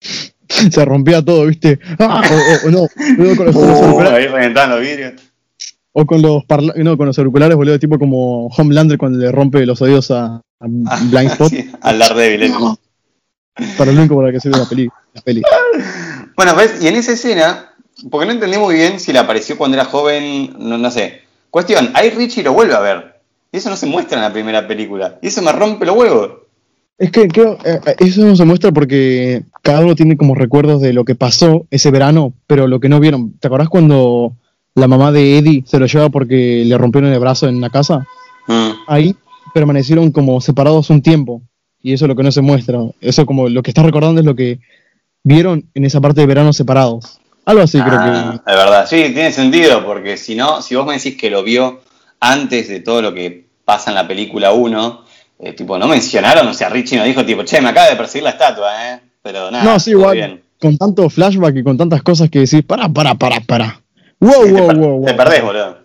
Se 0.48 0.84
rompía 0.84 1.22
todo, 1.24 1.46
¿viste? 1.46 1.78
¡Ah! 1.98 2.22
O, 2.66 2.70
no, 2.70 2.86
luego 3.16 3.36
con 3.36 3.46
los, 3.46 3.56
auriculares, 3.56 4.12
ahí 4.12 4.26
reventando 4.26 4.78
vidrios. 4.78 5.14
o 5.92 6.04
con 6.06 6.20
los, 6.22 6.44
parla- 6.44 6.74
no, 6.76 6.96
con 6.96 7.06
los 7.06 7.18
auriculares, 7.18 7.56
boludo, 7.56 7.78
tipo 7.78 7.98
como 7.98 8.46
Homelander 8.48 8.98
cuando 8.98 9.18
le 9.18 9.30
rompe 9.32 9.64
los 9.66 9.80
oídos 9.82 10.10
a, 10.10 10.36
a 10.60 10.66
Blind 10.66 11.30
Spot. 11.32 11.48
Sí, 11.50 11.70
al 11.80 11.98
Daredevil. 11.98 12.42
eh. 12.44 12.52
Para 13.76 13.90
lo 13.92 13.98
único 14.00 14.16
para 14.16 14.32
que 14.32 14.40
sirve 14.40 14.58
la 14.58 14.66
peli. 14.68 14.88
La 15.14 15.20
peli. 15.22 15.42
Bueno, 16.36 16.54
¿ves? 16.54 16.80
Y 16.82 16.86
en 16.88 16.94
esa 16.96 17.12
escena, 17.12 17.67
porque 18.10 18.26
no 18.26 18.32
entendí 18.32 18.58
muy 18.58 18.74
bien 18.74 19.00
si 19.00 19.12
le 19.12 19.18
apareció 19.18 19.56
cuando 19.56 19.76
era 19.76 19.84
joven, 19.84 20.54
no, 20.58 20.78
no 20.78 20.90
sé. 20.90 21.22
Cuestión, 21.50 21.90
ahí 21.94 22.10
Richie 22.10 22.42
lo 22.42 22.52
vuelve 22.52 22.74
a 22.74 22.80
ver. 22.80 23.20
Y 23.50 23.56
eso 23.56 23.70
no 23.70 23.76
se 23.76 23.86
muestra 23.86 24.18
en 24.18 24.24
la 24.24 24.32
primera 24.32 24.68
película. 24.68 25.18
Y 25.22 25.28
eso 25.28 25.42
me 25.42 25.52
rompe 25.52 25.86
los 25.86 25.96
huevos. 25.96 26.30
Es 26.98 27.10
que 27.12 27.28
creo, 27.28 27.58
eh, 27.64 27.80
eh, 27.86 27.96
eso 28.00 28.24
no 28.24 28.36
se 28.36 28.44
muestra 28.44 28.72
porque 28.72 29.44
cada 29.62 29.80
uno 29.80 29.94
tiene 29.94 30.16
como 30.16 30.34
recuerdos 30.34 30.82
de 30.82 30.92
lo 30.92 31.04
que 31.04 31.14
pasó 31.14 31.66
ese 31.70 31.90
verano, 31.90 32.34
pero 32.46 32.66
lo 32.66 32.80
que 32.80 32.88
no 32.88 33.00
vieron. 33.00 33.34
¿Te 33.38 33.46
acordás 33.46 33.68
cuando 33.68 34.34
la 34.74 34.88
mamá 34.88 35.12
de 35.12 35.38
Eddie 35.38 35.64
se 35.66 35.78
lo 35.78 35.86
lleva 35.86 36.08
porque 36.08 36.64
le 36.66 36.76
rompieron 36.76 37.12
el 37.12 37.20
brazo 37.20 37.48
en 37.48 37.60
la 37.60 37.70
casa? 37.70 38.06
Mm. 38.48 38.70
Ahí 38.88 39.16
permanecieron 39.54 40.10
como 40.10 40.40
separados 40.40 40.90
un 40.90 41.02
tiempo. 41.02 41.42
Y 41.80 41.92
eso 41.92 42.04
es 42.04 42.08
lo 42.08 42.16
que 42.16 42.24
no 42.24 42.32
se 42.32 42.42
muestra. 42.42 42.80
Eso 43.00 43.24
como 43.24 43.48
lo 43.48 43.62
que 43.62 43.70
estás 43.70 43.84
recordando 43.84 44.20
es 44.20 44.26
lo 44.26 44.34
que 44.34 44.58
vieron 45.22 45.66
en 45.74 45.84
esa 45.84 46.00
parte 46.00 46.20
de 46.20 46.26
verano 46.26 46.52
separados. 46.52 47.20
Algo 47.48 47.62
así 47.62 47.80
creo 47.80 47.98
Ah, 47.98 48.42
que... 48.44 48.50
De 48.50 48.56
verdad, 48.56 48.86
sí, 48.86 48.96
tiene 49.14 49.32
sentido, 49.32 49.84
porque 49.84 50.16
si 50.16 50.34
no, 50.34 50.60
si 50.62 50.74
vos 50.74 50.86
me 50.86 50.94
decís 50.94 51.16
que 51.16 51.30
lo 51.30 51.42
vio 51.42 51.80
antes 52.20 52.68
de 52.68 52.80
todo 52.80 53.00
lo 53.02 53.14
que 53.14 53.46
pasa 53.64 53.90
en 53.90 53.94
la 53.96 54.06
película 54.06 54.52
1, 54.52 55.04
eh, 55.40 55.52
tipo, 55.54 55.78
no 55.78 55.86
mencionaron, 55.88 56.46
o 56.48 56.54
sea, 56.54 56.68
Richie 56.68 56.98
no 56.98 57.04
dijo, 57.04 57.24
tipo, 57.24 57.42
che, 57.44 57.60
me 57.60 57.70
acaba 57.70 57.88
de 57.88 57.96
perseguir 57.96 58.24
la 58.24 58.30
estatua, 58.30 58.92
¿eh? 58.92 59.00
Pero 59.22 59.50
nada, 59.50 59.64
no, 59.64 59.80
sí, 59.80 59.90
igual. 59.90 60.16
bien. 60.16 60.42
Con 60.60 60.76
tanto 60.76 61.08
flashback 61.08 61.56
y 61.56 61.62
con 61.62 61.76
tantas 61.78 62.02
cosas 62.02 62.28
que 62.28 62.40
decís, 62.40 62.62
para, 62.64 62.88
para, 62.88 63.14
para, 63.14 63.40
para. 63.40 63.80
Wow, 64.20 64.32
Sí, 64.46 64.52
te, 64.54 64.60
wow, 64.60 64.66
wow, 64.74 65.04
te 65.04 65.12
wow. 65.12 65.16
perdés, 65.16 65.42
boludo. 65.42 65.78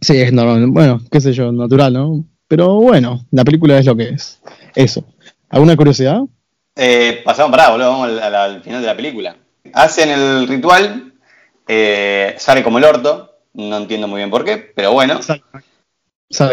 Sí, 0.00 0.16
es 0.20 0.32
normal. 0.32 0.66
Bueno, 0.68 1.00
qué 1.10 1.20
sé 1.20 1.32
yo, 1.32 1.52
natural, 1.52 1.92
¿no? 1.92 2.24
Pero 2.48 2.74
bueno, 2.76 3.24
la 3.30 3.44
película 3.44 3.78
es 3.78 3.86
lo 3.86 3.94
que 3.96 4.10
es. 4.10 4.40
Eso. 4.74 5.04
¿Alguna 5.50 5.76
curiosidad? 5.76 6.20
Eh, 6.76 7.20
pasamos 7.24 7.50
para, 7.50 7.70
boludo, 7.70 7.90
vamos 7.90 8.08
al, 8.08 8.18
al- 8.22 8.34
al 8.34 8.62
final 8.62 8.80
de 8.80 8.86
la 8.86 8.96
película. 8.96 9.36
Hacen 9.76 10.08
el 10.08 10.48
ritual, 10.48 11.12
eh, 11.68 12.34
sale 12.38 12.62
como 12.62 12.78
el 12.78 12.84
orto, 12.84 13.34
no 13.54 13.76
entiendo 13.76 14.08
muy 14.08 14.18
bien 14.20 14.30
por 14.30 14.42
qué, 14.44 14.56
pero 14.56 14.92
bueno, 14.92 15.20
Sale 15.22 15.42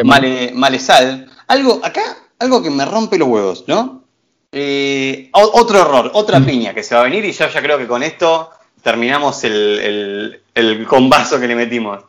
mal. 0.04 0.22
male, 0.22 0.52
male 0.54 0.78
sal. 0.80 1.30
Algo, 1.48 1.80
acá, 1.84 2.02
algo 2.40 2.62
que 2.62 2.70
me 2.70 2.84
rompe 2.86 3.18
los 3.18 3.30
huevos, 3.30 3.64
¿no? 3.68 4.04
Eh, 4.52 5.30
otro 5.32 5.80
error, 5.82 6.12
otra 6.14 6.40
Mm. 6.40 6.46
piña 6.46 6.74
que 6.74 6.84
se 6.84 6.96
va 6.96 7.02
a 7.02 7.06
venir 7.06 7.24
y 7.26 7.32
ya, 7.32 7.50
ya 7.50 7.62
creo 7.62 7.78
que 7.78 7.88
con 7.88 8.04
esto 8.04 8.50
terminamos 8.82 9.44
el, 9.46 9.54
el, 9.80 10.42
el 10.54 10.86
combazo 10.86 11.40
que 11.40 11.48
le 11.48 11.56
metimos. 11.56 12.04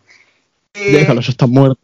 Eh, 0.75 0.93
Déjalo, 0.93 1.21
ya 1.21 1.31
está 1.31 1.47
muerto. 1.47 1.79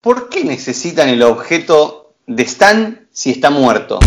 ¿Por 0.00 0.28
qué 0.28 0.44
necesitan 0.44 1.08
el 1.08 1.22
objeto 1.24 2.14
de 2.28 2.42
Stan 2.44 3.08
si 3.10 3.32
está 3.32 3.50
muerto? 3.50 3.98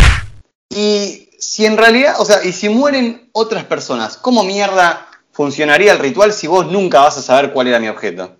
Y 0.70 1.25
si 1.38 1.66
en 1.66 1.76
realidad, 1.76 2.14
o 2.18 2.24
sea, 2.24 2.44
y 2.44 2.52
si 2.52 2.68
mueren 2.68 3.28
otras 3.32 3.64
personas, 3.64 4.16
¿cómo 4.16 4.44
mierda 4.44 5.06
funcionaría 5.32 5.92
el 5.92 5.98
ritual 5.98 6.32
si 6.32 6.46
vos 6.46 6.70
nunca 6.70 7.00
vas 7.00 7.18
a 7.18 7.22
saber 7.22 7.52
cuál 7.52 7.68
era 7.68 7.78
mi 7.78 7.88
objeto? 7.88 8.36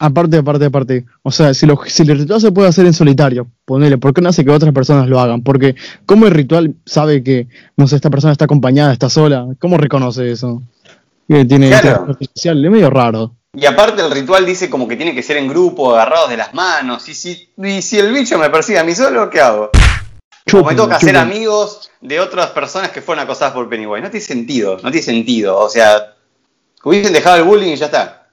Aparte, 0.00 0.36
aparte, 0.36 0.64
aparte. 0.66 1.04
O 1.22 1.32
sea, 1.32 1.52
si, 1.54 1.66
lo, 1.66 1.80
si 1.86 2.02
el 2.04 2.16
ritual 2.18 2.40
se 2.40 2.52
puede 2.52 2.68
hacer 2.68 2.86
en 2.86 2.92
solitario, 2.94 3.48
ponele, 3.64 3.98
¿por 3.98 4.14
qué 4.14 4.20
no 4.20 4.28
hace 4.28 4.44
que 4.44 4.50
otras 4.50 4.72
personas 4.72 5.08
lo 5.08 5.18
hagan? 5.18 5.42
Porque, 5.42 5.74
¿cómo 6.06 6.26
el 6.26 6.32
ritual 6.32 6.76
sabe 6.86 7.24
que, 7.24 7.48
no 7.76 7.88
sé, 7.88 7.96
esta 7.96 8.08
persona 8.08 8.32
está 8.32 8.44
acompañada, 8.44 8.92
está 8.92 9.10
sola? 9.10 9.46
¿Cómo 9.58 9.76
reconoce 9.76 10.30
eso? 10.30 10.62
Que 11.26 11.44
tiene 11.44 11.68
Claro. 11.70 12.06
artificial, 12.08 12.64
es 12.64 12.70
medio 12.70 12.90
raro. 12.90 13.34
Y 13.54 13.66
aparte 13.66 14.00
el 14.02 14.10
ritual 14.12 14.46
dice 14.46 14.70
como 14.70 14.86
que 14.86 14.94
tiene 14.94 15.14
que 15.16 15.22
ser 15.22 15.36
en 15.36 15.48
grupo, 15.48 15.92
agarrados 15.92 16.30
de 16.30 16.36
las 16.36 16.54
manos. 16.54 17.08
Y 17.08 17.14
si, 17.14 17.48
y 17.56 17.82
si 17.82 17.98
el 17.98 18.12
bicho 18.12 18.38
me 18.38 18.50
persigue 18.50 18.78
a 18.78 18.84
mí 18.84 18.94
solo, 18.94 19.28
¿qué 19.28 19.40
hago? 19.40 19.70
Como 20.50 20.64
me 20.64 20.74
Chúpenlo, 20.74 20.82
toca 20.84 20.98
ser 21.00 21.14
chúpenlo. 21.14 21.20
amigos 21.20 21.90
de 22.00 22.20
otras 22.20 22.50
personas 22.50 22.90
que 22.90 23.02
fueron 23.02 23.24
acosadas 23.24 23.54
por 23.54 23.68
Pennywise. 23.68 24.02
No 24.02 24.10
tiene 24.10 24.24
sentido, 24.24 24.76
no 24.82 24.90
tiene 24.90 25.02
sentido. 25.02 25.58
O 25.58 25.68
sea, 25.68 26.14
hubiesen 26.84 27.12
dejado 27.12 27.36
el 27.36 27.44
bullying 27.44 27.72
y 27.72 27.76
ya 27.76 27.86
está. 27.86 28.28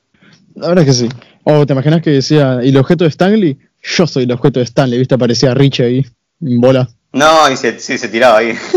La 0.55 0.69
verdad 0.69 0.87
es 0.87 0.97
que 0.97 1.07
sí. 1.07 1.09
O 1.43 1.65
te 1.65 1.73
imaginas 1.73 2.01
que 2.01 2.11
decía, 2.11 2.59
¿y 2.63 2.69
el 2.69 2.77
objeto 2.77 3.03
de 3.03 3.09
Stanley? 3.09 3.57
Yo 3.83 4.07
soy 4.07 4.23
el 4.23 4.31
objeto 4.31 4.59
de 4.59 4.65
Stanley, 4.65 4.97
¿viste? 4.99 5.15
Aparecía 5.15 5.53
Richie 5.53 5.83
ahí, 5.85 6.05
en 6.41 6.61
bola. 6.61 6.89
No, 7.11 7.49
y 7.51 7.55
se, 7.57 7.79
sí, 7.79 7.97
se 7.97 8.07
tiraba 8.09 8.37
ahí. 8.39 8.57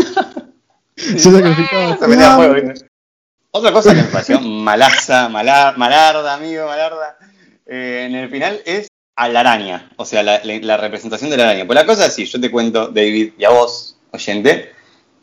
Se 0.95 1.31
sacrificaba. 1.31 1.97
Se 1.97 2.07
metía 2.07 2.33
a 2.33 2.35
fuego, 2.35 2.53
¿viste? 2.55 2.85
Otra 3.51 3.71
cosa 3.71 3.95
que 3.95 4.01
me 4.01 4.07
pareció 4.09 4.39
malaza, 4.41 5.29
malar, 5.29 5.77
malarda, 5.77 6.35
amigo, 6.35 6.67
malarda, 6.67 7.17
eh, 7.65 8.05
en 8.07 8.15
el 8.15 8.29
final 8.29 8.61
es 8.65 8.89
a 9.19 9.27
la 9.29 9.41
araña, 9.41 9.89
o 9.97 10.05
sea, 10.05 10.23
la, 10.23 10.39
la- 10.43 10.59
la 10.59 10.77
representación 10.77 11.29
de 11.29 11.37
la 11.37 11.43
araña. 11.49 11.65
Pues 11.67 11.75
la 11.75 11.85
cosa 11.85 12.05
es 12.05 12.11
así, 12.11 12.25
yo 12.25 12.39
te 12.39 12.49
cuento, 12.49 12.87
David, 12.87 13.33
y 13.37 13.43
a 13.43 13.49
vos, 13.49 13.97
oyente, 14.11 14.71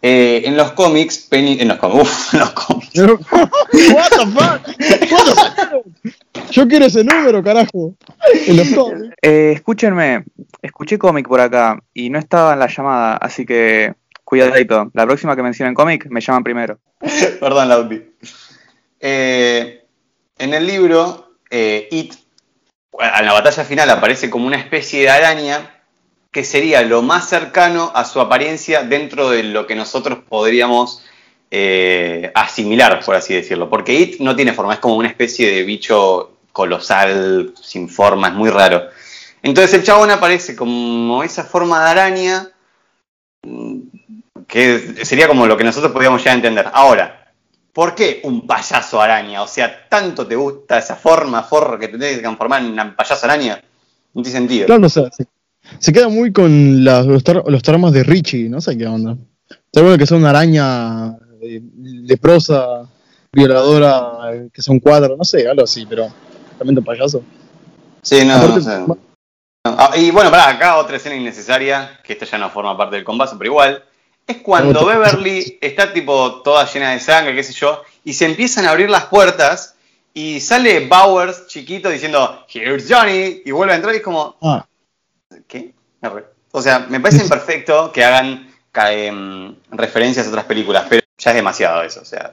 eh, 0.03 0.43
en 0.45 0.55
los 0.57 0.73
cómics, 0.73 1.19
Penny, 1.31 1.59
en 1.61 1.69
los 1.69 1.79
cómics, 1.79 2.01
uf, 2.03 2.35
en 2.35 2.41
los 2.41 2.51
cómics, 2.51 2.91
What 3.95 4.11
the 4.11 4.27
fuck? 4.27 4.67
What 5.11 5.25
the 5.25 5.35
fuck? 5.35 6.51
Yo 6.51 6.69
quiero 6.69 6.85
ese 6.87 7.03
número, 7.05 7.43
carajo. 7.43 7.95
En 8.47 8.57
los 8.59 8.69
cómics. 8.69 9.15
Eh, 9.23 9.53
escúchenme, 9.55 10.25
escuché 10.61 10.99
cómic 10.99 11.27
por 11.27 11.41
acá 11.41 11.79
y 11.95 12.11
no 12.11 12.19
estaba 12.19 12.53
en 12.53 12.59
la 12.59 12.69
llamada, 12.69 13.17
así 13.17 13.47
que 13.47 13.95
cuidadito. 14.25 14.91
La 14.93 15.07
próxima 15.07 15.35
que 15.35 15.43
mencionen 15.43 15.75
cómic, 15.75 16.07
me 16.11 16.21
llaman 16.21 16.45
primero. 16.45 16.79
Perdón, 17.41 17.69
Lauti. 17.71 18.03
Eh, 19.01 19.85
en 20.39 20.53
el 20.55 20.67
libro, 20.67 21.33
eh, 21.51 21.89
It, 21.91 22.15
en 23.01 23.27
la 23.27 23.33
batalla 23.33 23.65
final, 23.65 23.91
aparece 23.91 24.31
como 24.31 24.47
una 24.47 24.59
especie 24.59 25.03
de 25.03 25.11
araña 25.11 25.71
que 26.31 26.45
sería 26.45 26.83
lo 26.83 27.03
más 27.03 27.29
cercano 27.29 27.91
a 27.95 28.05
su 28.05 28.21
apariencia 28.21 28.83
dentro 28.83 29.31
de 29.31 29.43
lo 29.43 29.67
que 29.67 29.75
nosotros 29.75 30.19
podríamos 30.29 31.03
eh, 31.51 32.31
asimilar, 32.35 33.03
por 33.05 33.15
así 33.15 33.35
decirlo. 33.35 33.71
Porque 33.71 33.95
It 33.95 34.21
no 34.21 34.37
tiene 34.37 34.53
forma, 34.53 34.75
es 34.75 34.81
como 34.81 34.97
una 34.97 35.09
especie 35.09 35.51
de 35.51 35.63
bicho 35.63 36.33
colosal, 36.53 37.55
sin 37.61 37.89
forma, 37.89 38.29
es 38.29 38.35
muy 38.35 38.51
raro. 38.51 38.89
Entonces 39.43 39.75
el 39.75 39.85
chabón 39.85 40.11
aparece 40.11 40.57
como 40.57 41.23
esa 41.23 41.45
forma 41.45 41.85
de 41.85 41.91
araña, 41.91 42.51
mm, 43.43 43.79
que 44.47 45.05
sería 45.05 45.29
como 45.29 45.47
lo 45.47 45.57
que 45.57 45.65
nosotros 45.65 45.93
podríamos 45.93 46.23
ya 46.23 46.33
entender. 46.33 46.69
Ahora, 46.73 47.16
¿por 47.77 47.95
qué 47.95 48.21
un 48.25 48.47
payaso 48.47 48.99
araña? 49.03 49.43
O 49.43 49.47
sea, 49.47 49.87
¿tanto 49.87 50.27
te 50.27 50.35
gusta 50.35 50.79
esa 50.79 50.97
forma, 50.97 51.43
forro, 51.43 51.79
que 51.79 51.89
te 51.89 51.99
tenés 51.99 52.15
que 52.17 52.23
transformar 52.23 52.63
en 52.63 52.81
un 52.81 52.95
payaso 52.97 53.27
araña? 53.27 53.63
No 54.15 54.23
tiene 54.23 54.39
sentido. 54.39 54.65
Claro, 54.65 54.87
o 54.87 54.89
sea, 54.89 55.11
se, 55.13 55.27
se 55.79 55.93
queda 55.93 56.09
muy 56.09 56.33
con 56.33 56.83
las- 56.83 57.05
los, 57.05 57.23
tar- 57.23 57.45
los 57.47 57.63
de 57.93 58.03
Richie, 58.03 58.49
no 58.49 58.63
sé 58.63 58.79
qué 58.79 58.87
onda. 58.87 59.15
Está 59.51 59.83
bueno 59.83 59.99
que 59.99 60.07
sea 60.07 60.17
una 60.17 60.31
araña 60.31 61.19
eh, 61.43 61.61
leprosa, 61.83 62.89
violadora, 63.31 64.33
eh, 64.33 64.49
que 64.51 64.63
sea 64.63 64.73
un 64.73 64.81
cuadro, 64.81 65.15
no 65.19 65.25
sé, 65.25 65.47
algo 65.47 65.65
así, 65.65 65.85
pero 65.85 66.09
realmente 66.59 66.79
un 66.81 66.85
payaso. 66.87 67.23
Sí, 68.01 68.25
no, 68.25 68.37
Aparte, 68.37 68.55
no 68.55 68.61
sé. 68.63 68.79
No. 68.89 68.99
Ah, 69.65 69.91
y 69.97 70.11
bueno, 70.13 70.31
pará, 70.31 70.49
acá 70.49 70.77
otra 70.79 70.97
escena 70.97 71.17
innecesaria, 71.17 72.01
que 72.03 72.15
esta 72.15 72.25
ya 72.25 72.39
no 72.39 72.49
forma 72.49 72.75
parte 72.75 72.97
del 72.97 73.05
combate, 73.05 73.33
pero 73.37 73.51
igual, 73.51 73.85
es 74.27 74.39
cuando 74.39 74.85
Beverly 74.85 75.59
está 75.61 75.93
tipo 75.93 76.43
toda 76.43 76.71
llena 76.71 76.91
de 76.93 77.01
sangre, 77.01 77.35
qué 77.35 77.45
sé 77.45 77.53
yo, 77.53 77.83
y 78.05 78.13
se 78.13 78.25
empiezan 78.25 78.67
a 78.67 78.71
abrir 78.71 78.91
las 78.91 79.05
puertas 79.05 79.77
y 80.13 80.41
sale 80.41 80.87
Bowers 80.89 81.47
chiquito 81.47 81.89
diciendo, 81.89 82.45
Here's 82.53 82.87
Johnny, 82.89 83.43
y 83.45 83.51
vuelve 83.51 83.75
a 83.75 83.77
entrar 83.77 83.95
y 83.95 83.99
es 83.99 84.03
como, 84.03 84.37
Ah, 84.41 84.67
¿qué? 85.47 85.75
O 86.53 86.63
sea, 86.63 86.87
me 86.89 87.01
parece 87.01 87.23
imperfecto 87.23 87.93
que 87.93 88.03
hagan 88.03 88.49
em, 88.91 89.55
referencias 89.71 90.27
a 90.27 90.31
otras 90.31 90.47
películas, 90.47 90.87
pero 90.89 91.03
ya 91.19 91.31
es 91.31 91.37
demasiado 91.37 91.83
eso, 91.83 92.01
o 92.01 92.05
sea. 92.05 92.33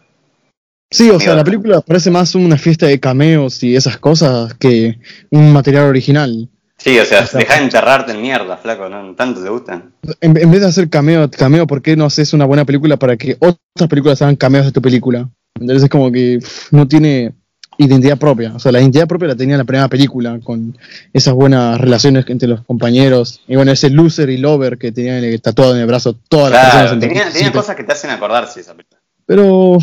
sí, 0.89 1.09
o 1.09 1.19
sea, 1.19 1.35
la 1.35 1.43
película 1.43 1.81
parece 1.81 2.09
más 2.09 2.33
una 2.35 2.57
fiesta 2.57 2.87
de 2.87 2.99
cameos 2.99 3.61
y 3.63 3.75
esas 3.75 3.97
cosas 3.97 4.53
que 4.55 4.97
un 5.29 5.51
material 5.53 5.85
original. 5.85 6.49
Sí, 6.83 6.99
o 6.99 7.05
sea, 7.05 7.21
O 7.21 7.25
sea, 7.27 7.39
deja 7.39 7.55
de 7.55 7.63
enterrarte 7.63 8.11
en 8.11 8.21
mierda, 8.21 8.57
flaco, 8.57 8.89
¿no? 8.89 9.13
Tanto 9.15 9.41
te 9.41 9.49
gustan. 9.49 9.93
En, 10.19 10.35
en 10.37 10.51
vez 10.51 10.59
de 10.61 10.67
hacer 10.67 10.89
cameo, 10.89 11.29
cameo, 11.31 11.65
¿por 11.65 11.81
qué 11.81 11.95
no 11.95 12.05
haces 12.05 12.33
una 12.33 12.43
buena 12.45 12.65
película 12.65 12.97
para 12.97 13.15
que 13.15 13.37
otras 13.39 13.89
películas 13.89 14.21
hagan 14.21 14.35
cameos 14.35 14.65
de 14.65 14.71
tu 14.73 14.81
película? 14.81 15.29
Entonces 15.59 15.83
es 15.83 15.89
como 15.89 16.11
que 16.11 16.39
pff, 16.41 16.73
no 16.73 16.85
tiene 16.87 17.31
identidad 17.77 18.17
propia. 18.17 18.51
O 18.53 18.59
sea, 18.59 18.71
la 18.73 18.81
identidad 18.81 19.07
propia 19.07 19.29
la 19.29 19.35
tenía 19.35 19.55
en 19.55 19.59
la 19.59 19.63
primera 19.63 19.87
película, 19.87 20.39
con 20.43 20.77
esas 21.13 21.33
buenas 21.33 21.79
relaciones 21.79 22.25
entre 22.27 22.49
los 22.49 22.61
compañeros. 22.65 23.41
Y 23.47 23.55
bueno, 23.55 23.71
ese 23.71 23.89
loser 23.89 24.29
y 24.29 24.37
lover 24.37 24.77
que 24.77 24.91
tenían 24.91 25.23
el- 25.23 25.41
tatuado 25.41 25.75
en 25.75 25.81
el 25.81 25.87
brazo 25.87 26.17
todas 26.27 26.51
las 26.51 26.75
personas. 26.75 26.99
tenía, 26.99 27.29
tenía 27.31 27.51
cosas 27.53 27.75
que 27.77 27.83
te 27.85 27.93
hacen 27.93 28.09
acordarse 28.11 28.59
esa 28.59 28.73
película. 28.73 28.99
Pero, 29.25 29.77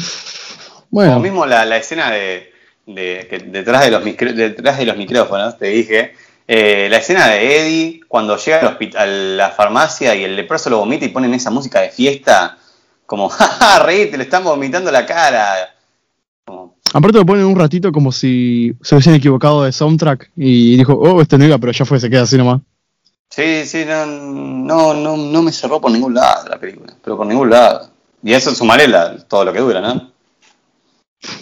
bueno, 0.90 1.12
Como 1.14 1.22
mismo 1.22 1.46
la, 1.46 1.64
la 1.64 1.78
escena 1.78 2.10
de, 2.10 2.50
de- 2.86 3.26
que 3.30 3.38
detrás, 3.38 3.84
de 3.86 3.90
los 3.90 4.04
micro- 4.04 4.34
detrás 4.34 4.78
de 4.78 4.84
los 4.86 4.96
micrófonos, 4.98 5.56
te 5.58 5.66
dije, 5.68 6.12
eh, 6.46 6.88
la 6.90 6.96
escena 6.98 7.28
de 7.28 7.56
Eddie 7.60 8.00
cuando 8.08 8.36
llega 8.36 8.60
al 8.60 8.78
hospi- 8.78 8.96
a 8.96 9.06
la 9.06 9.50
farmacia 9.50 10.14
y 10.14 10.24
el 10.24 10.36
leproso 10.36 10.68
lo 10.70 10.78
vomita 10.78 11.04
y 11.04 11.08
ponen 11.10 11.32
esa 11.34 11.50
música 11.50 11.80
de 11.80 11.90
fiesta, 11.90 12.56
como, 13.06 13.28
jaja, 13.30 13.82
reí, 13.84 14.10
te 14.10 14.16
le 14.16 14.24
están 14.24 14.44
vomitando 14.44 14.90
la 14.90 15.06
cara. 15.06 15.74
Como, 16.44 16.76
aparte 16.92 17.18
lo 17.18 17.26
ponen 17.26 17.44
un 17.46 17.56
ratito 17.58 17.92
como 17.92 18.10
si 18.12 18.74
se 18.82 18.94
hubiesen 18.94 19.14
equivocado 19.14 19.62
de 19.64 19.72
soundtrack 19.72 20.30
y 20.36 20.76
dijo, 20.76 20.94
oh, 20.94 21.20
este 21.22 21.38
no 21.38 21.44
iba, 21.44 21.58
pero 21.58 21.72
ya 21.72 21.84
fue, 21.84 22.00
se 22.00 22.10
queda 22.10 22.22
así 22.22 22.36
nomás. 22.36 22.60
sí, 23.28 23.64
sí, 23.64 23.84
no, 23.86 24.06
no, 24.06 24.94
no, 24.94 25.16
no 25.16 25.42
me 25.42 25.52
cerró 25.52 25.80
por 25.80 25.90
ningún 25.92 26.14
lado 26.14 26.48
la 26.48 26.58
película, 26.58 26.94
pero 27.04 27.16
por 27.16 27.26
ningún 27.26 27.50
lado. 27.50 27.90
Y 28.22 28.32
eso 28.32 28.52
sumaré 28.54 28.88
la- 28.88 29.16
todo 29.28 29.44
lo 29.44 29.52
que 29.52 29.60
dura, 29.60 29.80
¿no? 29.80 30.10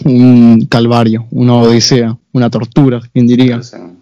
Un 0.04 0.66
calvario, 0.66 1.26
una 1.30 1.54
odisea, 1.54 2.16
una 2.32 2.50
tortura, 2.50 3.00
quien 3.12 3.26
diría. 3.26 3.60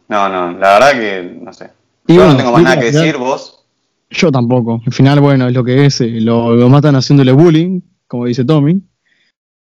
No, 0.09 0.29
no, 0.29 0.53
la 0.59 0.79
verdad 0.79 0.93
que 0.93 1.39
no 1.43 1.53
sé. 1.53 1.71
Y 2.07 2.15
Yo 2.15 2.21
bueno, 2.21 2.33
no 2.33 2.39
tengo 2.39 2.53
más 2.53 2.63
nada 2.63 2.79
que 2.81 2.93
decir, 2.93 3.17
vos. 3.17 3.65
Yo 4.11 4.31
tampoco. 4.31 4.81
Al 4.87 4.93
final, 4.93 5.21
bueno, 5.21 5.49
es 5.49 5.55
lo 5.55 5.65
que 5.65 5.87
es. 5.87 6.01
eh, 6.01 6.21
Lo, 6.21 6.55
lo 6.55 6.69
matan 6.69 6.95
haciéndole 6.95 7.33
bullying, 7.33 7.81
como 8.07 8.27
dice 8.27 8.45
Tommy. 8.45 8.81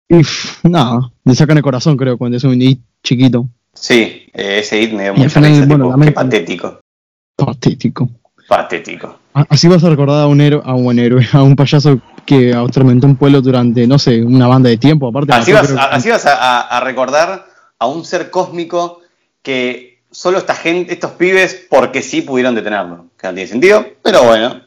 Y 0.09 0.21
nada, 0.69 1.11
le 1.25 1.35
sacan 1.35 1.57
el 1.59 1.63
corazón, 1.63 1.97
creo, 1.97 2.17
cuando 2.19 2.37
es 2.39 2.45
un 2.45 2.59
niño 2.59 2.79
chiquito. 3.03 3.47
Sí, 3.75 4.27
eh, 4.33 4.59
ese 4.61 4.81
hit 4.81 4.93
me 4.93 5.05
dio 5.05 5.15
mucha 5.15 5.29
final, 5.29 5.51
risa, 5.53 5.67
bueno, 5.67 5.87
tipo, 5.91 6.01
qué 6.05 6.13
patético, 6.13 6.81
Patético. 7.37 8.11
patético. 8.49 9.19
Así 9.35 9.69
vas 9.69 9.83
a 9.85 9.89
recordar 9.89 10.23
a 10.23 10.27
un 10.27 10.41
héroe, 10.43 10.61
a 10.65 10.75
un 10.75 10.99
héroe, 10.99 11.27
a 11.33 11.43
un 11.43 11.57
payaso 11.57 11.99
que 12.27 12.55
atormentó 12.55 13.07
un 13.07 13.17
pueblo 13.17 13.41
durante, 13.41 13.87
no 13.87 13.99
sé, 13.99 14.23
una 14.23 14.47
banda 14.47 14.69
de 14.69 14.77
tiempo. 14.77 15.09
Aparte, 15.09 15.33
Así 15.33 15.53
vas, 15.53 15.69
creo 15.69 15.81
así 15.81 16.11
vas 16.11 16.27
a 16.27 16.81
recordar 16.81 17.47
a 17.79 17.87
un 17.87 18.05
ser 18.05 18.31
cósmico 18.31 19.01
que 19.43 19.92
solo 20.13 20.39
esta 20.39 20.55
gente, 20.55 20.93
estos 20.93 21.13
pibes, 21.13 21.67
porque 21.69 22.03
sí 22.03 22.23
pudieron 22.23 22.55
detenerlo. 22.55 23.07
Que 23.19 23.27
no 23.27 23.35
tiene 23.35 23.49
sentido, 23.49 23.87
pero 24.03 24.23
bueno. 24.25 24.63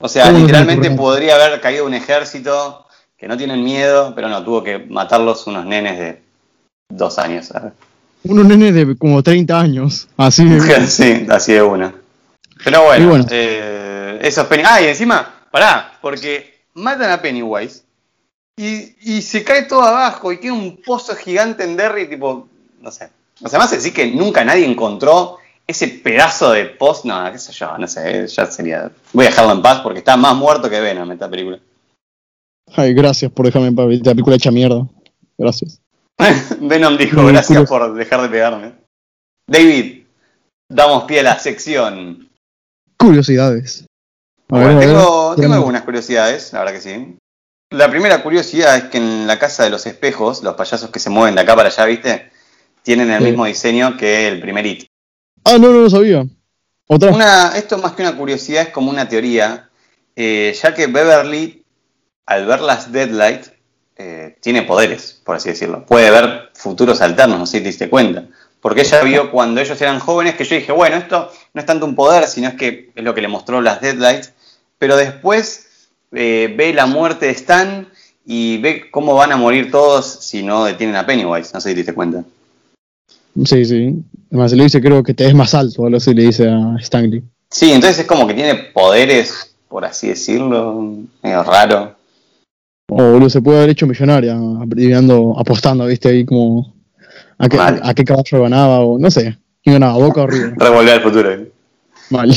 O 0.00 0.08
sea, 0.08 0.26
¿Cómo 0.26 0.34
no 0.34 0.38
se 0.38 0.42
me 0.42 0.46
literalmente 0.46 0.90
podría 0.92 1.34
haber 1.34 1.60
caído 1.60 1.84
un 1.86 1.94
ejército 1.94 2.86
que 3.16 3.26
no 3.26 3.36
tienen 3.36 3.64
miedo, 3.64 4.12
pero 4.14 4.28
no, 4.28 4.44
tuvo 4.44 4.62
que 4.62 4.78
matarlos 4.78 5.46
unos 5.48 5.66
nenes 5.66 5.98
de 5.98 6.22
dos 6.88 7.18
años. 7.18 7.46
¿sabes? 7.46 7.72
unos 8.24 8.46
nenes 8.46 8.74
de 8.74 8.96
como 8.96 9.22
30 9.22 9.58
años. 9.58 10.08
Así 10.16 10.44
de. 10.44 10.60
Sí, 10.86 11.26
así 11.28 11.54
de 11.54 11.62
una. 11.62 11.94
Pero 12.64 12.84
bueno, 12.84 13.24
eh, 13.30 14.18
eso 14.22 14.42
es 14.42 14.46
Pennywise. 14.46 14.72
Ah, 14.72 14.82
y 14.82 14.86
encima, 14.86 15.34
pará, 15.50 15.98
porque 16.00 16.62
matan 16.74 17.10
a 17.10 17.20
Pennywise 17.22 17.82
y, 18.56 18.96
y 19.00 19.22
se 19.22 19.44
cae 19.44 19.62
todo 19.62 19.82
abajo 19.82 20.32
y 20.32 20.38
queda 20.38 20.52
un 20.52 20.80
pozo 20.84 21.14
gigante 21.14 21.64
en 21.64 21.76
Derry, 21.76 22.08
tipo, 22.08 22.48
no 22.80 22.90
sé. 22.90 23.10
O 23.42 23.48
sea, 23.48 23.58
más 23.58 23.70
decir 23.70 23.92
que 23.92 24.10
nunca 24.10 24.44
nadie 24.44 24.64
encontró 24.64 25.38
ese 25.66 25.88
pedazo 25.88 26.52
de 26.52 26.64
post, 26.66 27.04
no, 27.04 27.30
qué 27.30 27.38
sé 27.38 27.52
yo, 27.52 27.76
no 27.78 27.86
sé, 27.86 28.26
ya 28.26 28.46
sería. 28.46 28.90
Voy 29.12 29.26
a 29.26 29.28
dejarlo 29.28 29.52
en 29.52 29.62
paz 29.62 29.80
porque 29.80 29.98
está 29.98 30.16
más 30.16 30.34
muerto 30.34 30.68
que 30.70 30.80
Venom 30.80 31.10
esta 31.12 31.28
película. 31.28 31.58
Ay, 32.74 32.94
gracias 32.94 33.30
por 33.30 33.46
dejarme 33.46 33.68
en 33.68 33.76
paz. 33.76 33.86
La 34.04 34.12
película 34.12 34.36
hecha 34.36 34.50
mierda. 34.50 34.86
Gracias. 35.36 35.80
Venom 36.60 36.96
dijo, 36.96 37.24
gracias 37.26 37.68
por 37.68 37.94
dejar 37.94 38.22
de 38.22 38.28
pegarme. 38.28 38.72
David, 39.46 40.04
damos 40.68 41.04
pie 41.04 41.20
a 41.20 41.24
la 41.24 41.38
sección. 41.38 42.28
Curiosidades. 42.98 43.84
A 44.50 44.56
Bueno, 44.56 44.66
ver, 44.66 44.76
a 44.76 44.78
ver, 44.80 44.88
tengo, 44.88 45.36
tengo 45.36 45.54
algunas 45.54 45.82
curiosidades, 45.82 46.52
la 46.52 46.60
verdad 46.60 46.74
que 46.74 46.80
sí. 46.80 47.16
La 47.70 47.90
primera 47.90 48.22
curiosidad 48.22 48.76
es 48.78 48.84
que 48.84 48.96
en 48.96 49.26
la 49.26 49.38
casa 49.38 49.62
de 49.64 49.70
los 49.70 49.86
espejos, 49.86 50.42
los 50.42 50.54
payasos 50.54 50.90
que 50.90 50.98
se 50.98 51.10
mueven 51.10 51.34
de 51.34 51.42
acá 51.42 51.54
para 51.54 51.68
allá, 51.68 51.84
¿viste? 51.84 52.30
Tienen 52.88 53.10
el 53.10 53.18
Sí. 53.18 53.24
mismo 53.26 53.44
diseño 53.44 53.98
que 53.98 54.26
el 54.28 54.40
primer 54.40 54.64
It. 54.64 54.86
Ah, 55.44 55.58
no, 55.58 55.70
no 55.70 55.80
lo 55.80 55.90
sabía. 55.90 56.24
Otra. 56.86 57.10
Una, 57.10 57.52
esto 57.54 57.76
más 57.76 57.92
que 57.92 58.00
una 58.00 58.16
curiosidad 58.16 58.62
es 58.62 58.68
como 58.70 58.88
una 58.90 59.06
teoría, 59.06 59.68
eh, 60.16 60.56
ya 60.58 60.72
que 60.72 60.86
Beverly, 60.86 61.62
al 62.24 62.46
ver 62.46 62.62
las 62.62 62.90
Deadlight, 62.90 63.44
eh, 63.98 64.38
tiene 64.40 64.62
poderes, 64.62 65.20
por 65.22 65.36
así 65.36 65.50
decirlo. 65.50 65.84
Puede 65.84 66.10
ver 66.10 66.48
futuros 66.54 67.02
alternos, 67.02 67.38
no 67.38 67.44
sé 67.44 67.58
si 67.58 67.62
te 67.62 67.68
diste 67.68 67.90
cuenta. 67.90 68.24
Porque 68.62 68.80
ella 68.80 69.02
vio 69.02 69.30
cuando 69.30 69.60
ellos 69.60 69.78
eran 69.82 69.98
jóvenes 70.00 70.36
que 70.36 70.44
yo 70.44 70.56
dije, 70.56 70.72
bueno, 70.72 70.96
esto 70.96 71.30
no 71.52 71.60
es 71.60 71.66
tanto 71.66 71.84
un 71.84 71.94
poder, 71.94 72.26
sino 72.26 72.48
es 72.48 72.54
que 72.54 72.90
es 72.94 73.04
lo 73.04 73.14
que 73.14 73.20
le 73.20 73.28
mostró 73.28 73.60
las 73.60 73.82
Deadlights. 73.82 74.32
Pero 74.78 74.96
después 74.96 75.90
eh, 76.12 76.54
ve 76.56 76.72
la 76.72 76.86
muerte 76.86 77.26
de 77.26 77.32
Stan 77.32 77.86
y 78.24 78.56
ve 78.62 78.90
cómo 78.90 79.14
van 79.14 79.32
a 79.32 79.36
morir 79.36 79.70
todos 79.70 80.06
si 80.24 80.42
no 80.42 80.64
detienen 80.64 80.96
a 80.96 81.04
Pennywise. 81.04 81.50
No 81.52 81.60
sé 81.60 81.68
si 81.68 81.74
te 81.74 81.80
diste 81.80 81.92
cuenta. 81.92 82.24
Sí, 83.44 83.64
sí. 83.64 83.94
Además, 84.30 84.52
le 84.52 84.64
dice, 84.64 84.80
creo 84.80 85.02
que 85.02 85.14
te 85.14 85.26
es 85.26 85.34
más 85.34 85.54
alto, 85.54 85.82
o 85.82 85.86
algo 85.86 85.98
así 85.98 86.14
le 86.14 86.22
dice 86.22 86.48
a 86.48 86.76
Stanley. 86.80 87.22
Sí, 87.50 87.72
entonces 87.72 88.00
es 88.00 88.06
como 88.06 88.26
que 88.26 88.34
tiene 88.34 88.54
poderes, 88.54 89.54
por 89.68 89.84
así 89.84 90.08
decirlo, 90.08 90.80
medio 91.22 91.42
raro. 91.42 91.96
O 92.90 92.96
boludo, 92.96 93.30
se 93.30 93.40
puede 93.40 93.58
haber 93.58 93.70
hecho 93.70 93.86
millonaria, 93.86 94.38
apostando, 95.36 95.86
viste, 95.86 96.08
ahí 96.08 96.24
como 96.24 96.74
a 97.38 97.48
qué, 97.48 97.56
Mal. 97.56 97.80
a 97.82 97.94
qué 97.94 98.04
caballo 98.04 98.42
ganaba, 98.42 98.80
o 98.80 98.98
no 98.98 99.10
sé, 99.10 99.38
quién 99.62 99.74
ganaba, 99.74 99.98
Boca 99.98 100.22
o. 100.22 100.26
Revolver 100.56 100.94
al 100.94 101.02
futuro. 101.02 101.30
Mal. 102.10 102.34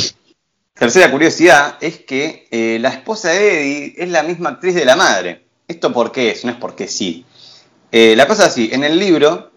Tercera 0.73 1.11
curiosidad 1.11 1.77
es 1.81 1.99
que 1.99 2.47
eh, 2.51 2.79
la 2.79 2.89
esposa 2.89 3.29
de 3.29 3.61
Eddie 3.61 3.93
es 3.97 4.09
la 4.09 4.23
misma 4.23 4.51
actriz 4.51 4.75
de 4.75 4.85
la 4.85 4.95
madre. 4.95 5.43
¿Esto 5.67 5.93
por 5.93 6.11
qué 6.11 6.31
es? 6.31 6.43
No 6.43 6.51
es 6.51 6.57
porque 6.57 6.87
sí. 6.87 7.25
Eh, 7.91 8.15
la 8.15 8.27
cosa 8.27 8.43
es 8.43 8.49
así, 8.49 8.69
en 8.71 8.83
el 8.83 8.97
libro 8.97 9.50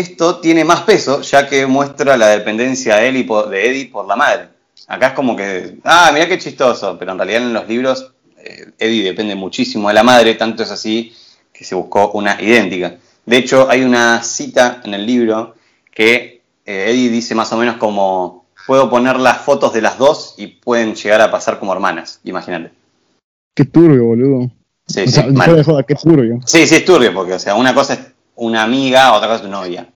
esto 0.00 0.38
tiene 0.40 0.64
más 0.64 0.82
peso 0.82 1.22
ya 1.22 1.48
que 1.48 1.66
muestra 1.66 2.16
la 2.16 2.28
dependencia 2.28 2.96
de, 2.96 3.08
Ellie 3.08 3.24
por- 3.24 3.48
de 3.48 3.68
Eddie 3.70 3.86
por 3.86 4.06
la 4.06 4.16
madre. 4.16 4.48
Acá 4.88 5.08
es 5.08 5.12
como 5.14 5.34
que, 5.36 5.78
ah, 5.84 6.10
mirá 6.12 6.28
qué 6.28 6.38
chistoso, 6.38 6.96
pero 6.98 7.12
en 7.12 7.18
realidad 7.18 7.42
en 7.42 7.52
los 7.52 7.66
libros 7.68 8.12
eh, 8.38 8.70
Eddie 8.78 9.02
depende 9.04 9.34
muchísimo 9.34 9.88
de 9.88 9.94
la 9.94 10.02
madre, 10.04 10.34
tanto 10.34 10.62
es 10.62 10.70
así 10.70 11.14
que 11.52 11.64
se 11.64 11.74
buscó 11.74 12.10
una 12.12 12.40
idéntica. 12.40 12.96
De 13.24 13.36
hecho, 13.38 13.68
hay 13.68 13.82
una 13.82 14.22
cita 14.22 14.80
en 14.84 14.94
el 14.94 15.04
libro 15.06 15.54
que 15.92 16.42
eh, 16.64 16.84
Eddie 16.90 17.08
dice 17.10 17.34
más 17.34 17.52
o 17.52 17.56
menos 17.56 17.76
como, 17.78 18.44
puedo 18.66 18.88
poner 18.90 19.16
las 19.18 19.38
fotos 19.38 19.72
de 19.72 19.80
las 19.82 19.98
dos 19.98 20.34
y 20.36 20.46
pueden 20.48 20.94
llegar 20.94 21.20
a 21.20 21.30
pasar 21.30 21.58
como 21.58 21.72
hermanas, 21.72 22.20
imagínate. 22.24 22.70
Qué 23.54 23.64
turbio, 23.64 24.04
boludo. 24.04 24.50
Sí, 24.86 25.00
o 25.00 25.06
sí, 25.06 25.12
sea, 25.12 25.24
fuera 25.24 25.54
de 25.54 25.64
joda, 25.64 25.82
qué 25.82 25.94
turbio. 25.96 26.38
sí, 26.44 26.66
sí, 26.66 26.76
es 26.76 26.84
turbio, 26.84 27.12
porque 27.12 27.32
o 27.32 27.38
sea, 27.40 27.54
una 27.56 27.74
cosa 27.74 27.94
es 27.94 28.00
una 28.36 28.62
amiga, 28.62 29.12
otra 29.12 29.28
cosa 29.28 29.36
es 29.36 29.42
tu 29.42 29.48
novia. 29.48 29.88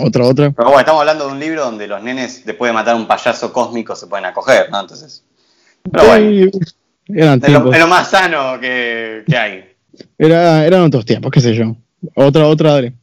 Otra, 0.00 0.24
otra. 0.24 0.50
Pero 0.50 0.68
bueno, 0.68 0.80
estamos 0.80 1.00
hablando 1.00 1.26
de 1.26 1.32
un 1.32 1.40
libro 1.40 1.64
donde 1.64 1.86
los 1.86 2.02
nenes, 2.02 2.44
después 2.44 2.68
de 2.68 2.72
matar 2.72 2.94
a 2.94 2.96
un 2.96 3.06
payaso 3.06 3.52
cósmico, 3.52 3.96
se 3.96 4.06
pueden 4.06 4.24
acoger, 4.24 4.70
¿no? 4.70 4.80
Entonces, 4.80 5.24
pero 5.90 6.06
bueno, 6.06 6.50
eran 7.08 7.34
es 7.34 7.40
lo, 7.42 7.46
tiempos. 7.46 7.74
es 7.74 7.80
lo 7.80 7.88
más 7.88 8.08
sano 8.08 8.60
que, 8.60 9.24
que 9.26 9.36
hay. 9.36 9.74
Era, 10.16 10.64
eran 10.64 10.82
otros 10.82 11.04
tiempos, 11.04 11.30
qué 11.32 11.40
sé 11.40 11.54
yo. 11.54 11.76
Otra, 12.14 12.46
otra, 12.46 12.72
dale. 12.74 12.94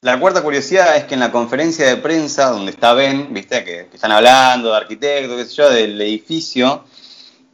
La 0.00 0.18
cuarta 0.18 0.42
curiosidad 0.42 0.96
es 0.96 1.04
que 1.04 1.14
en 1.14 1.20
la 1.20 1.30
conferencia 1.30 1.86
de 1.86 1.96
prensa 1.96 2.46
donde 2.50 2.72
está 2.72 2.92
Ben, 2.92 3.32
viste, 3.32 3.62
que, 3.62 3.86
que 3.88 3.94
están 3.94 4.10
hablando 4.10 4.70
de 4.70 4.76
arquitecto, 4.76 5.36
qué 5.36 5.44
sé 5.44 5.54
yo, 5.54 5.70
del 5.70 6.00
edificio, 6.00 6.84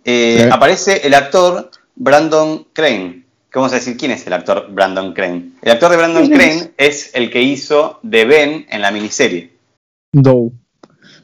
eh, 0.05 0.49
aparece 0.51 1.07
el 1.07 1.13
actor 1.13 1.71
Brandon 1.95 2.67
Crane. 2.73 3.25
¿Qué 3.51 3.59
vamos 3.59 3.73
a 3.73 3.77
decir? 3.77 3.97
¿Quién 3.97 4.11
es 4.11 4.27
el 4.27 4.33
actor 4.35 4.69
Brandon 4.71 5.13
Crane? 5.15 5.53
El 5.63 5.73
actor 5.73 5.91
de 5.91 5.97
Brandon. 5.97 6.29
Crane 6.29 6.73
es 6.77 7.11
el 7.15 7.31
que 7.31 7.43
hizo 7.43 7.99
de 8.03 8.25
Ben 8.27 8.67
en 8.69 8.83
la 8.83 8.91
miniserie. 8.91 9.53
Dow. 10.13 10.53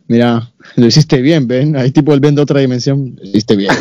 Mirá, 0.08 0.50
lo 0.76 0.86
hiciste 0.86 1.20
bien, 1.20 1.46
Ben. 1.46 1.76
Ahí 1.76 1.90
tipo 1.90 2.12
el 2.14 2.20
Ben 2.20 2.34
de 2.34 2.42
otra 2.42 2.60
dimensión. 2.60 3.16
Lo 3.16 3.24
hiciste 3.28 3.56
bien. 3.56 3.74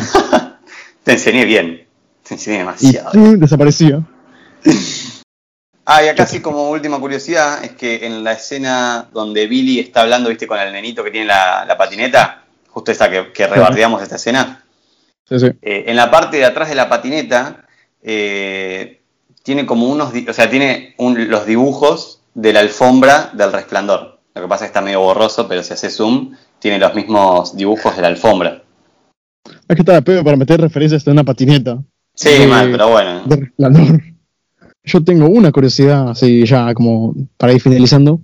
Te 1.04 1.12
enseñé 1.12 1.44
bien. 1.44 1.86
Te 2.26 2.34
enseñé 2.34 2.56
y 2.56 2.58
demasiado. 2.60 3.12
¡pum! 3.12 3.38
desapareció. 3.38 4.06
Ah, 5.86 6.02
y 6.02 6.08
acá 6.08 6.24
sí 6.26 6.40
como 6.40 6.70
última 6.70 6.98
curiosidad 6.98 7.62
es 7.62 7.72
que 7.72 8.06
en 8.06 8.24
la 8.24 8.32
escena 8.32 9.10
donde 9.12 9.46
Billy 9.46 9.80
está 9.80 10.00
hablando, 10.00 10.30
viste, 10.30 10.46
con 10.46 10.58
el 10.58 10.72
nenito 10.72 11.04
que 11.04 11.10
tiene 11.10 11.26
la, 11.26 11.66
la 11.66 11.76
patineta, 11.76 12.42
justo 12.70 12.90
esta 12.90 13.10
que, 13.10 13.30
que 13.32 13.46
rebardeamos 13.46 14.00
esta 14.02 14.16
escena, 14.16 14.64
Sí, 15.28 15.38
sí. 15.38 15.46
eh, 15.60 15.84
en 15.86 15.96
la 15.96 16.10
parte 16.10 16.38
de 16.38 16.46
atrás 16.46 16.70
de 16.70 16.74
la 16.74 16.88
patineta 16.88 17.63
eh, 18.04 19.00
tiene 19.42 19.66
como 19.66 19.88
unos, 19.88 20.12
o 20.28 20.32
sea, 20.32 20.48
tiene 20.48 20.94
un- 20.98 21.28
los 21.28 21.46
dibujos 21.46 22.20
de 22.34 22.52
la 22.52 22.60
alfombra 22.60 23.30
del 23.34 23.52
resplandor. 23.52 24.20
Lo 24.34 24.42
que 24.42 24.48
pasa 24.48 24.64
es 24.64 24.70
que 24.70 24.78
está 24.78 24.80
medio 24.82 25.00
borroso, 25.00 25.48
pero 25.48 25.62
si 25.62 25.72
hace 25.72 25.90
zoom, 25.90 26.32
tiene 26.58 26.78
los 26.78 26.94
mismos 26.94 27.56
dibujos 27.56 27.94
de 27.96 28.02
la 28.02 28.08
alfombra. 28.08 28.62
Es 29.68 29.76
que 29.76 29.82
estaba 29.82 30.00
pedo 30.00 30.22
para 30.24 30.36
meter 30.36 30.60
referencias 30.60 31.04
de 31.04 31.10
una 31.12 31.24
patineta. 31.24 31.82
Sí, 32.14 32.30
De- 32.30 32.46
mal, 32.46 32.70
pero 32.70 32.90
bueno. 32.90 33.22
De 33.26 33.36
resplandor. 33.36 34.02
Yo 34.86 35.02
tengo 35.02 35.26
una 35.28 35.50
curiosidad, 35.50 36.10
así 36.10 36.44
ya 36.44 36.74
como 36.74 37.14
para 37.38 37.54
ir 37.54 37.60
finalizando. 37.60 38.20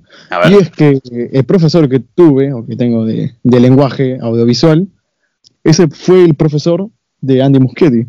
Y 0.50 0.54
es 0.56 0.70
que 0.70 1.00
el 1.32 1.44
profesor 1.44 1.88
que 1.88 2.00
tuve, 2.00 2.52
o 2.52 2.66
que 2.66 2.76
tengo 2.76 3.06
de, 3.06 3.34
de 3.42 3.60
lenguaje 3.60 4.18
audiovisual, 4.20 4.86
ese 5.64 5.88
fue 5.88 6.22
el 6.24 6.34
profesor 6.34 6.88
de 7.20 7.42
Andy 7.42 7.60
Muschietti. 7.60 8.06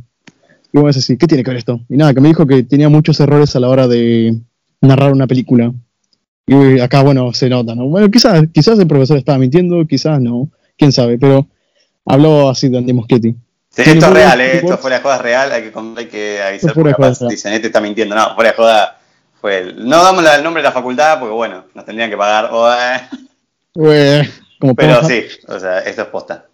Y 0.73 0.79
vos 0.79 0.95
decís, 0.95 1.17
¿qué 1.19 1.27
tiene 1.27 1.43
que 1.43 1.49
ver 1.51 1.57
esto? 1.57 1.81
Y 1.89 1.97
nada, 1.97 2.13
que 2.13 2.21
me 2.21 2.29
dijo 2.29 2.45
que 2.47 2.63
tenía 2.63 2.87
muchos 2.89 3.19
errores 3.19 3.55
a 3.55 3.59
la 3.59 3.67
hora 3.69 3.87
de 3.87 4.35
narrar 4.81 5.11
una 5.11 5.27
película. 5.27 5.71
Y 6.47 6.79
acá, 6.79 7.01
bueno, 7.03 7.33
se 7.33 7.49
nota, 7.49 7.75
¿no? 7.75 7.85
Bueno, 7.87 8.09
quizás, 8.09 8.43
quizás 8.53 8.79
el 8.79 8.87
profesor 8.87 9.17
estaba 9.17 9.37
mintiendo, 9.37 9.85
quizás 9.85 10.19
no, 10.21 10.49
quién 10.77 10.91
sabe, 10.91 11.17
pero 11.17 11.47
habló 12.05 12.49
así 12.49 12.67
de 12.69 12.77
Andy 12.77 12.93
Muschietti. 12.93 13.35
Sí, 13.69 13.83
esto 13.85 14.05
es 14.07 14.13
real, 14.13 14.41
eh, 14.41 14.55
esto 14.57 14.77
fuera 14.77 14.97
de 14.97 15.03
joda 15.03 15.17
real, 15.19 15.51
hay 15.51 15.61
que, 15.63 15.71
hay 15.97 16.07
que 16.07 16.41
avisar 16.41 16.73
joda 16.73 16.91
capaz 16.91 17.27
dicen, 17.29 17.53
este 17.53 17.67
está 17.67 17.79
mintiendo. 17.79 18.15
No, 18.15 18.35
fuera 18.35 18.49
de 18.51 18.55
joda 18.57 18.99
fue 19.39 19.59
el... 19.59 19.87
No 19.87 20.03
damos 20.03 20.23
la- 20.23 20.35
el 20.35 20.43
nombre 20.43 20.61
de 20.61 20.67
la 20.67 20.73
facultad 20.73 21.19
porque, 21.19 21.33
bueno, 21.33 21.65
nos 21.73 21.85
tendrían 21.85 22.09
que 22.09 22.17
pagar. 22.17 22.49
eh, 22.53 23.01
Eh, 23.75 24.29
como 24.59 24.75
pero 24.75 25.03
sí, 25.07 25.23
o 25.47 25.57
sea, 25.59 25.79
esto 25.79 26.01
es 26.01 26.07
posta. 26.09 26.45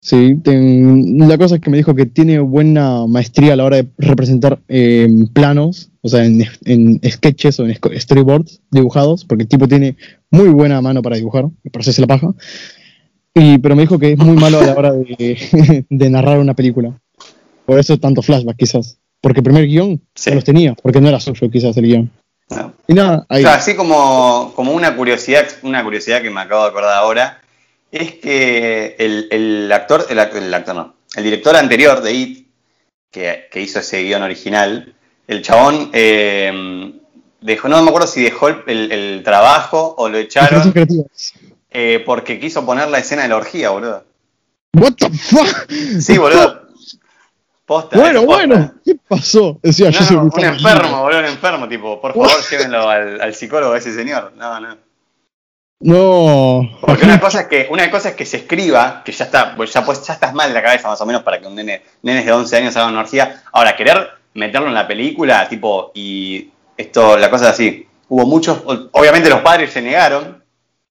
Sí, 0.00 0.36
ten- 0.44 1.18
la 1.28 1.36
cosa 1.36 1.56
es 1.56 1.60
que 1.60 1.70
me 1.70 1.76
dijo 1.76 1.94
que 1.94 2.06
tiene 2.06 2.38
buena 2.38 3.06
maestría 3.08 3.54
a 3.54 3.56
la 3.56 3.64
hora 3.64 3.76
de 3.78 3.88
representar 3.98 4.60
eh, 4.68 5.08
planos, 5.32 5.90
o 6.02 6.08
sea, 6.08 6.24
en, 6.24 6.44
en 6.64 7.00
sketches 7.04 7.58
o 7.60 7.66
en 7.66 7.76
storyboards 8.00 8.60
dibujados, 8.70 9.24
porque 9.24 9.42
el 9.42 9.48
tipo 9.48 9.66
tiene 9.66 9.96
muy 10.30 10.48
buena 10.50 10.80
mano 10.80 11.02
para 11.02 11.16
dibujar, 11.16 11.46
para 11.72 11.80
hacerse 11.80 12.00
la 12.00 12.06
paja. 12.06 12.32
Y, 13.34 13.58
pero 13.58 13.74
me 13.76 13.82
dijo 13.82 13.98
que 13.98 14.12
es 14.12 14.18
muy 14.18 14.36
malo 14.36 14.60
a 14.60 14.66
la 14.66 14.74
hora 14.74 14.92
de, 14.92 15.84
de 15.90 16.10
narrar 16.10 16.38
una 16.38 16.54
película. 16.54 16.98
Por 17.66 17.78
eso 17.78 17.98
tanto 17.98 18.22
flashback, 18.22 18.56
quizás. 18.56 18.98
Porque 19.20 19.40
el 19.40 19.44
primer 19.44 19.66
guion 19.66 20.00
Sí. 20.14 20.30
no 20.30 20.36
los 20.36 20.44
tenía, 20.44 20.74
porque 20.80 21.00
no 21.00 21.08
era 21.08 21.18
suyo, 21.20 21.50
quizás 21.50 21.76
el 21.76 21.84
guion. 21.86 22.10
No. 22.50 22.72
Y 22.86 22.94
nada, 22.94 23.26
ahí. 23.28 23.42
O 23.42 23.46
sea, 23.46 23.56
así 23.56 23.74
como, 23.74 24.52
como 24.54 24.72
una 24.72 24.96
curiosidad, 24.96 25.44
una 25.62 25.82
curiosidad 25.84 26.22
que 26.22 26.30
me 26.30 26.40
acabo 26.40 26.62
de 26.62 26.70
acordar 26.70 26.96
ahora, 26.96 27.40
es 27.90 28.14
que 28.16 28.96
el, 28.98 29.28
el 29.30 29.72
actor, 29.72 30.06
el, 30.10 30.18
act- 30.18 30.36
el 30.36 30.52
actor 30.52 30.74
no, 30.74 30.94
el 31.16 31.24
director 31.24 31.56
anterior 31.56 32.00
de 32.02 32.12
IT, 32.12 32.46
que, 33.10 33.48
que 33.50 33.60
hizo 33.60 33.78
ese 33.80 34.02
guion 34.02 34.22
original, 34.22 34.94
el 35.26 35.42
chabón 35.42 35.90
eh, 35.92 36.92
dejó, 37.40 37.68
no 37.68 37.82
me 37.82 37.88
acuerdo 37.88 38.06
si 38.08 38.22
dejó 38.22 38.48
el, 38.48 38.92
el- 38.92 39.22
trabajo 39.24 39.94
o 39.98 40.08
lo 40.08 40.18
echaron 40.18 40.72
eh, 41.70 42.02
porque 42.06 42.38
quiso 42.40 42.64
poner 42.64 42.88
la 42.88 42.98
escena 42.98 43.22
de 43.22 43.28
la 43.28 43.36
orgía, 43.36 43.70
boludo. 43.70 44.04
What 44.74 44.92
the 44.94 45.10
fuck? 45.10 45.70
Sí, 46.00 46.16
boludo. 46.18 46.68
Posta, 47.66 47.98
Bueno, 47.98 48.20
es 48.20 48.26
posta. 48.26 48.46
bueno, 48.46 48.74
¿qué 48.84 48.96
pasó? 49.06 49.60
Decía, 49.62 49.90
yo 49.90 50.00
No, 50.12 50.22
un 50.34 50.44
enfermo, 50.44 51.02
boludo, 51.02 51.18
un 51.18 51.24
enfermo, 51.26 51.68
tipo, 51.68 52.00
por 52.00 52.12
favor, 52.14 52.30
llévenlo 52.50 52.88
al, 52.88 53.20
al 53.20 53.34
psicólogo 53.34 53.74
a 53.74 53.78
ese 53.78 53.94
señor. 53.94 54.32
No, 54.36 54.58
no. 54.60 54.76
No. 55.80 56.68
Porque 56.80 57.04
una 57.04 57.20
cosa 57.20 57.42
es 57.42 57.46
que, 57.46 57.68
una 57.70 57.90
cosa 57.90 58.10
es 58.10 58.14
que 58.16 58.24
se 58.24 58.38
escriba, 58.38 59.02
que 59.04 59.12
ya 59.12 59.24
está, 59.24 59.54
pues 59.54 59.72
ya, 59.72 59.84
pues, 59.84 60.04
ya 60.04 60.14
estás 60.14 60.34
mal 60.34 60.48
de 60.48 60.54
la 60.54 60.62
cabeza 60.62 60.88
más 60.88 61.00
o 61.00 61.06
menos 61.06 61.22
para 61.22 61.40
que 61.40 61.46
un 61.46 61.54
nene, 61.54 61.82
nenes 62.02 62.26
de 62.26 62.32
11 62.32 62.56
años 62.56 62.76
haga 62.76 62.88
una 62.88 63.00
orgía. 63.00 63.42
Ahora, 63.52 63.76
querer 63.76 64.08
meterlo 64.34 64.68
en 64.68 64.74
la 64.74 64.88
película, 64.88 65.48
tipo, 65.48 65.92
y 65.94 66.50
esto, 66.76 67.16
la 67.16 67.30
cosa 67.30 67.46
es 67.46 67.50
así. 67.52 67.86
Hubo 68.08 68.26
muchos, 68.26 68.62
obviamente 68.92 69.28
los 69.28 69.40
padres 69.40 69.70
se 69.70 69.82
negaron, 69.82 70.42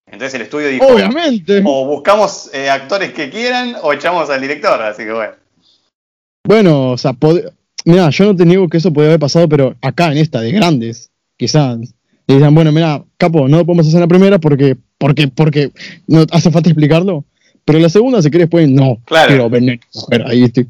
entonces 0.06 0.36
el 0.36 0.44
estudio 0.44 0.70
dijo, 0.70 0.86
Obviamente. 0.86 1.62
o 1.66 1.86
buscamos 1.86 2.50
eh, 2.54 2.70
actores 2.70 3.12
que 3.12 3.30
quieran 3.30 3.76
o 3.82 3.92
echamos 3.92 4.30
al 4.30 4.40
director, 4.40 4.82
así 4.82 5.04
que 5.04 5.12
bueno. 5.12 5.34
Bueno, 6.46 6.92
o 6.92 6.98
sea, 6.98 7.14
mira, 7.84 8.10
yo 8.10 8.26
no 8.26 8.36
te 8.36 8.46
niego 8.46 8.70
que 8.70 8.78
eso 8.78 8.94
podría 8.94 9.10
haber 9.10 9.20
pasado, 9.20 9.50
pero 9.50 9.76
acá 9.82 10.12
en 10.12 10.20
esta 10.20 10.40
de 10.40 10.52
grandes, 10.52 11.12
quizás. 11.36 11.78
Le 12.28 12.36
dicen, 12.36 12.54
bueno, 12.54 12.72
mira, 12.72 13.04
capo, 13.18 13.48
no 13.48 13.58
lo 13.58 13.66
podemos 13.66 13.88
hacer 13.88 13.98
en 13.98 14.02
la 14.02 14.08
primera 14.08 14.38
porque, 14.38 14.76
porque, 14.98 15.30
porque 15.30 15.72
no 16.08 16.26
hace 16.32 16.52
falta 16.52 16.70
explicarlo. 16.70 17.24
Pero 17.64 17.80
en 17.80 17.84
la 17.84 17.90
segunda, 17.90 18.22
si 18.22 18.30
quieres, 18.30 18.50
pues 18.50 18.70
no. 18.70 19.02
Claro. 19.06 19.28
Quiero 19.30 19.50
venir, 19.50 19.80
ahí 20.26 20.44
estoy. 20.44 20.68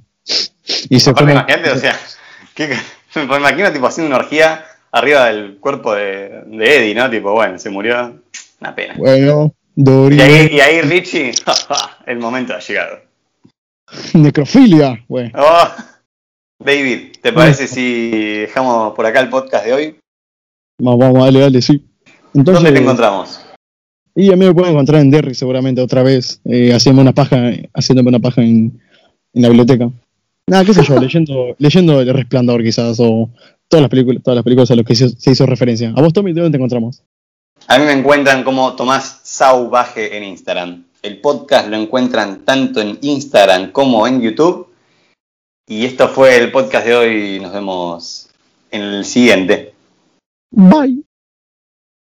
Y 0.90 1.00
se 1.00 1.14
fue. 1.14 1.32
imagínate, 1.32 1.72
o 1.72 1.78
sea, 1.78 1.96
¿qué, 2.56 2.76
me 3.16 3.38
imagino 3.38 3.72
tipo 3.72 3.88
haciendo 3.88 4.16
una 4.16 4.24
orgía 4.24 4.66
arriba 4.92 5.26
del 5.26 5.58
cuerpo 5.58 5.94
de, 5.96 6.44
de 6.46 6.78
Eddie, 6.78 6.96
¿no? 6.96 7.10
Tipo, 7.10 7.34
bueno, 7.34 7.58
se 7.58 7.70
murió, 7.70 8.20
una 8.60 8.76
pena. 8.76 8.96
Bueno, 8.98 9.54
Y 9.76 10.22
ahí, 10.22 10.50
y 10.52 10.60
ahí 10.60 10.82
Richie, 10.82 11.32
el 12.06 12.20
momento 12.20 12.54
ha 12.54 12.60
llegado. 12.60 13.00
necrofilia, 14.14 15.04
güey. 15.08 15.32
Oh, 15.36 15.68
David, 16.60 17.18
¿te 17.22 17.34
parece 17.34 17.68
si 17.68 18.10
dejamos 18.42 18.94
por 18.94 19.06
acá 19.06 19.22
el 19.22 19.30
podcast 19.30 19.66
de 19.66 19.74
hoy? 19.74 20.00
Vamos, 20.80 21.00
vamos, 21.00 21.24
dale, 21.26 21.40
dale, 21.40 21.62
sí. 21.62 21.84
Entonces, 22.34 22.64
¿Dónde 22.64 22.72
te 22.72 22.84
encontramos? 22.84 23.40
Y 24.16 24.32
a 24.32 24.36
mí 24.36 24.46
me 24.46 24.54
pueden 24.54 24.72
encontrar 24.72 25.02
en 25.02 25.12
Derry 25.12 25.36
seguramente 25.36 25.82
otra 25.82 26.04
vez, 26.04 26.42
eh, 26.46 26.74
haciendo 26.74 27.02
una 27.02 27.14
paja, 27.14 27.52
haciéndome 27.74 28.10
una 28.10 28.20
paja 28.20 28.42
en, 28.42 28.80
en 29.34 29.42
la 29.42 29.50
biblioteca. 29.50 29.90
Nada, 30.48 30.66
qué 30.66 30.74
sé 30.74 30.84
yo, 30.84 31.00
leyendo, 31.00 31.56
leyendo 31.58 32.02
El 32.02 32.14
Resplandor 32.14 32.64
quizás, 32.64 33.00
o 33.00 33.30
todas 33.68 33.82
las 33.82 33.90
películas, 33.90 34.24
todas 34.24 34.36
las 34.36 34.44
películas 34.44 34.72
a 34.72 34.76
las 34.76 34.86
que 34.86 34.96
se, 34.96 35.10
se 35.10 35.32
hizo 35.32 35.46
referencia. 35.46 35.94
A 35.96 36.02
vos, 36.02 36.14
Tommy, 36.14 36.34
¿de 36.34 36.42
dónde 36.42 36.58
te 36.58 36.62
encontramos? 36.62 37.04
A 37.68 37.78
mí 37.80 37.86
me 37.86 37.92
encuentran 37.92 38.44
como 38.44 38.76
Tomás 38.76 39.20
Sauvaje 39.24 40.16
en 40.16 40.24
Instagram. 40.24 40.86
El 41.02 41.20
podcast 41.20 41.68
lo 41.68 41.78
encuentran 41.78 42.46
tanto 42.46 42.82
en 42.82 42.98
Instagram 43.02 43.72
como 43.72 44.08
en 44.08 44.22
YouTube. 44.22 44.68
Y 45.68 45.86
esto 45.86 46.08
fue 46.08 46.38
el 46.38 46.52
podcast 46.52 46.86
de 46.86 46.96
hoy. 46.96 47.40
Nos 47.40 47.52
vemos 47.52 48.30
en 48.72 48.82
el 48.82 49.06
siguiente. 49.06 49.74
Bye. 50.52 51.07